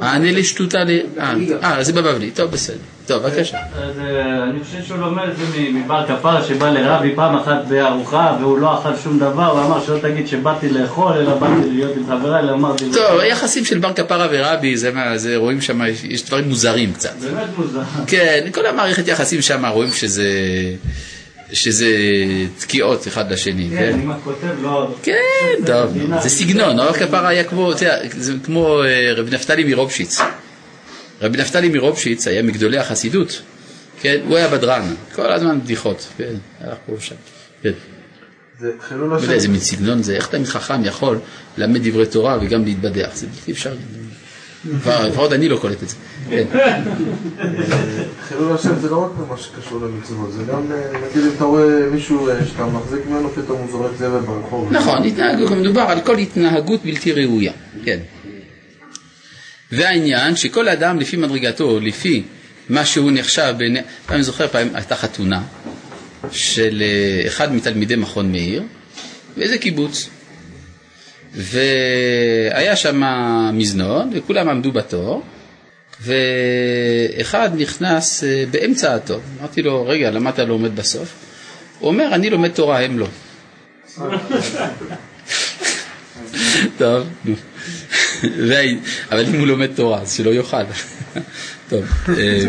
הענה 0.00 0.32
לשטותה. 0.32 0.82
אה, 1.18 1.34
אה, 1.62 1.84
זה 1.84 1.92
בבבלי, 1.92 2.30
טוב 2.30 2.50
בסדר. 2.50 2.76
טוב, 3.06 3.22
בבקשה. 3.22 3.58
אז 3.58 3.98
אה, 3.98 4.44
אני 4.44 4.64
חושב 4.64 4.82
שהוא 4.82 4.98
לומד 4.98 5.22
את 5.28 5.36
זה 5.36 5.44
מבר 5.72 6.06
כפר 6.08 6.44
שבא 6.44 6.70
לרבי 6.70 7.12
פעם 7.14 7.36
אחת 7.36 7.64
בארוחה 7.68 8.36
והוא 8.40 8.58
לא 8.58 8.78
אכל 8.78 8.96
שום 9.02 9.18
דבר 9.18 9.54
ואמר 9.56 9.84
שלא 9.86 9.98
תגיד 9.98 10.28
שבאתי 10.28 10.68
לאכול 10.68 11.12
אלא 11.12 11.34
באתי 11.34 11.70
להיות 11.70 11.96
עם 11.96 12.02
חבריי 12.06 12.40
אלא 12.40 12.52
אמרתי 12.52 12.84
טוב, 12.92 13.20
היחסים 13.20 13.64
של 13.64 13.78
בר 13.78 13.92
כפרה 13.92 14.26
ורבי, 14.30 14.76
זה 14.76 14.92
מה, 14.92 15.18
זה 15.18 15.36
רואים 15.36 15.60
שם, 15.60 15.80
יש 16.04 16.24
דברים 16.24 16.48
מוזרים 16.48 16.92
קצת. 16.92 17.14
באמת 17.20 17.48
מוזר 17.58 17.80
כן, 18.06 18.48
כל 18.52 18.66
המערכת 18.66 19.08
יחסים 19.08 19.42
שם 19.42 19.66
רואים 19.66 19.90
שזה, 19.90 20.28
שזה 21.52 21.86
תקיעות 22.58 23.08
אחד 23.08 23.32
לשני, 23.32 23.68
כן, 23.70 23.76
כן? 23.76 24.00
אם 24.00 24.10
את 24.10 24.16
כותב 24.24 24.62
לא 24.62 24.94
כן, 25.02 25.14
טוב, 25.66 25.92
זה 26.22 26.28
סגנון, 26.28 26.78
הרב 26.78 26.94
כפרה 26.94 27.28
היה 27.28 27.44
כמו, 27.44 27.72
אתה 27.72 27.84
יודע, 27.84 27.98
זה 28.10 28.32
כמו 28.44 28.82
אה, 28.82 29.12
רב 29.16 29.34
נפתלי 29.34 29.64
מרובשיץ. 29.64 30.20
רב 31.22 31.36
נפתלי 31.36 31.68
מרובשיץ 31.68 32.28
היה 32.28 32.42
מגדולי 32.42 32.78
החסידות, 32.78 33.42
כן? 34.00 34.20
הוא 34.28 34.36
היה 34.36 34.48
בדרן, 34.48 34.94
כל 35.14 35.32
הזמן 35.32 35.60
בדיחות, 35.60 36.08
כן, 36.16 36.34
הלך 36.60 36.76
פה 36.86 36.92
ושם, 36.92 37.14
כן. 37.62 37.72
זה 38.58 38.72
חילול 38.88 39.10
לא 39.10 39.16
השם. 39.16 39.30
איזה 39.30 39.48
מין 39.48 39.60
סגנון 39.60 40.02
זה, 40.02 40.16
איך 40.16 40.26
תלמיד 40.26 40.46
חכם 40.46 40.84
יכול 40.84 41.18
ללמד 41.58 41.88
דברי 41.88 42.06
תורה 42.06 42.38
וגם 42.40 42.64
להתבדח, 42.64 43.10
זה 43.14 43.26
בלתי 43.26 43.52
אפשרי. 43.52 43.76
לפחות 44.64 45.32
אני 45.32 45.48
לא 45.48 45.56
קולט 45.56 45.82
את 45.82 45.88
זה. 45.88 45.96
כן. 46.30 46.44
חילול 48.28 48.52
השם 48.52 48.78
זה 48.80 48.90
לא 48.90 49.04
רק 49.04 49.10
מה 49.28 49.36
שקשור 49.36 49.80
למצוות, 49.80 50.32
זה 50.32 50.42
גם, 50.52 50.72
אה, 50.72 51.08
נגיד 51.10 51.22
אם 51.24 51.30
אתה 51.36 51.44
רואה 51.44 51.90
מישהו 51.92 52.28
אה, 52.28 52.34
שאתה 52.46 52.66
מחזיק 52.66 53.00
ממנו, 53.06 53.30
פתאום 53.30 53.58
הוא 53.58 53.70
זורק 53.70 53.90
זבל 53.98 54.20
ברחוב. 54.20 54.72
נכון, 54.72 55.02
מדובר 55.56 55.80
על 55.80 56.00
כל 56.00 56.18
התנהגות 56.18 56.84
בלתי 56.84 57.12
ראויה, 57.12 57.52
כן. 57.84 57.98
והעניין 59.72 60.36
שכל 60.36 60.68
אדם 60.68 61.00
לפי 61.00 61.16
מדרגתו, 61.16 61.80
לפי 61.80 62.22
מה 62.68 62.84
שהוא 62.84 63.10
נחשב, 63.14 63.54
פעם 64.06 64.16
אני 64.16 64.22
זוכר, 64.22 64.48
פעם 64.48 64.68
הייתה 64.74 64.96
חתונה 64.96 65.42
של 66.30 66.82
אה, 66.82 67.26
אחד 67.26 67.54
מתלמידי 67.54 67.96
מכון 67.96 68.32
מאיר 68.32 68.62
באיזה 69.36 69.58
קיבוץ. 69.58 70.08
והיה 71.34 72.76
שם 72.76 73.02
מזנון 73.52 74.10
וכולם 74.14 74.48
עמדו 74.48 74.72
בתור 74.72 75.22
ואחד 76.00 77.50
נכנס 77.56 78.24
אה, 78.24 78.44
באמצע 78.50 78.94
התור. 78.94 79.20
אמרתי 79.40 79.62
לו, 79.62 79.86
רגע, 79.86 80.10
למה 80.10 80.30
אתה 80.30 80.44
לא 80.44 80.54
עומד 80.54 80.76
בסוף? 80.76 81.14
הוא 81.78 81.88
אומר, 81.88 82.14
אני 82.14 82.30
לומד 82.30 82.50
תורה, 82.50 82.80
הם 82.80 82.98
לא. 82.98 83.06
טוב, 86.78 87.06
נו. 87.24 87.34
אבל 89.10 89.26
אם 89.26 89.38
הוא 89.38 89.46
לומד 89.46 89.70
תורה, 89.74 90.00
אז 90.00 90.12
שלא 90.16 90.30
יאכל. 90.30 90.56
טוב. 91.68 91.84
אה, 92.08 92.44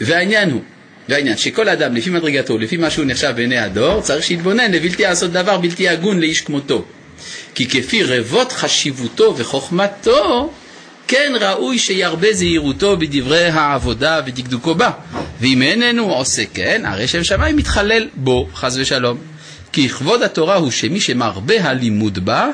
והעניין 0.00 0.50
הוא, 0.50 0.62
והעניין 1.08 1.36
שכל 1.36 1.68
אדם 1.68 1.94
לפי 1.94 2.10
מדרגתו, 2.10 2.58
לפי 2.58 2.76
מה 2.76 2.90
שהוא 2.90 3.06
נחשב 3.06 3.32
בעיני 3.36 3.58
הדור, 3.58 4.00
צריך 4.00 4.24
שיתבונן 4.24 4.72
לבלתי 4.72 5.02
לעשות 5.02 5.32
דבר 5.32 5.58
בלתי 5.58 5.88
הגון 5.88 6.20
לאיש 6.20 6.40
כמותו. 6.40 6.84
כי 7.54 7.68
כפי 7.68 8.02
רבות 8.02 8.52
חשיבותו 8.52 9.34
וחוכמתו, 9.36 10.50
כן 11.08 11.32
ראוי 11.40 11.78
שירבה 11.78 12.32
זהירותו 12.32 12.96
בדברי 12.96 13.46
העבודה 13.46 14.20
ודקדוקו 14.26 14.74
בה. 14.74 14.90
ואם 15.40 15.62
איננו 15.62 16.12
עושה 16.12 16.42
כן, 16.54 16.82
הרי 16.86 17.08
שם 17.08 17.24
שמיים 17.24 17.56
מתחלל 17.56 18.08
בו, 18.14 18.48
חס 18.54 18.76
ושלום. 18.76 19.18
כי 19.72 19.88
כבוד 19.88 20.22
התורה 20.22 20.56
הוא 20.56 20.70
שמי 20.70 21.00
שמרבה 21.00 21.64
הלימוד 21.64 22.24
בה, 22.24 22.48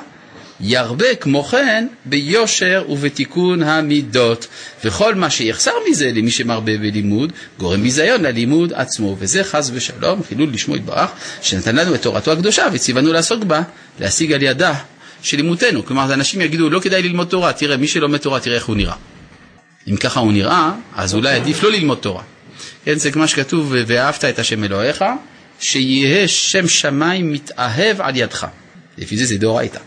ירבה 0.60 1.14
כמו 1.14 1.44
כן 1.44 1.86
ביושר 2.04 2.84
ובתיקון 2.88 3.62
המידות. 3.62 4.46
וכל 4.84 5.14
מה 5.14 5.30
שיחסר 5.30 5.72
מזה 5.90 6.12
למי 6.14 6.30
שמרבה 6.30 6.78
בלימוד, 6.78 7.32
גורם 7.58 7.82
ביזיון 7.82 8.22
ללימוד 8.22 8.72
עצמו. 8.72 9.16
וזה 9.18 9.44
חס 9.44 9.70
ושלום, 9.74 10.22
חילול 10.28 10.48
לשמו 10.52 10.76
יתברך, 10.76 11.10
שנתן 11.42 11.76
לנו 11.76 11.94
את 11.94 12.02
תורתו 12.02 12.32
הקדושה 12.32 12.66
וציוונו 12.72 13.12
לעסוק 13.12 13.44
בה, 13.44 13.62
להשיג 14.00 14.32
על 14.32 14.42
ידה 14.42 14.74
של 15.22 15.36
לימודנו. 15.36 15.84
כלומר, 15.84 16.14
אנשים 16.14 16.40
יגידו, 16.40 16.70
לא 16.70 16.80
כדאי 16.80 17.02
ללמוד 17.02 17.26
תורה, 17.26 17.52
תראה, 17.52 17.76
מי 17.76 17.88
שלומד 17.88 18.18
תורה, 18.18 18.40
תראה 18.40 18.56
איך 18.56 18.66
הוא 18.66 18.76
נראה. 18.76 18.94
אם 19.88 19.96
ככה 19.96 20.20
הוא 20.20 20.32
נראה, 20.32 20.72
אז 20.94 21.14
אולי 21.14 21.34
עדיף 21.34 21.62
לא 21.62 21.72
ללמוד 21.72 21.98
תורה. 21.98 22.22
כן, 22.84 22.94
זה 22.94 23.12
כמו 23.12 23.28
שכתוב, 23.28 23.74
ואהבת 23.86 24.24
את 24.24 24.38
השם 24.38 24.64
אלוהיך, 24.64 25.04
שיהיה 25.60 26.28
שם 26.28 26.68
שמיים 26.68 27.32
מתאהב 27.32 28.00
על 28.00 28.16
ידך. 28.16 28.46
לפי 28.98 29.16
זה 29.16 29.24
זה 29.24 29.38
דאורייתא. 29.38 29.78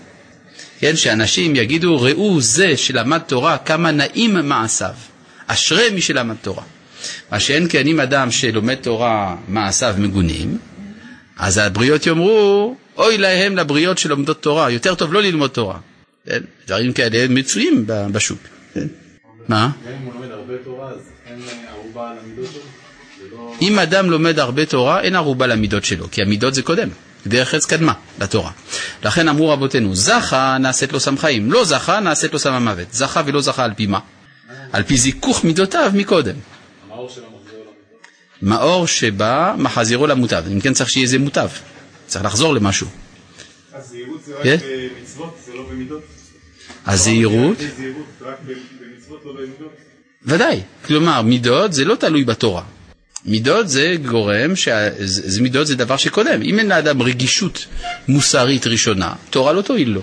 כן, 0.79 0.95
שאנשים 0.95 1.55
יגידו, 1.55 2.01
ראו 2.01 2.41
זה 2.41 2.77
שלמד 2.77 3.19
תורה, 3.19 3.57
כמה 3.57 3.91
נעים 3.91 4.33
מעשיו. 4.33 4.93
אשרי 5.47 5.89
מי 5.89 6.01
שלמד 6.01 6.35
תורה. 6.41 6.63
מה 7.31 7.39
שאין 7.39 7.67
כן 7.69 7.87
אם 7.87 7.99
אדם 7.99 8.31
שלומד 8.31 8.75
תורה 8.75 9.35
מעשיו 9.47 9.95
מגונים, 9.97 10.57
אז 11.37 11.57
הבריות 11.57 12.05
יאמרו, 12.05 12.75
אוי 12.97 13.17
להם 13.17 13.55
לבריות 13.55 13.97
שלומדות 13.97 14.41
תורה, 14.41 14.69
יותר 14.69 14.95
טוב 14.95 15.13
לא 15.13 15.21
ללמוד 15.21 15.49
תורה. 15.49 15.79
כן? 16.25 16.39
דברים 16.67 16.93
כאלה 16.93 17.27
מצויים 17.29 17.85
בשוק. 17.87 18.39
כן? 18.73 18.87
מה? 19.47 19.69
גם 19.85 19.93
אם 19.93 20.05
הוא 20.05 20.13
לומד 20.13 20.31
הרבה 20.31 20.53
תורה, 20.63 20.89
אז 20.89 20.99
אין 21.27 21.39
ערובה 21.69 22.09
על 22.11 22.17
המידות 22.23 22.45
שלו? 22.51 22.61
לא... 23.31 23.53
אם 23.61 23.79
אדם 23.79 24.09
לומד 24.09 24.39
הרבה 24.39 24.65
תורה, 24.65 25.01
אין 25.01 25.15
ערובה 25.15 25.47
למידות 25.47 25.85
שלו, 25.85 26.11
כי 26.11 26.21
המידות 26.21 26.53
זה 26.53 26.61
קודם. 26.61 26.89
דרך 27.27 27.53
ארץ 27.53 27.65
קדמה 27.65 27.93
לתורה. 28.19 28.51
לכן 29.03 29.27
אמרו 29.27 29.49
רבותינו, 29.49 29.95
זכה 29.95 30.57
נעשית 30.59 30.93
לו 30.93 30.99
סם 30.99 31.17
חיים, 31.17 31.51
לא 31.51 31.65
זכה 31.65 31.99
נעשית 31.99 32.33
לו 32.33 32.39
סם 32.39 32.53
המוות. 32.53 32.93
זכה 32.93 33.21
ולא 33.25 33.41
זכה 33.41 33.63
על 33.63 33.73
פי 33.73 33.85
מה? 33.85 33.99
על 34.71 34.83
פי 34.83 34.97
זיכוך 34.97 35.43
מידותיו 35.43 35.91
מקודם. 35.95 36.35
מאור 38.41 38.87
שבא 38.87 39.55
מחזירו 39.57 40.07
למוטב. 40.07 40.43
אם 40.51 40.59
כן 40.59 40.73
צריך 40.73 40.89
שיהיה 40.89 41.07
זה 41.07 41.19
מוטב. 41.19 41.49
צריך 42.07 42.25
לחזור 42.25 42.53
למשהו. 42.53 42.87
אז 43.73 43.89
זהירות 43.89 44.23
זה 44.23 44.35
רק 44.35 44.43
כן? 44.43 44.57
במצוות, 44.99 45.37
זה 45.45 45.53
לא 45.53 45.63
במידות? 45.69 46.03
הזהירות, 46.85 47.57
זה 47.57 47.69
זהירות, 47.77 48.05
זה 48.19 48.25
רק 48.25 48.37
במצוות, 48.45 49.21
לא 49.25 49.33
במידות? 49.33 49.71
ודאי. 50.25 50.61
כלומר, 50.85 51.21
מידות 51.21 51.73
זה 51.73 51.85
לא 51.85 51.95
תלוי 51.95 52.23
בתורה. 52.23 52.63
מידות 53.25 53.69
זה 53.69 53.95
גורם, 54.05 54.55
שה- 54.55 54.89
זה 55.05 55.41
מידות 55.41 55.67
זה 55.67 55.75
דבר 55.75 55.97
שקודם. 55.97 56.41
אם 56.41 56.59
אין 56.59 56.67
לאדם 56.69 57.01
רגישות 57.01 57.65
מוסרית 58.07 58.67
ראשונה, 58.67 59.13
תורה 59.29 59.53
לא 59.53 59.61
תועיל 59.61 59.89
לו. 59.89 60.01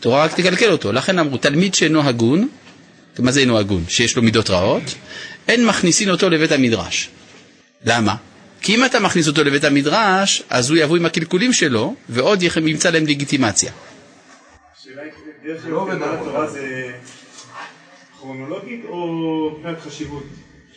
תורה 0.00 0.24
רק 0.24 0.32
תקלקל 0.32 0.70
אותו. 0.72 0.92
לכן 0.92 1.18
אמרו, 1.18 1.36
תלמיד 1.36 1.74
שאינו 1.74 2.02
הגון, 2.02 2.48
מה 3.18 3.32
זה 3.32 3.40
אינו 3.40 3.58
הגון? 3.58 3.84
שיש 3.88 4.16
לו 4.16 4.22
מידות 4.22 4.50
רעות, 4.50 4.82
אין 5.48 5.66
מכניסין 5.66 6.10
אותו 6.10 6.30
לבית 6.30 6.52
המדרש. 6.52 7.08
למה? 7.84 8.14
כי 8.60 8.74
אם 8.74 8.84
אתה 8.84 9.00
מכניס 9.00 9.28
אותו 9.28 9.44
לבית 9.44 9.64
המדרש, 9.64 10.42
אז 10.50 10.70
הוא 10.70 10.78
יבוא 10.78 10.96
עם 10.96 11.06
הקלקולים 11.06 11.52
שלו, 11.52 11.94
ועוד 12.08 12.42
ימצא 12.66 12.90
להם 12.90 13.06
לגיטימציה. 13.06 13.72
השאלה 14.80 15.02
היא, 15.02 15.10
דרך 15.44 15.66
אגב, 15.66 15.86
קבלת 15.90 16.18
תורה 16.24 16.50
זה 16.50 16.92
כרונולוגית 18.20 18.80
או 18.88 19.50
מבחינת 19.58 19.80
חשיבות? 19.80 20.22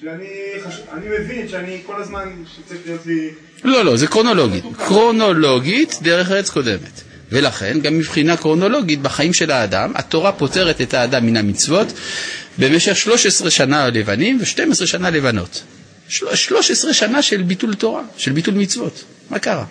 שאני 0.02 1.08
מבין 1.20 1.48
שאני 1.50 1.82
כל 1.86 2.02
הזמן 2.02 2.30
שצריך 2.56 2.82
להיות 2.86 3.06
לי... 3.06 3.30
לא, 3.64 3.86
לא, 3.86 3.98
זה 3.98 4.08
קרונולוגית. 4.08 4.64
קרונולוגית 4.78 5.96
דרך 6.02 6.32
ארץ 6.32 6.50
קודמת. 6.50 7.02
ולכן, 7.32 7.80
גם 7.82 7.98
מבחינה 7.98 8.38
קרונולוגית, 8.38 9.02
בחיים 9.02 9.34
של 9.34 9.52
האדם, 9.52 9.92
התורה 9.96 10.32
פוטרת 10.32 10.82
את 10.82 10.94
האדם 10.94 11.26
מן 11.26 11.38
המצוות 11.38 11.88
במשך 12.58 12.96
13 12.98 13.52
שנה 13.52 13.88
לבנים 13.90 14.40
ו-12 14.42 14.86
שנה 14.86 15.10
לבנות. 15.10 15.64
של- 16.08 16.36
13 16.36 16.94
שנה 16.94 17.22
של 17.22 17.42
ביטול 17.42 17.74
תורה, 17.76 18.02
של 18.18 18.32
ביטול 18.32 18.54
מצוות. 18.54 19.04
מה 19.30 19.40
קרה? 19.40 19.66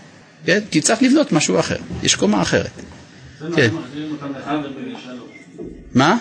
כן? 0.47 0.61
כי 0.71 0.81
צריך 0.81 1.03
לבנות 1.03 1.33
משהו 1.33 1.61
אחר, 1.61 1.77
יש 2.03 2.15
קומה 2.15 2.43
אחרת. 2.43 2.71
כן. 3.57 3.71
מה? 5.95 6.17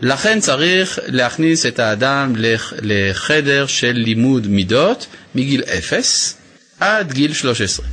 לכן 0.00 0.40
צריך 0.40 0.98
להכניס 1.06 1.66
את 1.66 1.78
האדם 1.78 2.32
לח- 2.36 2.72
לחדר 2.82 3.66
של 3.66 3.92
לימוד 3.92 4.46
מידות 4.46 5.06
מגיל 5.34 5.62
0 5.78 6.34
עד 6.80 7.12
גיל 7.12 7.32
13. 7.32 7.86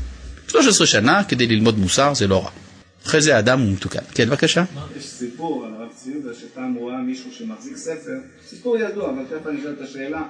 13 0.47 0.88
שנה 0.88 1.24
כדי 1.24 1.47
ללמוד 1.47 1.80
מוסר 1.80 2.13
זה 2.13 2.28
לא 2.28 2.43
רע. 2.43 2.49
אחרי 3.05 3.22
זה 3.22 3.36
האדם 3.36 3.59
הוא 3.59 3.72
מתוקן. 3.72 3.99
כן, 4.13 4.30
בבקשה. 4.30 4.63
יש 4.97 5.05
סיפור 5.05 5.65
על 5.65 5.74
הרב 5.74 5.89
צבי 5.95 6.11
יהודה 6.11 6.30
שפעם 6.41 6.74
הוא 6.74 6.91
ראה 6.91 6.97
מישהו 7.01 7.32
שמחזיק 7.32 7.78
ספר, 7.78 8.11
סיפור 8.49 8.78
ידוע, 8.78 9.09
אבל 9.09 9.24
תכף 9.30 9.47
אני 9.47 9.59
אשאל 9.59 9.74
את 9.78 9.82
השאלה, 9.82 10.22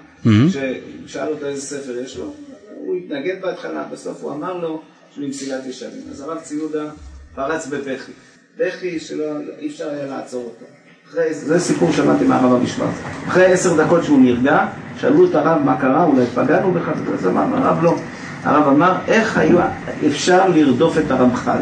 ששאל 1.07 1.27
אותו 1.27 1.45
איזה 1.45 1.61
ספר 1.61 1.91
יש 2.05 2.17
לו, 2.17 2.35
הוא 2.75 2.95
התנגד 2.97 3.35
בהתחלה, 3.41 3.83
בסוף 3.91 4.17
הוא 4.21 4.31
אמר 4.31 4.53
לו 4.53 4.81
שהוא 5.13 5.23
עם 5.23 5.29
מסילת 5.29 5.65
ישרים. 5.65 6.01
אז 6.11 6.21
הרב 6.21 6.37
צבי 6.43 6.55
יהודה 6.57 6.89
פרץ 7.35 7.67
בבכי, 7.67 8.11
בכי 8.59 8.99
שלא 8.99 9.23
אי 9.59 9.67
אפשר 9.67 9.89
היה 9.89 10.05
לעצור 10.05 10.43
אותו. 10.43 10.65
אחרי, 11.09 11.33
זה 11.33 11.59
סיפור 11.59 11.91
שמעתי 11.91 12.25
מהרב 12.25 12.53
המשמעת. 12.53 12.89
אחרי 13.27 13.45
עשר 13.45 13.83
דקות 13.85 14.03
שהוא 14.03 14.19
נרגע, 14.19 14.67
שאלו 15.01 15.29
את 15.29 15.35
הרב 15.35 15.61
מה 15.65 15.81
קרה, 15.81 16.03
אולי 16.03 16.25
פגענו 16.35 16.71
בך, 16.71 16.89
אז 17.13 17.27
אמר, 17.27 17.57
הרב 17.57 17.83
לא. 17.83 17.95
הרב 18.43 18.67
אמר, 18.67 18.95
איך 19.07 19.37
היה 19.37 19.71
אפשר 20.07 20.49
לרדוף 20.49 20.97
את 20.97 21.11
הרמח"ל? 21.11 21.59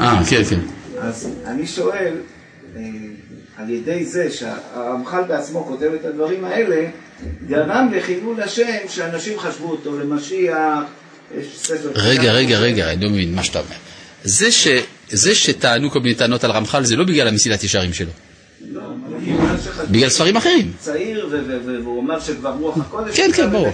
אה, 0.00 0.20
כן, 0.30 0.44
כן. 0.44 0.60
אז 0.98 1.28
אני 1.46 1.66
שואל, 1.66 2.14
אה, 2.76 2.82
על 3.56 3.70
ידי 3.70 4.04
זה 4.04 4.30
שהרמח"ל 4.30 5.22
בעצמו 5.28 5.64
כותב 5.64 5.90
את 6.00 6.04
הדברים 6.04 6.44
האלה, 6.44 6.86
גרם 7.46 7.88
לחילול 7.92 8.40
השם 8.42 8.88
שאנשים 8.88 9.38
חשבו 9.38 9.70
אותו 9.70 9.98
למשיח, 10.00 10.84
יש 11.38 11.58
ספר... 11.58 11.90
רגע, 11.94 12.32
רגע, 12.32 12.58
רגע, 12.58 12.92
אני 12.92 13.04
לא 13.04 13.10
מבין 13.10 13.34
מה 13.34 13.42
שאתה 13.42 13.58
אומר. 13.58 13.76
זה, 14.24 14.52
ש, 14.52 14.68
זה 15.10 15.34
שטענו 15.34 15.90
כל 15.90 16.00
מיני 16.00 16.14
טענות 16.14 16.44
על 16.44 16.50
רמח"ל 16.50 16.84
זה 16.84 16.96
לא 16.96 17.04
בגלל 17.04 17.28
המסילת 17.28 17.64
ישרים 17.64 17.92
שלו, 17.92 18.10
בגלל 19.90 20.08
ספרים 20.08 20.36
אחרים. 20.36 20.72
צעיר, 20.78 21.28
והוא 21.84 22.02
אמר 22.02 22.20
שכבר 22.20 22.50
רוח 22.60 22.76
הקודש, 22.78 23.16
כן, 23.16 23.30
כן, 23.34 23.50
ברור. 23.50 23.68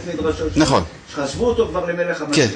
נכון. 0.57 0.83
שחשבו 1.12 1.47
אותו 1.47 1.68
כבר 1.68 1.87
למלך 1.87 2.18
כן. 2.18 2.24
המשיח. 2.24 2.51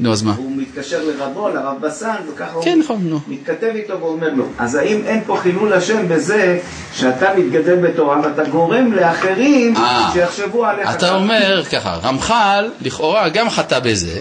נו, 0.00 0.12
אז 0.12 0.22
מה? 0.22 0.34
הוא 0.36 0.52
מתקשר 0.56 1.04
לרבו, 1.04 1.48
לרב 1.48 1.76
בסן, 1.80 2.14
וככה 2.34 2.52
הוא 2.52 2.64
כן, 2.64 2.78
נכון. 2.78 3.20
מתכתב 3.28 3.72
איתו 3.74 4.00
ואומר 4.00 4.34
לו, 4.34 4.44
אז 4.58 4.74
האם 4.74 5.02
אין 5.06 5.22
פה 5.26 5.38
חילול 5.42 5.72
השם 5.72 6.08
בזה 6.08 6.58
שאתה 6.94 7.28
מתגדל 7.36 7.76
בתורה 7.76 8.20
ואתה 8.24 8.44
גורם 8.44 8.92
לאחרים 8.92 9.76
אה, 9.76 10.10
שיחשבו 10.12 10.64
עליך 10.64 10.90
אתה? 10.90 11.14
אומר 11.14 11.62
ככה, 11.72 11.94
רמח"ל 12.02 12.70
לכאורה 12.80 13.28
גם 13.28 13.50
חטא 13.50 13.78
בזה, 13.78 14.20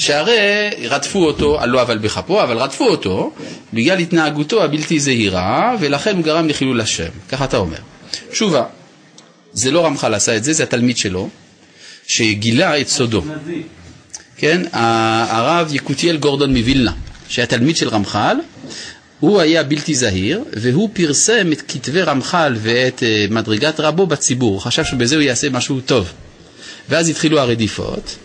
שהרי 0.00 0.70
רדפו 0.88 1.24
אותו, 1.26 1.58
לא 1.66 1.82
אבל 1.82 1.98
בכפו, 1.98 2.42
אבל 2.42 2.58
רדפו 2.58 2.84
אותו 2.86 3.32
בגלל 3.72 3.98
התנהגותו 3.98 4.64
הבלתי 4.64 5.00
זהירה, 5.00 5.76
ולכן 5.80 6.16
הוא 6.16 6.24
גרם 6.24 6.48
לחילול 6.48 6.80
השם. 6.80 7.08
ככה 7.28 7.44
אתה 7.44 7.56
אומר. 7.56 7.76
תשובה, 8.30 8.64
זה 9.52 9.70
לא 9.70 9.86
רמח"ל 9.86 10.14
עשה 10.14 10.36
את 10.36 10.44
זה, 10.44 10.52
זה 10.52 10.62
התלמיד 10.62 10.96
שלו, 10.96 11.28
שגילה 12.06 12.80
את 12.80 12.88
סודו. 12.88 13.22
כן, 14.36 14.62
הרב 14.72 15.74
יקותיאל 15.74 16.16
גורדון 16.16 16.56
מווילנה, 16.56 16.92
שהיה 17.28 17.46
תלמיד 17.46 17.76
של 17.76 17.88
רמח"ל, 17.88 18.36
הוא 19.20 19.40
היה 19.40 19.62
בלתי 19.62 19.94
זהיר, 19.94 20.44
והוא 20.52 20.90
פרסם 20.92 21.52
את 21.52 21.62
כתבי 21.68 22.02
רמח"ל 22.02 22.56
ואת 22.58 23.02
אה, 23.02 23.26
מדרגת 23.30 23.80
רבו 23.80 24.06
בציבור, 24.06 24.52
הוא 24.52 24.60
חשב 24.60 24.84
שבזה 24.84 25.14
הוא 25.14 25.22
יעשה 25.22 25.50
משהו 25.50 25.80
טוב. 25.80 26.12
ואז 26.88 27.08
התחילו 27.08 27.38
הרדיפות, 27.38 28.16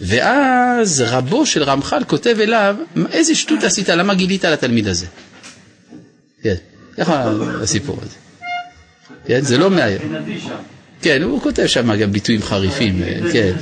ואז 0.00 1.04
רבו 1.06 1.46
של 1.46 1.62
רמח"ל 1.62 2.04
כותב 2.06 2.36
אליו, 2.40 2.76
איזה 3.10 3.34
שטות 3.34 3.62
עשית, 3.62 3.88
למה 3.88 4.14
גילית 4.14 4.44
על 4.44 4.52
התלמיד 4.52 4.88
הזה? 4.88 5.06
כן, 6.42 6.54
ככה 6.96 7.32
הסיפור 7.62 7.98
הזה. 8.02 8.16
כן, 9.26 9.40
זה 9.40 9.58
לא 9.58 9.70
שם. 9.70 10.50
כן, 11.02 11.22
הוא 11.22 11.42
כותב 11.42 11.66
שם 11.66 11.96
גם 11.96 12.12
ביטויים 12.12 12.42
חריפים, 12.42 13.02
אה, 13.02 13.32
כן, 13.32 13.52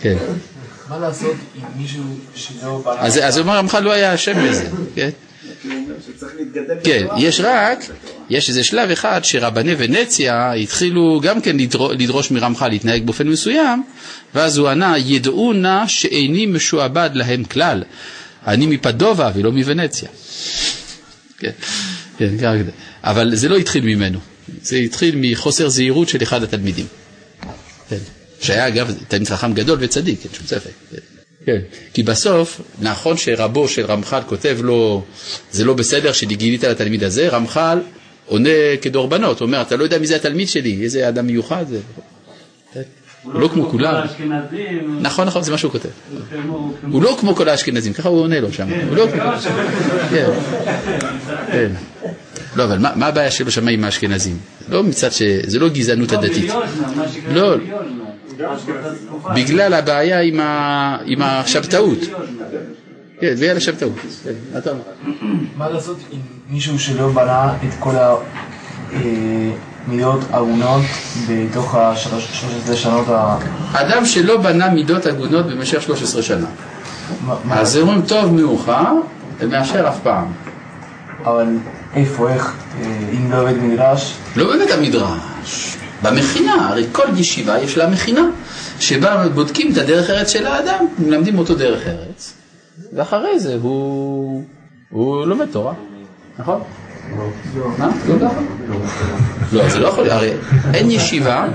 כן. 0.00 0.16
מה 0.88 0.98
לעשות 0.98 1.36
עם 1.56 1.64
מישהו 1.76 2.02
בא... 2.82 3.00
אז 3.00 3.36
הוא 3.36 3.42
אומר 3.44 3.58
רמח"ל 3.58 3.80
לא 3.80 3.92
היה 3.92 4.14
אשם 4.14 4.48
בזה, 4.48 4.68
כן? 4.94 5.10
כי 5.62 5.68
הוא 5.68 5.76
אומר 5.76 5.94
שצריך 6.06 6.32
להתגדל 6.38 6.74
כן, 6.84 7.04
בתורה. 7.04 7.20
יש 7.20 7.40
רק, 7.44 7.78
יש 8.30 8.48
איזה 8.48 8.64
שלב 8.64 8.90
אחד 8.90 9.20
שרבני 9.24 9.74
ונציה 9.78 10.52
התחילו 10.52 11.20
גם 11.22 11.40
כן 11.40 11.56
לדרו- 11.56 11.92
לדרוש 11.92 12.30
מרמח"ל 12.30 12.68
להתנהג 12.68 13.04
באופן 13.04 13.28
מסוים, 13.28 13.82
ואז 14.34 14.58
הוא 14.58 14.68
ענה, 14.68 14.98
ידעו 14.98 15.52
נא 15.52 15.86
שאיני 15.86 16.46
משועבד 16.46 17.10
להם 17.14 17.44
כלל, 17.44 17.82
אני 18.46 18.66
מפדובה 18.66 19.30
ולא 19.34 19.52
מוונציה. 19.52 20.08
כן, 21.38 21.50
כן, 22.18 22.38
ככה 22.38 22.58
כזה. 22.58 22.70
אבל 23.04 23.34
זה 23.34 23.48
לא 23.48 23.56
התחיל 23.56 23.84
ממנו, 23.84 24.18
זה 24.62 24.76
התחיל 24.76 25.14
מחוסר 25.18 25.68
זהירות 25.68 26.08
של 26.08 26.22
אחד 26.22 26.42
התלמידים. 26.42 26.86
כן. 27.90 27.96
שהיה 28.40 28.68
אגב 28.68 28.94
תלמיד 29.08 29.28
חכם 29.28 29.52
גדול 29.52 29.78
וצדיק, 29.80 30.18
אין 30.24 30.32
שום 30.34 30.46
ספק. 30.46 30.70
כן. 30.90 31.15
כן, 31.46 31.58
כי 31.94 32.02
בסוף, 32.02 32.60
נכון 32.80 33.16
שרבו 33.16 33.68
של 33.68 33.84
רמח"ל 33.86 34.20
כותב 34.26 34.58
לו, 34.62 35.02
זה 35.50 35.64
לא 35.64 35.74
בסדר 35.74 36.12
שגילית 36.12 36.64
לתלמיד 36.64 37.04
הזה, 37.04 37.28
רמח"ל 37.28 37.78
עונה 38.26 38.50
כדורבנות, 38.82 39.40
הוא 39.40 39.46
אומר, 39.46 39.62
אתה 39.62 39.76
לא 39.76 39.84
יודע 39.84 39.98
מי 39.98 40.06
זה 40.06 40.16
התלמיד 40.16 40.48
שלי, 40.48 40.82
איזה 40.82 41.08
אדם 41.08 41.26
מיוחד 41.26 41.64
זה. 41.68 41.78
הוא 43.22 43.40
לא 43.40 43.48
כמו 43.48 43.70
כולם. 43.70 44.06
נכון, 45.00 45.26
נכון, 45.26 45.42
זה 45.42 45.50
מה 45.50 45.58
שהוא 45.58 45.72
כותב. 45.72 45.88
הוא 46.90 47.02
לא 47.02 47.16
כמו 47.20 47.34
כל 47.34 47.48
האשכנזים, 47.48 47.92
ככה 47.92 48.08
הוא 48.08 48.20
עונה 48.20 48.40
לו 48.40 48.52
שם. 48.52 48.68
הוא 48.88 48.96
לא 48.96 49.06
כמו... 49.12 49.22
כן. 50.10 50.26
כן. 51.52 51.72
לא, 52.56 52.64
אבל 52.64 52.78
מה 52.78 53.06
הבעיה 53.06 53.30
שלו 53.30 53.50
שם 53.50 53.68
עם 53.68 53.84
האשכנזים? 53.84 54.38
לא 54.68 54.82
מצד 54.82 55.12
ש... 55.12 55.22
זה 55.46 55.58
לא 55.58 55.68
גזענות 55.68 56.08
כמו 56.08 56.18
הדתית. 56.18 56.52
לא. 57.32 57.56
בגלל 59.34 59.74
הבעיה 59.74 60.20
עם 61.04 61.22
השבתאות. 61.22 61.98
כן, 63.20 63.34
בגלל 63.34 63.56
השבתאות. 63.56 63.92
כן, 64.24 64.70
מה 65.56 65.68
לעשות 65.68 65.96
עם 66.10 66.20
מישהו 66.50 66.78
שלא 66.78 67.08
בנה 67.08 67.54
את 67.68 67.74
כל 67.78 67.96
ה... 67.96 68.14
אה, 68.92 69.50
הגונות 70.32 70.82
בתוך 71.28 71.74
השלוש 71.74 72.44
עשרה 72.62 72.76
שנות 72.76 73.08
ה... 73.08 73.38
אדם 73.72 74.06
שלא 74.06 74.36
בנה 74.36 74.68
מידות 74.70 75.06
הגונות 75.06 75.46
במשך 75.46 75.82
13 75.82 76.22
שנה. 76.22 76.46
אז 77.50 77.76
אומרים 77.76 78.02
טוב 78.02 78.32
מאוחר, 78.32 78.92
מאשר 79.48 79.88
אף 79.88 80.00
פעם. 80.02 80.32
אבל 81.24 81.46
איפה, 81.94 82.28
איך, 82.30 82.56
אה, 82.80 82.98
אם 83.12 83.32
לא 83.32 83.40
עובד 83.40 83.56
מדרש, 83.62 84.16
לא 84.36 84.44
בבית 84.44 84.70
המדרש, 84.70 85.75
במכינה, 86.02 86.68
הרי 86.68 86.86
כל 86.92 87.06
ישיבה 87.16 87.58
יש 87.58 87.76
לה 87.76 87.88
מכינה, 87.88 88.24
שבה 88.80 89.28
בודקים 89.28 89.72
את 89.72 89.78
הדרך 89.78 90.10
ארץ 90.10 90.30
של 90.30 90.46
האדם, 90.46 90.84
מלמדים 90.98 91.38
אותו 91.38 91.54
דרך 91.54 91.86
ארץ, 91.86 92.32
ואחרי 92.92 93.40
זה 93.40 93.56
הוא, 93.62 94.44
הוא 94.90 95.26
לומד 95.26 95.46
תורה, 95.52 95.74
נכון? 96.38 96.62
מה? 97.78 97.88
לא 98.08 98.28
ככה? 98.28 98.40
לא, 99.52 99.68
זה 99.68 99.78
לא 99.78 99.88
יכול, 99.88 100.10
הרי 100.10 100.32
אין 100.74 100.90
ישיבה, 100.90 101.46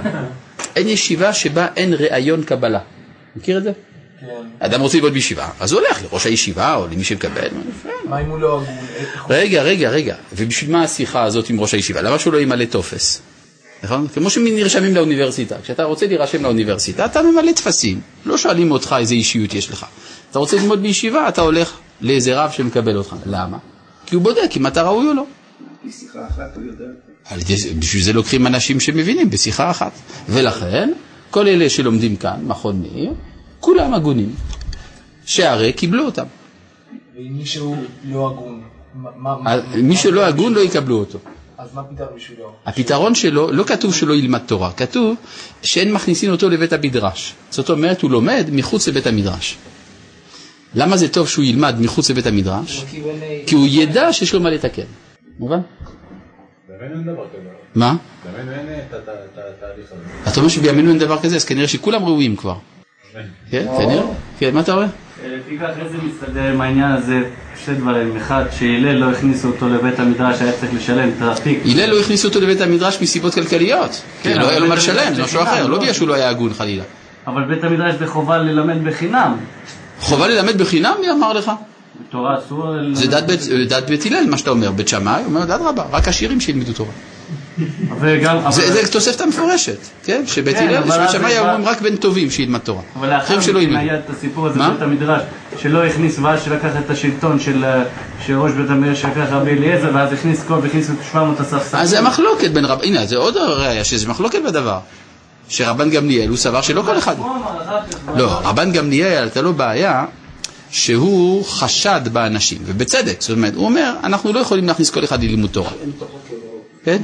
אין 0.75 0.87
ישיבה 0.87 1.33
שבה 1.33 1.67
אין 1.75 1.93
ראיון 1.93 2.43
קבלה. 2.43 2.79
מכיר 3.35 3.57
את 3.57 3.63
זה? 3.63 3.71
כן. 4.21 4.27
אדם 4.59 4.81
רוצה 4.81 4.97
ללמוד 4.97 5.13
בישיבה, 5.13 5.49
אז 5.59 5.71
הוא 5.71 5.81
הולך 5.81 6.03
לראש 6.03 6.25
הישיבה 6.25 6.75
או 6.75 6.87
למי 6.87 7.03
שמקבל. 7.03 7.47
מה 8.05 8.19
אם 8.21 8.29
הוא 8.29 8.39
לא 8.39 8.61
רגע, 9.29 9.61
רגע, 9.61 9.89
רגע, 9.89 10.15
ובשביל 10.35 10.71
מה 10.71 10.83
השיחה 10.83 11.23
הזאת 11.23 11.49
עם 11.49 11.59
ראש 11.59 11.73
הישיבה? 11.73 12.01
למה 12.01 12.19
שהוא 12.19 12.33
לא 12.33 12.41
ימלא 12.41 12.65
טופס? 12.65 13.21
נכון? 13.83 14.07
כמו 14.07 14.29
שנרשמים 14.29 14.95
לאוניברסיטה. 14.95 15.55
כשאתה 15.63 15.83
רוצה 15.83 16.07
להירשם 16.07 16.43
לאוניברסיטה, 16.43 17.05
אתה 17.05 17.21
ממלא 17.21 17.51
טפסים. 17.51 18.01
לא 18.25 18.37
שואלים 18.37 18.71
אותך 18.71 18.95
איזה 18.99 19.13
אישיות 19.13 19.53
יש 19.53 19.69
לך. 19.71 19.85
אתה 20.31 20.39
רוצה 20.39 20.57
ללמוד 20.57 20.81
בישיבה, 20.81 21.27
אתה 21.27 21.41
הולך 21.41 21.77
לאיזה 22.01 22.39
רב 22.43 22.51
שמקבל 22.51 22.97
אותך. 22.97 23.15
למה? 23.25 23.57
כי 24.05 24.15
הוא 24.15 24.23
בודק 24.23 24.57
אם 24.57 24.67
אתה 24.67 24.81
ראוי 24.83 25.07
או 25.07 25.13
לא. 25.13 25.25
בשיחה 25.87 26.27
אחת 26.27 26.55
הוא 26.55 26.63
יודע. 26.63 26.85
בשביל 27.79 28.03
זה 28.03 28.13
לוקחים 28.13 28.47
אנשים 28.47 28.79
שמבינים 28.79 29.29
בשיחה 29.29 29.71
אחת. 29.71 29.91
ולכן, 30.29 30.91
כל 31.31 31.47
אלה 31.47 31.69
שלומדים 31.69 32.15
כאן, 32.15 32.39
מכון 32.43 32.81
מאיר, 32.81 33.13
כולם 33.59 33.93
הגונים. 33.93 34.35
שהרי 35.25 35.73
קיבלו 35.73 36.05
אותם. 36.05 36.25
ואם 37.15 37.33
מישהו 37.37 37.75
לא 38.03 38.27
הגון, 38.29 38.61
אז 39.45 39.61
מי 39.75 39.95
שלא 39.95 40.25
הגון 40.25 40.53
לא 40.53 40.59
יקבלו 40.59 40.99
אותו. 40.99 41.19
אז 41.57 41.73
מה 41.73 41.83
פתרון 41.83 42.09
בשבילו? 42.15 42.51
הפתרון 42.65 43.15
שלו, 43.15 43.51
לא 43.51 43.63
כתוב 43.63 43.93
שלא 43.95 44.13
ילמד 44.13 44.39
תורה, 44.45 44.71
כתוב 44.71 45.15
שאין 45.61 45.93
מכניסים 45.93 46.31
אותו 46.31 46.49
לבית 46.49 46.73
המדרש. 46.73 47.33
זאת 47.49 47.69
אומרת, 47.69 48.01
הוא 48.01 48.11
לומד 48.11 48.49
מחוץ 48.51 48.87
לבית 48.87 49.07
המדרש. 49.07 49.57
למה 50.75 50.97
זה 50.97 51.09
טוב 51.09 51.27
שהוא 51.27 51.45
ילמד 51.45 51.75
מחוץ 51.79 52.09
לבית 52.11 52.25
המדרש? 52.27 52.85
כי 53.47 53.55
הוא 53.55 53.67
ידע 53.69 54.13
שיש 54.13 54.33
לו 54.33 54.39
מה 54.39 54.49
לתקן. 54.49 54.83
מובן? 55.39 55.59
מה? 57.75 57.95
בימינו 58.25 58.51
אין 58.51 58.79
את 58.89 58.93
ה- 58.93 58.97
את 58.97 59.07
ה- 59.09 59.11
את 59.11 59.37
התהליך 59.37 59.85
הזה. 59.91 60.31
אתה 60.31 60.37
אומר 60.39 60.49
שבימינו 60.49 60.89
אין 60.89 60.99
דבר 60.99 61.19
כזה, 61.21 61.35
אז 61.35 61.45
כנראה 61.45 61.67
שכולם 61.67 62.05
ראויים 62.05 62.35
כבר. 62.35 62.55
כן, 63.51 63.67
כנראה? 63.77 64.03
כן, 64.39 64.53
מה 64.53 64.59
אתה 64.61 64.73
רואה? 64.73 64.87
לפיכך 65.27 65.69
איזה 65.85 65.97
מסתדר 66.03 66.43
עם 66.43 66.61
העניין 66.61 66.91
הזה 66.91 67.21
שני 67.65 67.75
דברים, 67.75 68.17
אחד 68.17 68.45
שהלל 68.59 68.95
לא 68.95 69.11
הכניסו 69.11 69.47
אותו 69.47 69.69
לבית 69.69 69.99
המדרש 69.99 70.41
היה 70.41 70.51
צריך 70.51 70.71
לשלם 70.75 71.09
את 71.09 71.21
התיק 71.21 71.59
הלל 71.65 71.89
לא 71.89 71.99
הכניסו 71.99 72.27
אותו 72.27 72.41
לבית 72.41 72.61
המדרש 72.61 73.01
מסיבות 73.01 73.33
כלכליות. 73.33 74.01
כן, 74.23 74.33
כי 74.33 74.39
לא 74.39 74.49
היה 74.49 74.59
לו 74.59 74.67
מה 74.67 74.75
לשלם, 74.75 75.13
זה 75.13 75.23
משהו 75.23 75.41
אחר, 75.43 75.67
לא? 75.67 75.79
בגלל 75.79 75.93
שהוא 75.93 76.07
לא 76.07 76.13
היה 76.13 76.29
הגון 76.29 76.53
חלילה. 76.53 76.83
אבל 77.27 77.43
בית 77.43 77.63
המדרש 77.63 77.95
זה 77.99 78.07
חובה 78.07 78.37
ללמד 78.37 78.83
בחינם 78.83 79.33
חובה 79.99 80.27
ללמד 80.27 80.57
בחינם, 80.57 80.93
מי 81.01 81.11
אמר 81.11 81.33
לך? 81.33 81.51
תורה 82.09 82.37
אסור 82.37 82.65
זה 82.93 83.07
דת 83.07 83.23
בית- 83.23 83.39
דת 83.69 83.89
בית 83.89 84.05
הלל, 84.05 84.25
מה 84.29 84.37
שאתה 84.37 84.49
אומר. 84.49 84.71
בית 84.71 84.87
שמאי 84.87 85.23
אומר, 85.25 85.43
אדרבה, 85.43 85.83
רק 85.91 86.07
עשירים 86.07 86.39
שילמדו 86.41 86.73
תורה. 86.73 86.89
וגם, 87.99 88.37
אבל- 88.37 88.51
זה, 88.51 88.71
זה 88.73 88.91
תוספתא 88.91 89.23
מפורשת, 89.23 89.77
כן? 90.03 90.23
שבית 90.27 90.57
כן, 90.57 90.67
הלל, 90.67 90.91
אז 90.91 91.11
שמאי 91.11 91.31
זה 91.33 91.39
אומרים 91.41 91.63
בא- 91.63 91.69
רק 91.71 91.81
בן 91.81 91.95
טובים 91.95 92.31
שילמד 92.31 92.59
תורה. 92.59 92.81
אבל 92.95 93.09
לאחר 93.09 93.41
שלא 93.41 93.61
מכן. 93.61 93.75
היה 93.75 93.95
את 93.99 94.09
הסיפור 94.09 94.47
הזה? 94.47 94.59
בבית 94.59 94.81
המדרש 94.81 95.21
שלא 95.61 95.85
הכניס 95.85 96.19
ואז 96.19 96.43
שלקח 96.43 96.69
את 96.85 96.89
השלטון 96.89 97.39
של 97.39 97.65
אה, 97.65 97.83
של 98.25 98.39
ראש 98.39 98.51
בית 98.51 98.69
המדרש 98.69 99.01
שלקח 99.01 99.25
רבי 99.31 99.51
אליעזר 99.51 99.89
ואז 99.93 100.13
הכניס 100.13 100.43
כל 100.47 100.53
והכניס 100.53 100.89
את 100.89 100.95
700 101.11 101.39
הספסלים 101.39 101.83
אז 101.83 101.89
זה 101.89 101.99
המחלוקת 101.99 102.51
בין 102.51 102.65
רב... 102.65 102.79
הנה, 102.83 103.05
זה 103.05 103.17
עוד 103.17 103.37
ראיה 103.37 103.83
שזה 103.83 104.07
מחלוקת 104.07 104.39
בדבר. 104.47 104.79
שרבן 105.49 105.89
גמליאל, 105.89 106.29
הוא 106.29 106.37
סבר 106.37 106.61
שלא 106.61 106.81
כל 106.81 106.97
אחד... 106.97 107.15
כך, 107.15 108.17
לא, 108.17 108.25
רבן 108.43 108.71
גמליאל, 108.71 109.23
הייתה 109.23 109.41
לו 109.41 109.53
בעיה 109.53 110.05
שהוא 110.71 111.45
חשד 111.45 112.01
באנשים, 112.11 112.57
ובצדק. 112.65 113.15
זאת 113.21 113.29
אומרת, 113.29 113.55
הוא 113.55 113.65
אומר, 113.65 113.93
אנחנו 114.03 114.33
לא 114.33 114.39
יכולים 114.39 114.67
להכניס 114.67 114.89
כל 114.89 115.03
אחד 115.03 115.23
ללימוד 115.23 115.49
תורה. 115.49 115.71
כן? 116.83 117.01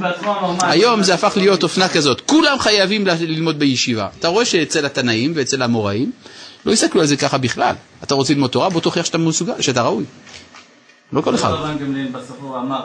היום 0.60 1.02
זה 1.02 1.14
הפך 1.14 1.32
להיות 1.36 1.62
אופנה 1.62 1.88
כזאת, 1.88 2.20
כולם 2.20 2.58
חייבים 2.58 3.06
ללמוד 3.06 3.58
בישיבה. 3.58 4.08
אתה 4.18 4.28
רואה 4.28 4.44
שאצל 4.44 4.86
התנאים 4.86 5.32
ואצל 5.34 5.62
המוראים 5.62 6.10
לא 6.66 6.72
יסתכלו 6.72 7.00
על 7.00 7.06
זה 7.06 7.16
ככה 7.16 7.38
בכלל. 7.38 7.74
אתה 8.02 8.14
רוצה 8.14 8.32
ללמוד 8.32 8.50
תורה, 8.50 8.68
בוא 8.68 8.80
תוכיח 8.80 9.06
שאתה 9.06 9.18
מסוגל, 9.18 9.52
שאתה 9.60 9.82
ראוי. 9.82 10.04
לא 11.12 11.20
כל 11.20 11.34
אחד. 11.34 11.52
הוא 12.40 12.56
אמר, 12.56 12.80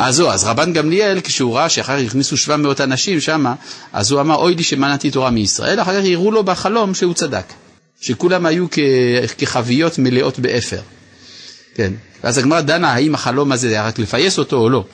אה, 0.00 0.06
אז 0.06 0.16
זהו, 0.16 0.28
אז 0.28 0.44
רבן 0.44 0.72
גמליאל, 0.72 1.20
כשהוא 1.20 1.56
ראה 1.56 1.68
שאחר 1.68 1.98
כך 1.98 2.06
הכניסו 2.06 2.36
700 2.36 2.80
אנשים 2.80 3.20
שמה, 3.20 3.54
אז 3.92 4.10
הוא 4.10 4.20
אמר, 4.20 4.34
אוי 4.34 4.54
לי 4.54 4.62
שמנעתי 4.62 5.10
תורה 5.10 5.30
מישראל, 5.30 5.80
אחר 5.80 6.00
כך 6.00 6.06
הראו 6.12 6.30
לו 6.30 6.44
בחלום 6.44 6.94
שהוא 6.94 7.14
צדק. 7.14 7.44
שכולם 8.00 8.46
היו 8.46 8.66
כחביות 9.38 9.98
מלאות 9.98 10.38
באפר. 10.38 10.80
כן. 11.74 11.92
ואז 12.24 12.38
הגמרא 12.38 12.60
דנה 12.60 12.92
האם 12.92 13.14
החלום 13.14 13.52
הזה 13.52 13.68
היה 13.68 13.86
רק 13.86 13.98
לפייס 13.98 14.38
אותו 14.38 14.56
או 14.56 14.68
לא. 14.70 14.84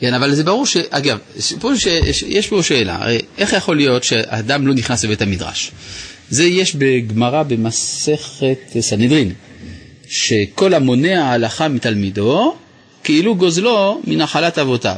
כן, 0.00 0.14
אבל 0.14 0.34
זה 0.34 0.44
ברור 0.44 0.66
ש... 0.66 0.76
אגב, 0.90 1.18
פה 1.60 1.76
ש... 1.76 1.86
יש 2.26 2.48
פה 2.48 2.62
שאלה, 2.62 2.96
הרי 3.02 3.18
איך 3.38 3.52
יכול 3.52 3.76
להיות 3.76 4.04
שאדם 4.04 4.66
לא 4.66 4.74
נכנס 4.74 5.04
לבית 5.04 5.22
המדרש? 5.22 5.70
זה 6.30 6.44
יש 6.44 6.74
בגמרא 6.74 7.42
במסכת 7.42 8.58
סנהדרין, 8.80 9.32
שכל 10.08 10.74
המונע 10.74 11.30
הלכה 11.30 11.68
מתלמידו, 11.68 12.56
כאילו 13.04 13.36
גוזלו 13.36 14.00
מנחלת 14.06 14.58
אבותיו. 14.58 14.96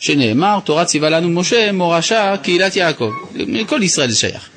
שנאמר, 0.00 0.58
תורה 0.64 0.84
ציווה 0.84 1.10
לנו 1.10 1.28
משה, 1.28 1.72
מורשה 1.72 2.34
קהילת 2.42 2.76
יעקב. 2.76 3.10
כל 3.66 3.82
ישראל 3.82 4.10
זה 4.10 4.16
שייך. 4.16 4.48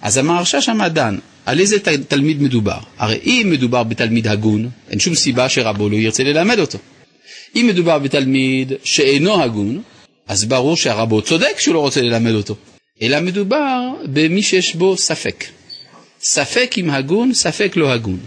אז 0.00 0.16
המהרש"א 0.16 0.60
שם 0.60 0.86
דן, 0.86 1.18
על 1.46 1.60
איזה 1.60 1.76
תלמיד 2.08 2.42
מדובר? 2.42 2.78
הרי 2.98 3.18
אם 3.24 3.48
מדובר 3.50 3.82
בתלמיד 3.82 4.26
הגון, 4.28 4.68
אין 4.90 5.00
שום 5.00 5.14
סיבה 5.14 5.48
שרבו 5.48 5.88
לא 5.88 5.96
ירצה 5.96 6.22
ללמד 6.22 6.58
אותו. 6.58 6.78
אם 7.56 7.66
מדובר 7.68 7.98
בתלמיד 7.98 8.72
שאינו 8.84 9.42
הגון, 9.42 9.82
אז 10.28 10.44
ברור 10.44 10.76
שהרבו 10.76 11.22
צודק 11.22 11.54
שהוא 11.58 11.74
לא 11.74 11.80
רוצה 11.80 12.02
ללמד 12.02 12.34
אותו. 12.34 12.56
אלא 13.02 13.20
מדובר 13.20 13.80
במי 14.04 14.42
שיש 14.42 14.74
בו 14.74 14.96
ספק. 14.96 15.44
ספק 16.22 16.74
אם 16.78 16.90
הגון, 16.90 17.34
ספק 17.34 17.72
לא 17.76 17.92
הגון. 17.92 18.18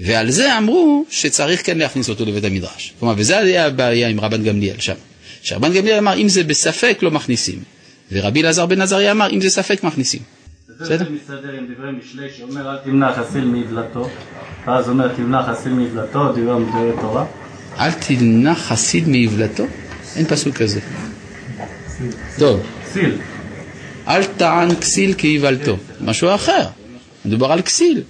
ועל 0.00 0.30
זה 0.30 0.58
אמרו 0.58 1.04
שצריך 1.10 1.66
כן 1.66 1.78
להכניס 1.78 2.08
אותו 2.08 2.24
לבית 2.24 2.44
המדרש. 2.44 2.92
כלומר, 3.00 3.14
וזה 3.16 3.38
היה 3.38 3.66
הבעיה 3.66 4.08
עם 4.08 4.20
רבן 4.20 4.44
גמליאל 4.44 4.80
שם. 4.80 4.94
שרבן 5.42 5.72
גמליאל 5.72 5.98
אמר, 5.98 6.18
אם 6.18 6.28
זה 6.28 6.44
בספק 6.44 6.98
לא 7.02 7.10
מכניסים. 7.10 7.62
ורבי 8.12 8.40
אלעזר 8.42 8.66
בן 8.66 8.80
עזריה 8.80 9.12
אמר, 9.12 9.30
אם 9.30 9.40
זה 9.40 9.50
ספק 9.50 9.84
מכניסים. 9.84 10.41
זה 10.84 10.96
מסתדר 11.10 11.52
עם 11.52 11.66
דברי 11.74 11.92
משלי 11.92 12.30
שאומר 12.36 12.70
אל 12.70 12.76
תמנע 12.76 13.12
חסיל 13.12 13.44
מעוולתו 13.44 14.08
ואז 14.66 14.88
אומר 14.88 15.14
תמנע 15.14 15.42
חסיל 15.42 15.72
מעוולתו, 15.72 16.32
דברי 16.32 16.58
מדברי 16.58 16.92
תורה 17.00 17.26
אל 17.78 17.90
תמנע 17.92 18.54
חסיד 18.54 19.08
מעוולתו? 19.08 19.64
אין 20.16 20.26
פסוק 20.26 20.56
כזה. 20.56 20.80
טוב, 22.38 22.60
סיל 22.92 23.18
אל 24.08 24.24
טען 24.24 24.74
כסיל 24.74 25.14
כאיוולתו. 25.18 25.76
משהו 26.00 26.34
אחר. 26.34 26.66
מדובר 27.24 27.52
על 27.52 27.62
כסיל. 27.62 28.02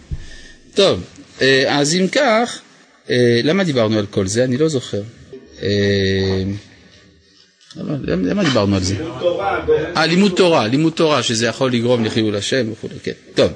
טוב, 0.75 1.01
אה, 1.43 1.79
אז 1.79 1.95
אם 1.95 2.07
כך, 2.13 2.61
אה, 3.11 3.41
למה 3.45 3.65
דיברנו 3.65 3.99
על 3.99 4.07
כל 4.07 4.27
זה? 4.27 4.45
אני 4.45 4.57
לא 4.57 4.69
זוכר. 4.69 5.03
למה, 7.77 8.45
דיברנו 8.45 8.77
על 8.77 8.83
זה? 8.83 8.97
אה, 9.97 10.07
לימוד 10.07 10.33
תורה, 10.37 10.67
לימוד 10.67 10.93
תורה, 10.93 11.23
שזה 11.23 11.47
יכול 11.47 11.73
לגרום 11.73 12.05
לחילול 12.05 12.37
השם 12.37 12.73
וכו', 12.73 12.89
כן. 13.03 13.13
טוב. 13.35 13.53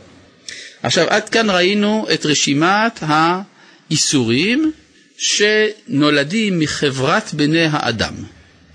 עכשיו, 0.82 1.06
עד 1.08 1.28
כאן 1.28 1.50
ראינו 1.50 2.06
את 2.14 2.26
רשימת 2.26 3.00
האיסורים 3.00 4.72
שנולדים 5.18 6.58
מחברת 6.58 7.34
בני 7.34 7.66
האדם, 7.70 8.14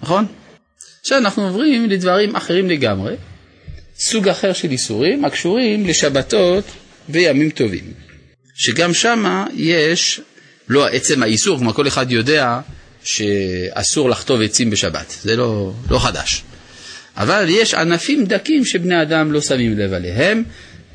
נכון? 0.02 0.26
עכשיו 1.02 1.18
אנחנו 1.18 1.44
עוברים 1.44 1.90
לדברים 1.90 2.36
אחרים 2.36 2.70
לגמרי, 2.70 3.16
סוג 4.00 4.28
אחר 4.28 4.54
של 4.54 4.72
איסורים 4.72 5.26
הקשורים 5.26 5.86
לשבתות 5.86 6.64
וימים 7.10 7.50
טובים, 7.50 7.94
שגם 8.56 8.94
שמה 8.94 9.46
יש, 9.54 10.22
לא 10.68 10.88
עצם 10.88 11.24
האיסור, 11.24 11.58
כלומר 11.58 11.74
כל 11.74 11.88
אחד 11.88 12.12
יודע 12.12 12.60
שאסור 13.04 14.10
לחטוב 14.10 14.42
עצים 14.42 14.70
בשבת, 14.70 15.16
זה 15.22 15.36
לא, 15.36 15.74
לא 15.90 16.00
חדש. 16.00 16.44
אבל 17.18 17.46
יש 17.50 17.74
ענפים 17.74 18.26
דקים 18.26 18.66
שבני 18.66 19.02
אדם 19.02 19.32
לא 19.32 19.42
שמים 19.42 19.78
לב 19.78 19.94
עליהם, 19.94 20.44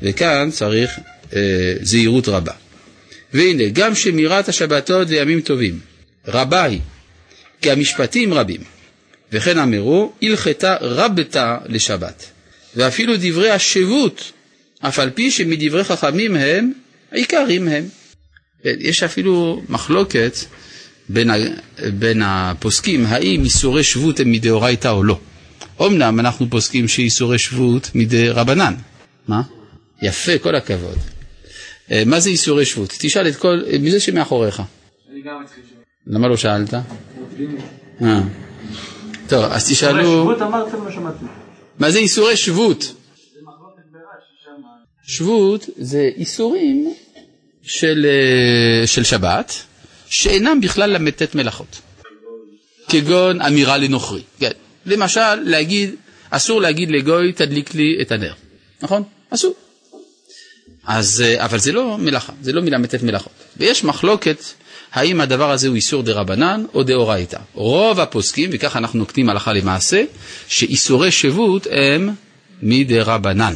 וכאן 0.01 0.49
צריך 0.51 0.99
אה, 1.35 1.73
זהירות 1.81 2.27
רבה. 2.27 2.53
והנה, 3.33 3.63
גם 3.73 3.95
שמירת 3.95 4.49
השבתות 4.49 5.07
וימים 5.09 5.41
טובים, 5.41 5.79
רבה 6.27 6.63
היא, 6.63 6.79
כי 7.61 7.71
המשפטים 7.71 8.33
רבים, 8.33 8.61
וכן 9.31 9.57
אמרו, 9.57 10.13
הלכתה 10.21 10.75
רבתה 10.81 11.57
לשבת. 11.65 12.25
ואפילו 12.75 13.13
דברי 13.19 13.49
השבות, 13.51 14.31
אף 14.79 14.99
על 14.99 15.09
פי 15.09 15.31
שמדברי 15.31 15.83
חכמים 15.83 16.35
הם, 16.35 16.71
העיקרים 17.11 17.67
הם. 17.67 17.87
כן, 18.63 18.75
יש 18.79 19.03
אפילו 19.03 19.63
מחלוקת 19.69 20.35
בין, 21.09 21.29
ה, 21.29 21.35
בין 21.99 22.21
הפוסקים, 22.25 23.05
האם 23.05 23.43
איסורי 23.43 23.83
שבות 23.83 24.19
הם 24.19 24.31
מדאורייתא 24.31 24.87
או 24.87 25.03
לא. 25.03 25.19
אמנם 25.81 26.19
אנחנו 26.19 26.49
פוסקים 26.49 26.87
שאיסורי 26.87 27.39
שבות 27.39 27.91
מדי 27.95 28.29
רבנן. 28.29 28.73
מה? 29.27 29.41
יפה, 30.01 30.37
כל 30.37 30.55
הכבוד. 30.55 30.97
אה, 31.91 32.03
מה 32.05 32.19
זה 32.19 32.29
איסורי 32.29 32.65
שבות? 32.65 32.93
תשאל 32.99 33.27
את 33.27 33.35
כל, 33.35 33.61
מי 33.79 33.91
זה 33.91 33.99
שמאחוריך? 33.99 34.61
אני 35.11 35.21
גם 35.21 35.41
התחיל 35.43 35.63
שם. 35.69 35.75
למה 36.07 36.27
לא 36.27 36.37
שאלת? 36.37 36.73
אה. 36.73 38.21
טוב, 39.27 39.43
אז 39.43 39.69
תשאלו, 39.69 40.21
שבות 40.21 40.41
אמרתם 40.41 40.85
לא 40.85 40.91
שמעתי. 40.91 41.25
מה 41.79 41.91
זה 41.91 41.99
איסורי 41.99 42.37
שבות? 42.37 42.93
שבות 45.03 45.69
זה 45.77 46.09
איסורים 46.15 46.93
של, 47.61 48.05
אה, 48.09 48.87
של 48.87 49.03
שבת, 49.03 49.53
שאינם 50.09 50.61
בכלל 50.61 50.97
ל"ט 50.97 51.35
מלאכות. 51.35 51.81
כגון 52.89 53.41
אמירה 53.41 53.77
לנוכרי. 53.77 54.21
כן. 54.39 54.51
למשל, 54.85 55.35
להגיד, 55.35 55.95
אסור 56.29 56.61
להגיד 56.61 56.91
לגוי, 56.91 57.31
תדליק 57.31 57.75
לי 57.75 57.97
את 58.01 58.11
הנר. 58.11 58.33
נכון? 58.81 59.03
אסור. 59.29 59.55
אז, 60.85 61.23
אה, 61.25 61.45
אבל 61.45 61.59
זה 61.59 61.71
לא 61.71 61.97
מלאכה, 61.97 62.33
זה 62.41 62.53
לא 62.53 62.61
מל"ט 62.61 63.03
מלאכות. 63.03 63.33
ויש 63.57 63.83
מחלוקת 63.83 64.43
האם 64.93 65.21
הדבר 65.21 65.51
הזה 65.51 65.67
הוא 65.67 65.75
איסור 65.75 66.03
דה 66.03 66.13
רבנן 66.13 66.65
או 66.73 66.83
דאורייתא. 66.83 67.37
רוב 67.53 67.99
הפוסקים, 67.99 68.49
וכך 68.53 68.75
אנחנו 68.75 68.99
נוקטים 68.99 69.29
הלכה 69.29 69.53
למעשה, 69.53 70.03
שאיסורי 70.47 71.11
שבות 71.11 71.67
הם 71.71 72.09
מדה 72.61 73.03
רבנן. 73.03 73.53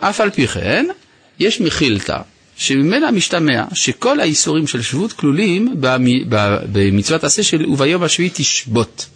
אף 0.00 0.20
על 0.20 0.30
פי 0.30 0.46
כן, 0.46 0.86
יש 1.38 1.60
מחילתא, 1.60 2.18
שממנה 2.58 3.10
משתמע 3.10 3.64
שכל 3.74 4.20
האיסורים 4.20 4.66
של 4.66 4.82
שבות 4.82 5.12
כלולים 5.12 5.74
במצוות 6.72 7.24
עשה 7.24 7.42
של 7.42 7.66
וביום 7.66 8.02
השביעי 8.02 8.30
תשבות. 8.34 9.06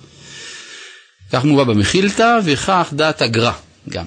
כך 1.32 1.44
מובא 1.44 1.64
במחילתא 1.64 2.38
וכך 2.44 2.92
דעת 2.96 3.22
הגר"א 3.22 3.52
גם. 3.88 4.06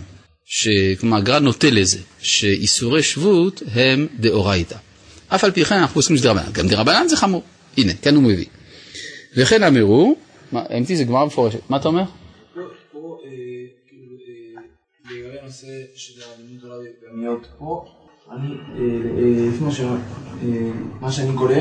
כלומר 1.00 1.18
הגר"א 1.18 1.40
נוטה 1.40 1.70
לזה, 1.70 2.00
שאיסורי 2.22 3.04
שבות 3.04 3.64
הם 3.76 4.08
דאורייתא. 4.20 4.76
אף 5.28 5.44
על 5.44 5.52
פי 5.52 5.66
כן 5.66 5.76
אנחנו 5.76 6.02
שזה 6.02 6.24
דרבנן, 6.24 6.52
גם 6.52 6.68
דרבנן 6.68 7.08
זה 7.08 7.18
חמור, 7.18 7.44
הנה, 7.78 7.94
כאן 7.94 8.16
הוא 8.16 8.24
מביא. 8.24 8.46
וכן 9.38 9.64
אמרו, 9.64 10.16
אמיתי 10.76 10.96
זה 10.96 11.04
גמרא 11.04 11.26
מפורשת, 11.26 11.60
מה 11.70 11.78
אתה 11.78 11.88
אומר? 11.88 12.04
פה, 17.60 17.86
אה, 18.32 18.38
כאילו, 18.42 18.56
אה, 18.56 18.82
אני, 18.82 19.42
אה, 19.42 19.48
לפי 19.48 19.64
מה 21.02 21.12
שאני 21.12 21.34
קורא, 21.36 21.54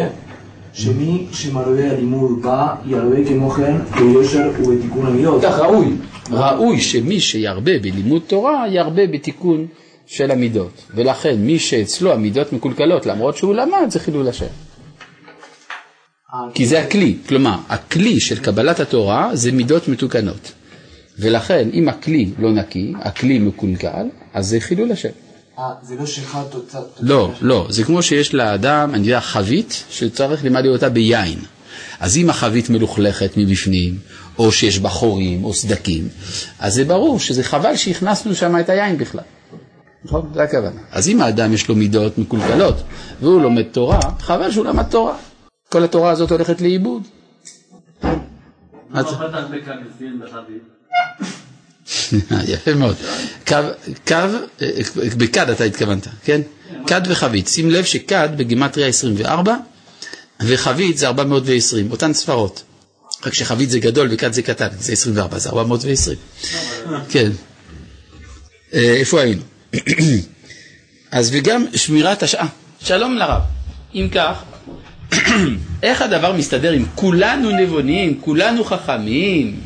שמי 0.72 1.26
שמרבה 1.32 1.90
הלימוד 1.90 2.42
בא, 2.42 2.74
ירבה 2.86 3.24
כמו 3.28 3.50
כן 3.50 3.76
ביושר 3.96 4.50
ובתיקון 4.60 5.06
המידות. 5.06 5.42
כך 5.42 5.58
ראוי, 5.58 5.86
ראוי 6.30 6.80
שמי 6.80 7.20
שירבה 7.20 7.78
בלימוד 7.78 8.22
תורה, 8.26 8.64
ירבה 8.68 9.06
בתיקון 9.06 9.66
של 10.06 10.30
המידות. 10.30 10.82
ולכן 10.94 11.36
מי 11.38 11.58
שאצלו 11.58 12.12
המידות 12.12 12.52
מקולקלות, 12.52 13.06
למרות 13.06 13.36
שהוא 13.36 13.54
למד, 13.54 13.86
זה 13.88 14.00
חילול 14.00 14.28
השם. 14.28 14.46
כי 16.54 16.66
זה 16.66 16.80
הכלי, 16.80 17.16
כלומר, 17.28 17.56
הכלי 17.68 18.20
של 18.20 18.38
קבלת 18.42 18.80
התורה 18.80 19.36
זה 19.36 19.52
מידות 19.52 19.88
מתוקנות. 19.88 20.52
ולכן, 21.18 21.68
אם 21.72 21.88
הכלי 21.88 22.30
לא 22.38 22.52
נקי, 22.52 22.92
הכלי 23.00 23.38
מקולקל, 23.38 24.06
אז 24.34 24.48
זה 24.48 24.60
חילול 24.60 24.92
השם. 24.92 25.23
אה, 25.58 25.72
זה 25.82 25.94
לא 25.96 26.06
שאחד 26.06 26.42
תוצא... 26.50 26.78
לא, 27.00 27.32
לא, 27.40 27.66
זה 27.70 27.84
כמו 27.84 28.02
שיש 28.02 28.34
לאדם, 28.34 28.90
אני 28.94 29.06
יודע, 29.06 29.20
חבית 29.20 29.84
שצריך 29.90 30.44
למלא 30.44 30.68
אותה 30.68 30.88
ביין. 30.88 31.38
אז 32.00 32.16
אם 32.16 32.30
החבית 32.30 32.70
מלוכלכת 32.70 33.30
מבפנים, 33.36 33.98
או 34.38 34.52
שיש 34.52 34.78
בה 34.78 34.88
חורים 34.88 35.44
או 35.44 35.54
סדקים, 35.54 36.08
אז 36.58 36.74
זה 36.74 36.84
ברור 36.84 37.20
שזה 37.20 37.44
חבל 37.44 37.76
שהכנסנו 37.76 38.34
שם 38.34 38.60
את 38.60 38.68
היין 38.68 38.98
בכלל. 38.98 39.24
נכון? 40.04 40.30
זה 40.34 40.42
הכוונה. 40.42 40.80
אז 40.92 41.08
אם 41.08 41.20
האדם 41.20 41.52
יש 41.52 41.68
לו 41.68 41.74
מידות 41.74 42.18
מקולקלות 42.18 42.76
והוא 43.20 43.42
לומד 43.42 43.62
תורה, 43.62 44.00
חבל 44.20 44.50
שהוא 44.50 44.64
למד 44.64 44.84
תורה. 44.90 45.16
כל 45.68 45.84
התורה 45.84 46.10
הזאת 46.10 46.30
הולכת 46.30 46.60
לאיבוד. 46.60 47.02
למה 48.90 49.02
בחביב? 51.86 52.20
יפה 52.48 52.74
מאוד. 52.74 52.96
קו, 53.46 53.56
קו, 54.06 54.16
בכד 55.18 55.50
אתה 55.50 55.64
התכוונת, 55.64 56.06
כן? 56.24 56.40
כד 56.86 57.02
וחבית. 57.08 57.48
שים 57.48 57.70
לב 57.70 57.84
שכד 57.84 58.28
בגימטריה 58.36 58.86
24 58.86 59.56
וחבית 60.40 60.98
זה 60.98 61.06
420, 61.06 61.90
אותן 61.90 62.12
ספרות. 62.12 62.62
רק 63.26 63.34
שחבית 63.34 63.70
זה 63.70 63.78
גדול 63.78 64.08
וכד 64.10 64.32
זה 64.32 64.42
קטן, 64.42 64.68
זה 64.78 64.92
24, 64.92 65.38
זה 65.38 65.50
420. 65.50 66.16
כן. 67.08 67.30
אה, 68.74 68.94
איפה 68.96 69.20
היינו? 69.20 69.42
אז 71.10 71.30
וגם 71.32 71.64
שמירת 71.74 72.22
השעה. 72.22 72.46
שלום 72.80 73.16
לרב. 73.16 73.40
אם 73.94 74.08
כך, 74.12 74.42
איך 75.82 76.02
הדבר 76.02 76.32
מסתדר 76.32 76.72
עם 76.72 76.86
כולנו 76.94 77.50
נבונים, 77.50 78.20
כולנו 78.20 78.64
חכמים, 78.64 79.60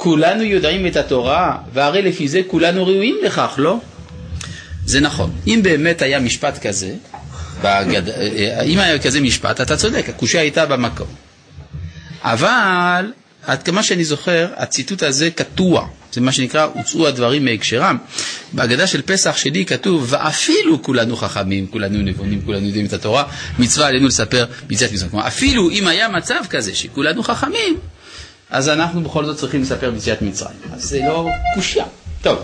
כולנו 0.00 0.42
יודעים 0.42 0.86
את 0.86 0.96
התורה, 0.96 1.56
והרי 1.72 2.02
לפי 2.02 2.28
זה 2.28 2.40
כולנו 2.46 2.86
ראויים 2.86 3.16
לכך, 3.24 3.54
לא? 3.58 3.78
זה 4.84 5.00
נכון. 5.00 5.30
אם 5.46 5.60
באמת 5.62 6.02
היה 6.02 6.20
משפט 6.20 6.66
כזה, 6.66 6.94
בגד... 7.62 8.02
אם 8.64 8.78
היה 8.78 8.98
כזה 8.98 9.20
משפט, 9.20 9.60
אתה 9.60 9.76
צודק, 9.76 10.08
הקושייה 10.08 10.42
הייתה 10.42 10.66
במקום. 10.66 11.06
אבל, 12.22 13.12
עד 13.46 13.62
כמה 13.62 13.82
שאני 13.82 14.04
זוכר, 14.04 14.48
הציטוט 14.56 15.02
הזה 15.02 15.30
קטוע. 15.30 15.86
זה 16.12 16.20
מה 16.20 16.32
שנקרא, 16.32 16.64
הוצאו 16.74 17.06
הדברים 17.08 17.44
מהקשרם. 17.44 17.98
בהגדה 18.52 18.86
של 18.86 19.02
פסח 19.02 19.36
שלי 19.36 19.64
כתוב, 19.66 20.06
ואפילו 20.08 20.82
כולנו 20.82 21.16
חכמים, 21.16 21.66
כולנו 21.66 21.98
נבונים, 21.98 22.42
כולנו 22.44 22.66
יודעים 22.66 22.86
את 22.86 22.92
התורה, 22.92 23.24
מצווה 23.58 23.86
עלינו 23.86 24.06
לספר 24.06 24.46
ביציאת 24.66 24.92
מצווה. 24.92 25.10
כלומר, 25.10 25.26
אפילו 25.26 25.70
אם 25.70 25.88
היה 25.88 26.08
מצב 26.08 26.40
כזה 26.50 26.74
שכולנו 26.74 27.22
חכמים, 27.22 27.76
אז 28.50 28.68
אנחנו 28.68 29.00
בכל 29.00 29.24
זאת 29.24 29.36
צריכים 29.36 29.62
לספר 29.62 29.90
ביציאת 29.90 30.22
מצרים. 30.22 30.56
אז 30.72 30.82
זה 30.84 31.00
לא 31.08 31.26
קושייה. 31.54 31.84
טוב, 32.22 32.38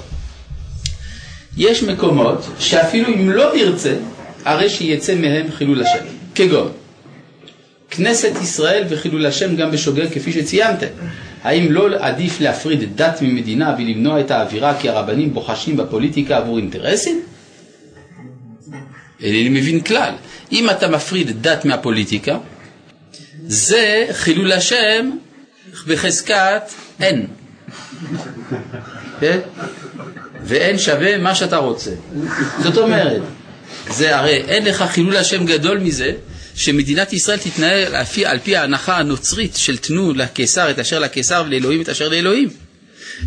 יש 1.56 1.82
מקומות 1.82 2.46
שאפילו 2.58 3.08
אם 3.08 3.30
לא 3.30 3.54
נרצה, 3.56 3.96
הרי 4.44 4.70
שיצא 4.70 5.14
מהם 5.14 5.52
חילול 5.52 5.82
השם. 5.82 6.04
כגון, 6.34 6.72
כנסת 7.90 8.32
ישראל 8.42 8.84
וחילול 8.88 9.26
השם 9.26 9.56
גם 9.56 9.70
בשוגר 9.70 10.10
כפי 10.10 10.32
שציינתם. 10.32 10.86
האם 11.42 11.72
לא 11.72 11.88
עדיף 11.98 12.40
להפריד 12.40 12.96
דת 12.96 13.22
ממדינה 13.22 13.74
ולמנוע 13.78 14.20
את 14.20 14.30
האווירה 14.30 14.80
כי 14.80 14.88
הרבנים 14.88 15.34
בוחשים 15.34 15.76
בפוליטיקה 15.76 16.36
עבור 16.36 16.58
אינטרסים? 16.58 17.22
אינני 19.20 19.60
מבין 19.60 19.80
כלל. 19.80 20.14
אם 20.52 20.70
אתה 20.70 20.88
מפריד 20.88 21.42
דת 21.42 21.64
מהפוליטיקה, 21.64 22.38
זה 23.46 24.06
חילול 24.12 24.52
השם 24.52 25.10
בחזקת 25.86 26.62
אין. 27.00 27.26
כן? 29.20 29.38
ואין 30.44 30.78
שווה 30.78 31.18
מה 31.18 31.34
שאתה 31.34 31.56
רוצה. 31.56 31.90
זאת 32.62 32.76
אומרת, 32.76 33.22
זה 33.90 34.16
הרי 34.16 34.36
אין 34.48 34.64
לך 34.64 34.84
חילול 34.90 35.16
השם 35.16 35.46
גדול 35.46 35.78
מזה 35.78 36.12
שמדינת 36.54 37.12
ישראל 37.12 37.38
תתנהל 37.38 37.94
על 38.24 38.38
פי, 38.38 38.56
ההנחה 38.56 38.98
הנוצרית 38.98 39.56
של 39.56 39.76
תנו 39.76 40.12
לקיסר 40.12 40.70
את 40.70 40.78
אשר 40.78 40.98
לקיסר 40.98 41.44
ולאלוהים 41.46 41.82
את 41.82 41.88
אשר 41.88 42.08
לאלוהים. 42.08 42.48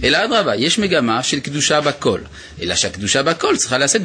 אלא 0.04 0.26
אדרבה, 0.26 0.56
יש 0.56 0.80
מגמה 0.80 1.24
של 1.24 1.40
קדושה 1.40 1.82
בכל. 1.82 2.20
אלא 2.62 2.76
שהקדושה 2.76 3.24
בכל 3.24 3.58
צריכה 3.58 3.78
לעשות 3.78 4.02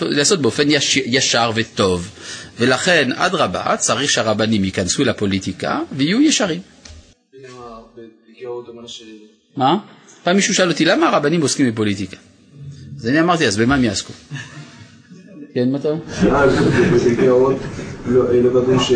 לעשות 0.00 0.42
באופן 0.42 0.70
יש, 0.70 0.96
ישר 0.96 1.50
וטוב. 1.54 2.10
ולכן, 2.58 3.12
אדרבה, 3.12 3.76
צריך 3.76 4.10
שהרבנים 4.10 4.64
ייכנסו 4.64 5.04
לפוליטיקה 5.04 5.78
ויהיו 5.92 6.20
ישרים. 6.20 6.60
מה? 9.56 9.78
פעם 10.24 10.36
מישהו 10.36 10.54
שאל 10.54 10.70
אותי, 10.70 10.84
למה 10.84 11.08
הרבנים 11.08 11.42
עוסקים 11.42 11.72
בפוליטיקה? 11.72 12.16
אז 12.98 13.06
אני 13.06 13.20
אמרתי, 13.20 13.46
אז 13.46 13.56
במה 13.56 13.74
הם 13.74 13.84
יעסקו? 13.84 14.12
כן, 15.54 15.70
מה 15.70 15.78
אתה 15.78 15.88
אומר? 15.88 16.00
לא 18.06 18.60
כתוב 18.62 18.82
ש... 18.82 18.92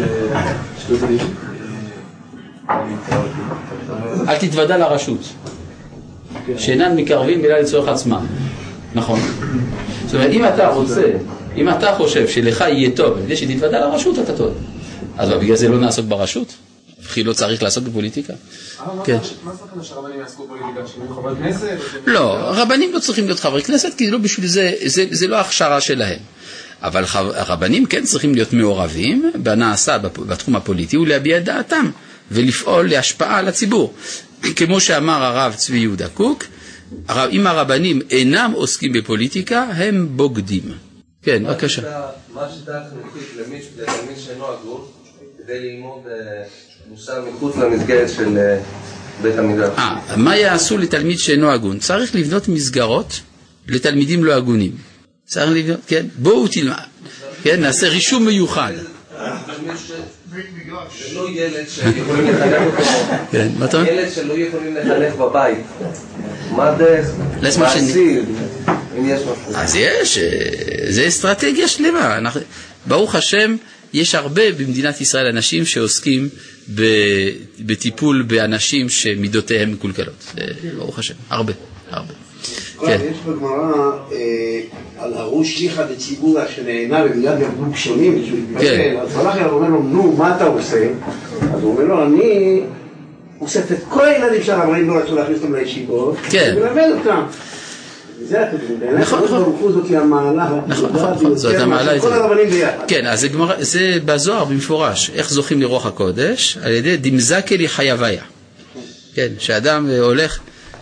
אל 4.29 4.39
תתוודע 4.39 4.79
לרשות, 4.79 5.21
שאינן 6.57 6.97
מקרבים 6.97 7.45
אלא 7.45 7.59
לצורך 7.59 7.89
עצמם. 7.89 8.27
נכון. 8.95 9.21
זאת 10.07 10.15
אומרת, 10.15 10.31
אם 10.31 10.45
אתה 10.45 10.69
רוצה, 10.69 11.13
אם 11.57 11.69
אתה 11.69 11.95
חושב 11.97 12.29
שלך 12.29 12.61
יהיה 12.61 12.91
טוב, 12.97 13.19
כדי 13.25 13.37
שתתוודע 13.37 13.81
לרשות, 13.81 14.19
אתה 14.19 14.37
טועה. 14.37 14.53
אז 15.19 15.31
בגלל 15.31 15.57
זה 15.57 15.69
לא 15.69 15.81
נעסוק 15.81 16.07
ברשות? 16.07 16.55
וכי 17.13 17.25
לא 17.25 17.33
צריך 17.33 17.63
לעסוק 17.63 17.85
בפוליטיקה? 17.85 18.33
כן. 19.05 19.19
מה 19.45 19.53
זאת 19.53 19.69
אומרת 19.73 19.85
שהרבנים 19.87 20.21
יעסקו 20.21 20.49
פוליטיקה? 20.49 20.87
שהם 20.89 21.03
יהיו 21.03 21.15
חברי 21.15 21.37
כנסת? 21.37 21.77
לא, 22.07 22.37
רבנים 22.37 22.93
לא 22.93 22.99
צריכים 22.99 23.27
להיות 23.27 23.41
חברי 23.41 23.63
כנסת, 23.63 23.95
כי 23.99 24.11
לא 24.11 24.19
בשביל 24.19 24.47
זה, 24.47 24.73
זה, 24.85 25.05
זה 25.11 25.27
לא 25.29 25.37
ההכשרה 25.37 25.81
שלהם. 25.81 26.19
אבל 26.83 27.05
הרבנים 27.15 27.87
כן 27.87 28.05
צריכים 28.05 28.35
להיות 28.35 28.53
מעורבים 28.53 29.33
בנעשה 29.43 29.99
בתחום 29.99 30.57
הפוליטי 30.57 30.97
ולהביע 30.97 31.39
את 31.39 31.45
דעתם 31.45 31.91
ולפעול 32.31 32.91
להשפעה 32.91 33.39
על 33.39 33.49
הציבור. 33.49 33.95
כמו 34.57 34.81
שאמר 34.81 35.23
הרב 35.25 35.55
צבי 35.57 35.79
יהודה 35.79 36.09
קוק, 36.09 36.45
אם 37.31 37.47
הרבנים 37.47 38.01
אינם 38.11 38.53
עוסקים 38.55 38.93
בפוליטיקה, 38.93 39.63
הם 39.63 40.09
בוגדים. 40.17 40.63
כן, 41.23 41.45
בבקשה. 41.47 41.83
מה 42.35 42.43
השיטה 42.47 42.73
החינוכית 42.81 43.23
למי- 43.39 43.63
שאינו 44.19 44.45
הגון 44.53 44.81
כדי 45.39 45.61
ללמוד 45.61 45.99
מחוץ 47.35 47.57
למסגרת 47.57 48.11
של 48.11 48.39
אה, 48.39 48.59
בית 49.23 49.39
המדרש? 49.39 49.79
אה, 49.79 50.17
מה 50.17 50.37
יעשו 50.37 50.79
לתלמיד 50.79 51.19
שאינו 51.19 51.51
הגון? 51.51 51.79
צריך 51.79 52.15
לבנות 52.15 52.49
מסגרות 52.49 53.21
לתלמידים 53.69 54.25
לא 54.25 54.33
הגונים. 54.33 54.73
צריך 55.27 55.51
לבנות, 55.51 55.81
כן, 55.87 56.07
בואו 56.19 56.49
תלמד, 56.49 56.75
כן, 57.43 57.61
נעשה 57.61 57.89
רישום 57.89 58.25
מיוחד. 58.25 58.73
לא 61.15 61.29
ילד 61.31 61.69
שיכולים 61.69 62.29
לחנך 62.29 62.63
אותו, 62.67 62.85
מה 63.59 63.65
אתה 63.65 63.77
אומר? 63.77 63.89
ילד 63.89 64.13
שלא 64.13 64.33
יכולים 64.33 64.77
לחנך 64.77 65.15
בבית. 65.15 65.59
מה 66.57 66.77
שני. 67.51 67.63
מעשי, 67.63 68.21
אם 68.99 69.09
יש 69.09 69.21
משהו. 69.21 69.55
אז 69.55 69.77
יש, 69.77 70.19
אה, 70.19 70.23
זה 70.89 71.09
אסטרטגיה 71.09 71.69
שלמה. 71.69 72.19
ברוך 72.87 73.15
השם, 73.15 73.57
יש 73.93 74.15
הרבה 74.15 74.53
במדינת 74.53 75.01
ישראל 75.01 75.27
אנשים 75.27 75.65
שעוסקים 75.65 76.29
בטיפול 77.61 78.23
באנשים 78.23 78.89
שמידותיהם 78.89 79.73
מקולקלות. 79.73 80.35
ברוך 80.77 80.99
השם, 80.99 81.15
הרבה, 81.31 81.53
הרבה. 81.91 82.15
כן. 82.87 82.99
יש 83.11 83.17
בגמרא 83.27 83.91
אה, 84.13 84.61
על 84.99 85.15
הראש 85.15 85.59
שיחא 85.59 85.85
דציבורא 85.87 86.43
שנהנה 86.57 87.05
ומיד 87.05 87.41
ירדו 87.41 87.71
גשמים 87.73 88.17
התבטל, 88.17 88.61
כן. 88.61 88.97
אז 89.03 89.17
מלאך 89.17 89.37
אליו 89.37 89.51
אומר 89.51 89.69
לו, 89.69 89.83
נו, 89.83 90.17
מה 90.17 90.37
אתה 90.37 90.45
עושה? 90.45 90.89
אז 91.55 91.63
הוא 91.63 91.73
אומר 91.73 91.85
לו, 91.85 92.07
אני 92.07 92.61
אוסף 93.41 93.73
את 93.73 93.79
כל 93.89 94.05
הילדים 94.05 94.43
שהרבנים 94.43 94.89
לא 94.89 94.95
רצו 94.95 95.15
להכניס 95.15 95.39
אותם 95.43 95.55
לישיבות, 95.55 96.17
כן. 96.31 96.55
ומלמד 96.57 96.89
אותם. 96.99 97.23
זה 98.33 98.43
הכתוב, 98.43 98.61
בעיניי 98.81 99.03
נכון, 99.03 99.25
נכון. 99.25 99.43
ברוך 99.43 99.61
הוא 99.61 99.73
זאת 99.73 99.85
היא 99.89 99.99
המעלה 99.99 100.45
נכון, 100.45 100.59
הגדולה 100.59 100.89
נכון, 100.89 101.13
נכון, 101.13 101.37
זאת 101.37 101.51
ביותר 101.51 101.65
המעלה 101.65 101.93
מאשר 101.93 102.01
כל 102.01 102.13
הזאת. 102.13 102.25
הרבנים 102.25 102.51
ביחד. 102.51 102.85
כן, 102.89 103.07
אז 103.07 103.27
זה, 103.59 103.99
בזוהר 104.05 104.45
במפורש, 104.45 105.11
איך 105.15 105.31
זוכים 105.31 105.61
לרוח 105.61 105.87
הקודש? 105.87 106.59
על 106.63 106.73
ידי 106.73 106.97
דמזקלי 106.97 107.69
חייביה. 107.69 108.23
כן, 109.15 109.29
שאדם 109.39 109.91
אה, 109.91 110.01
הולך 110.01 110.39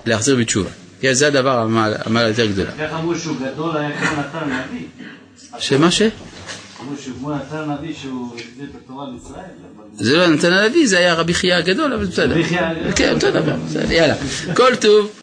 להחזיר 0.07 0.37
בתשובה. 0.37 0.71
כן, 1.01 1.13
זה 1.13 1.27
הדבר, 1.27 1.59
המעלה 1.59 2.27
היותר 2.27 2.47
גדולה. 2.47 2.71
איך 2.79 2.93
אמרו 2.93 3.15
שהוא 3.15 3.37
גדול 3.37 3.77
היה 3.77 3.91
כמו 3.93 4.21
נתן 4.21 4.51
הנביא? 4.53 4.87
שמה 5.59 5.91
ש? 5.91 6.03
זה 9.99 10.17
לא 10.17 10.27
נתן 10.27 10.53
הנביא, 10.53 10.87
זה 10.89 10.99
היה 10.99 11.15
רבי 11.15 11.35
חייא 11.35 11.55
הגדול, 11.55 11.93
אבל 11.93 12.05
בסדר. 12.05 12.31
רבי 12.33 12.45
חייא 12.45 12.61
הגדול. 12.61 12.93
כן, 12.97 13.15
אותו 13.15 13.31
דבר, 13.31 13.57
בסדר, 13.69 13.93
יאללה. 13.93 14.15
כל 14.57 14.77
טוב. 14.77 15.21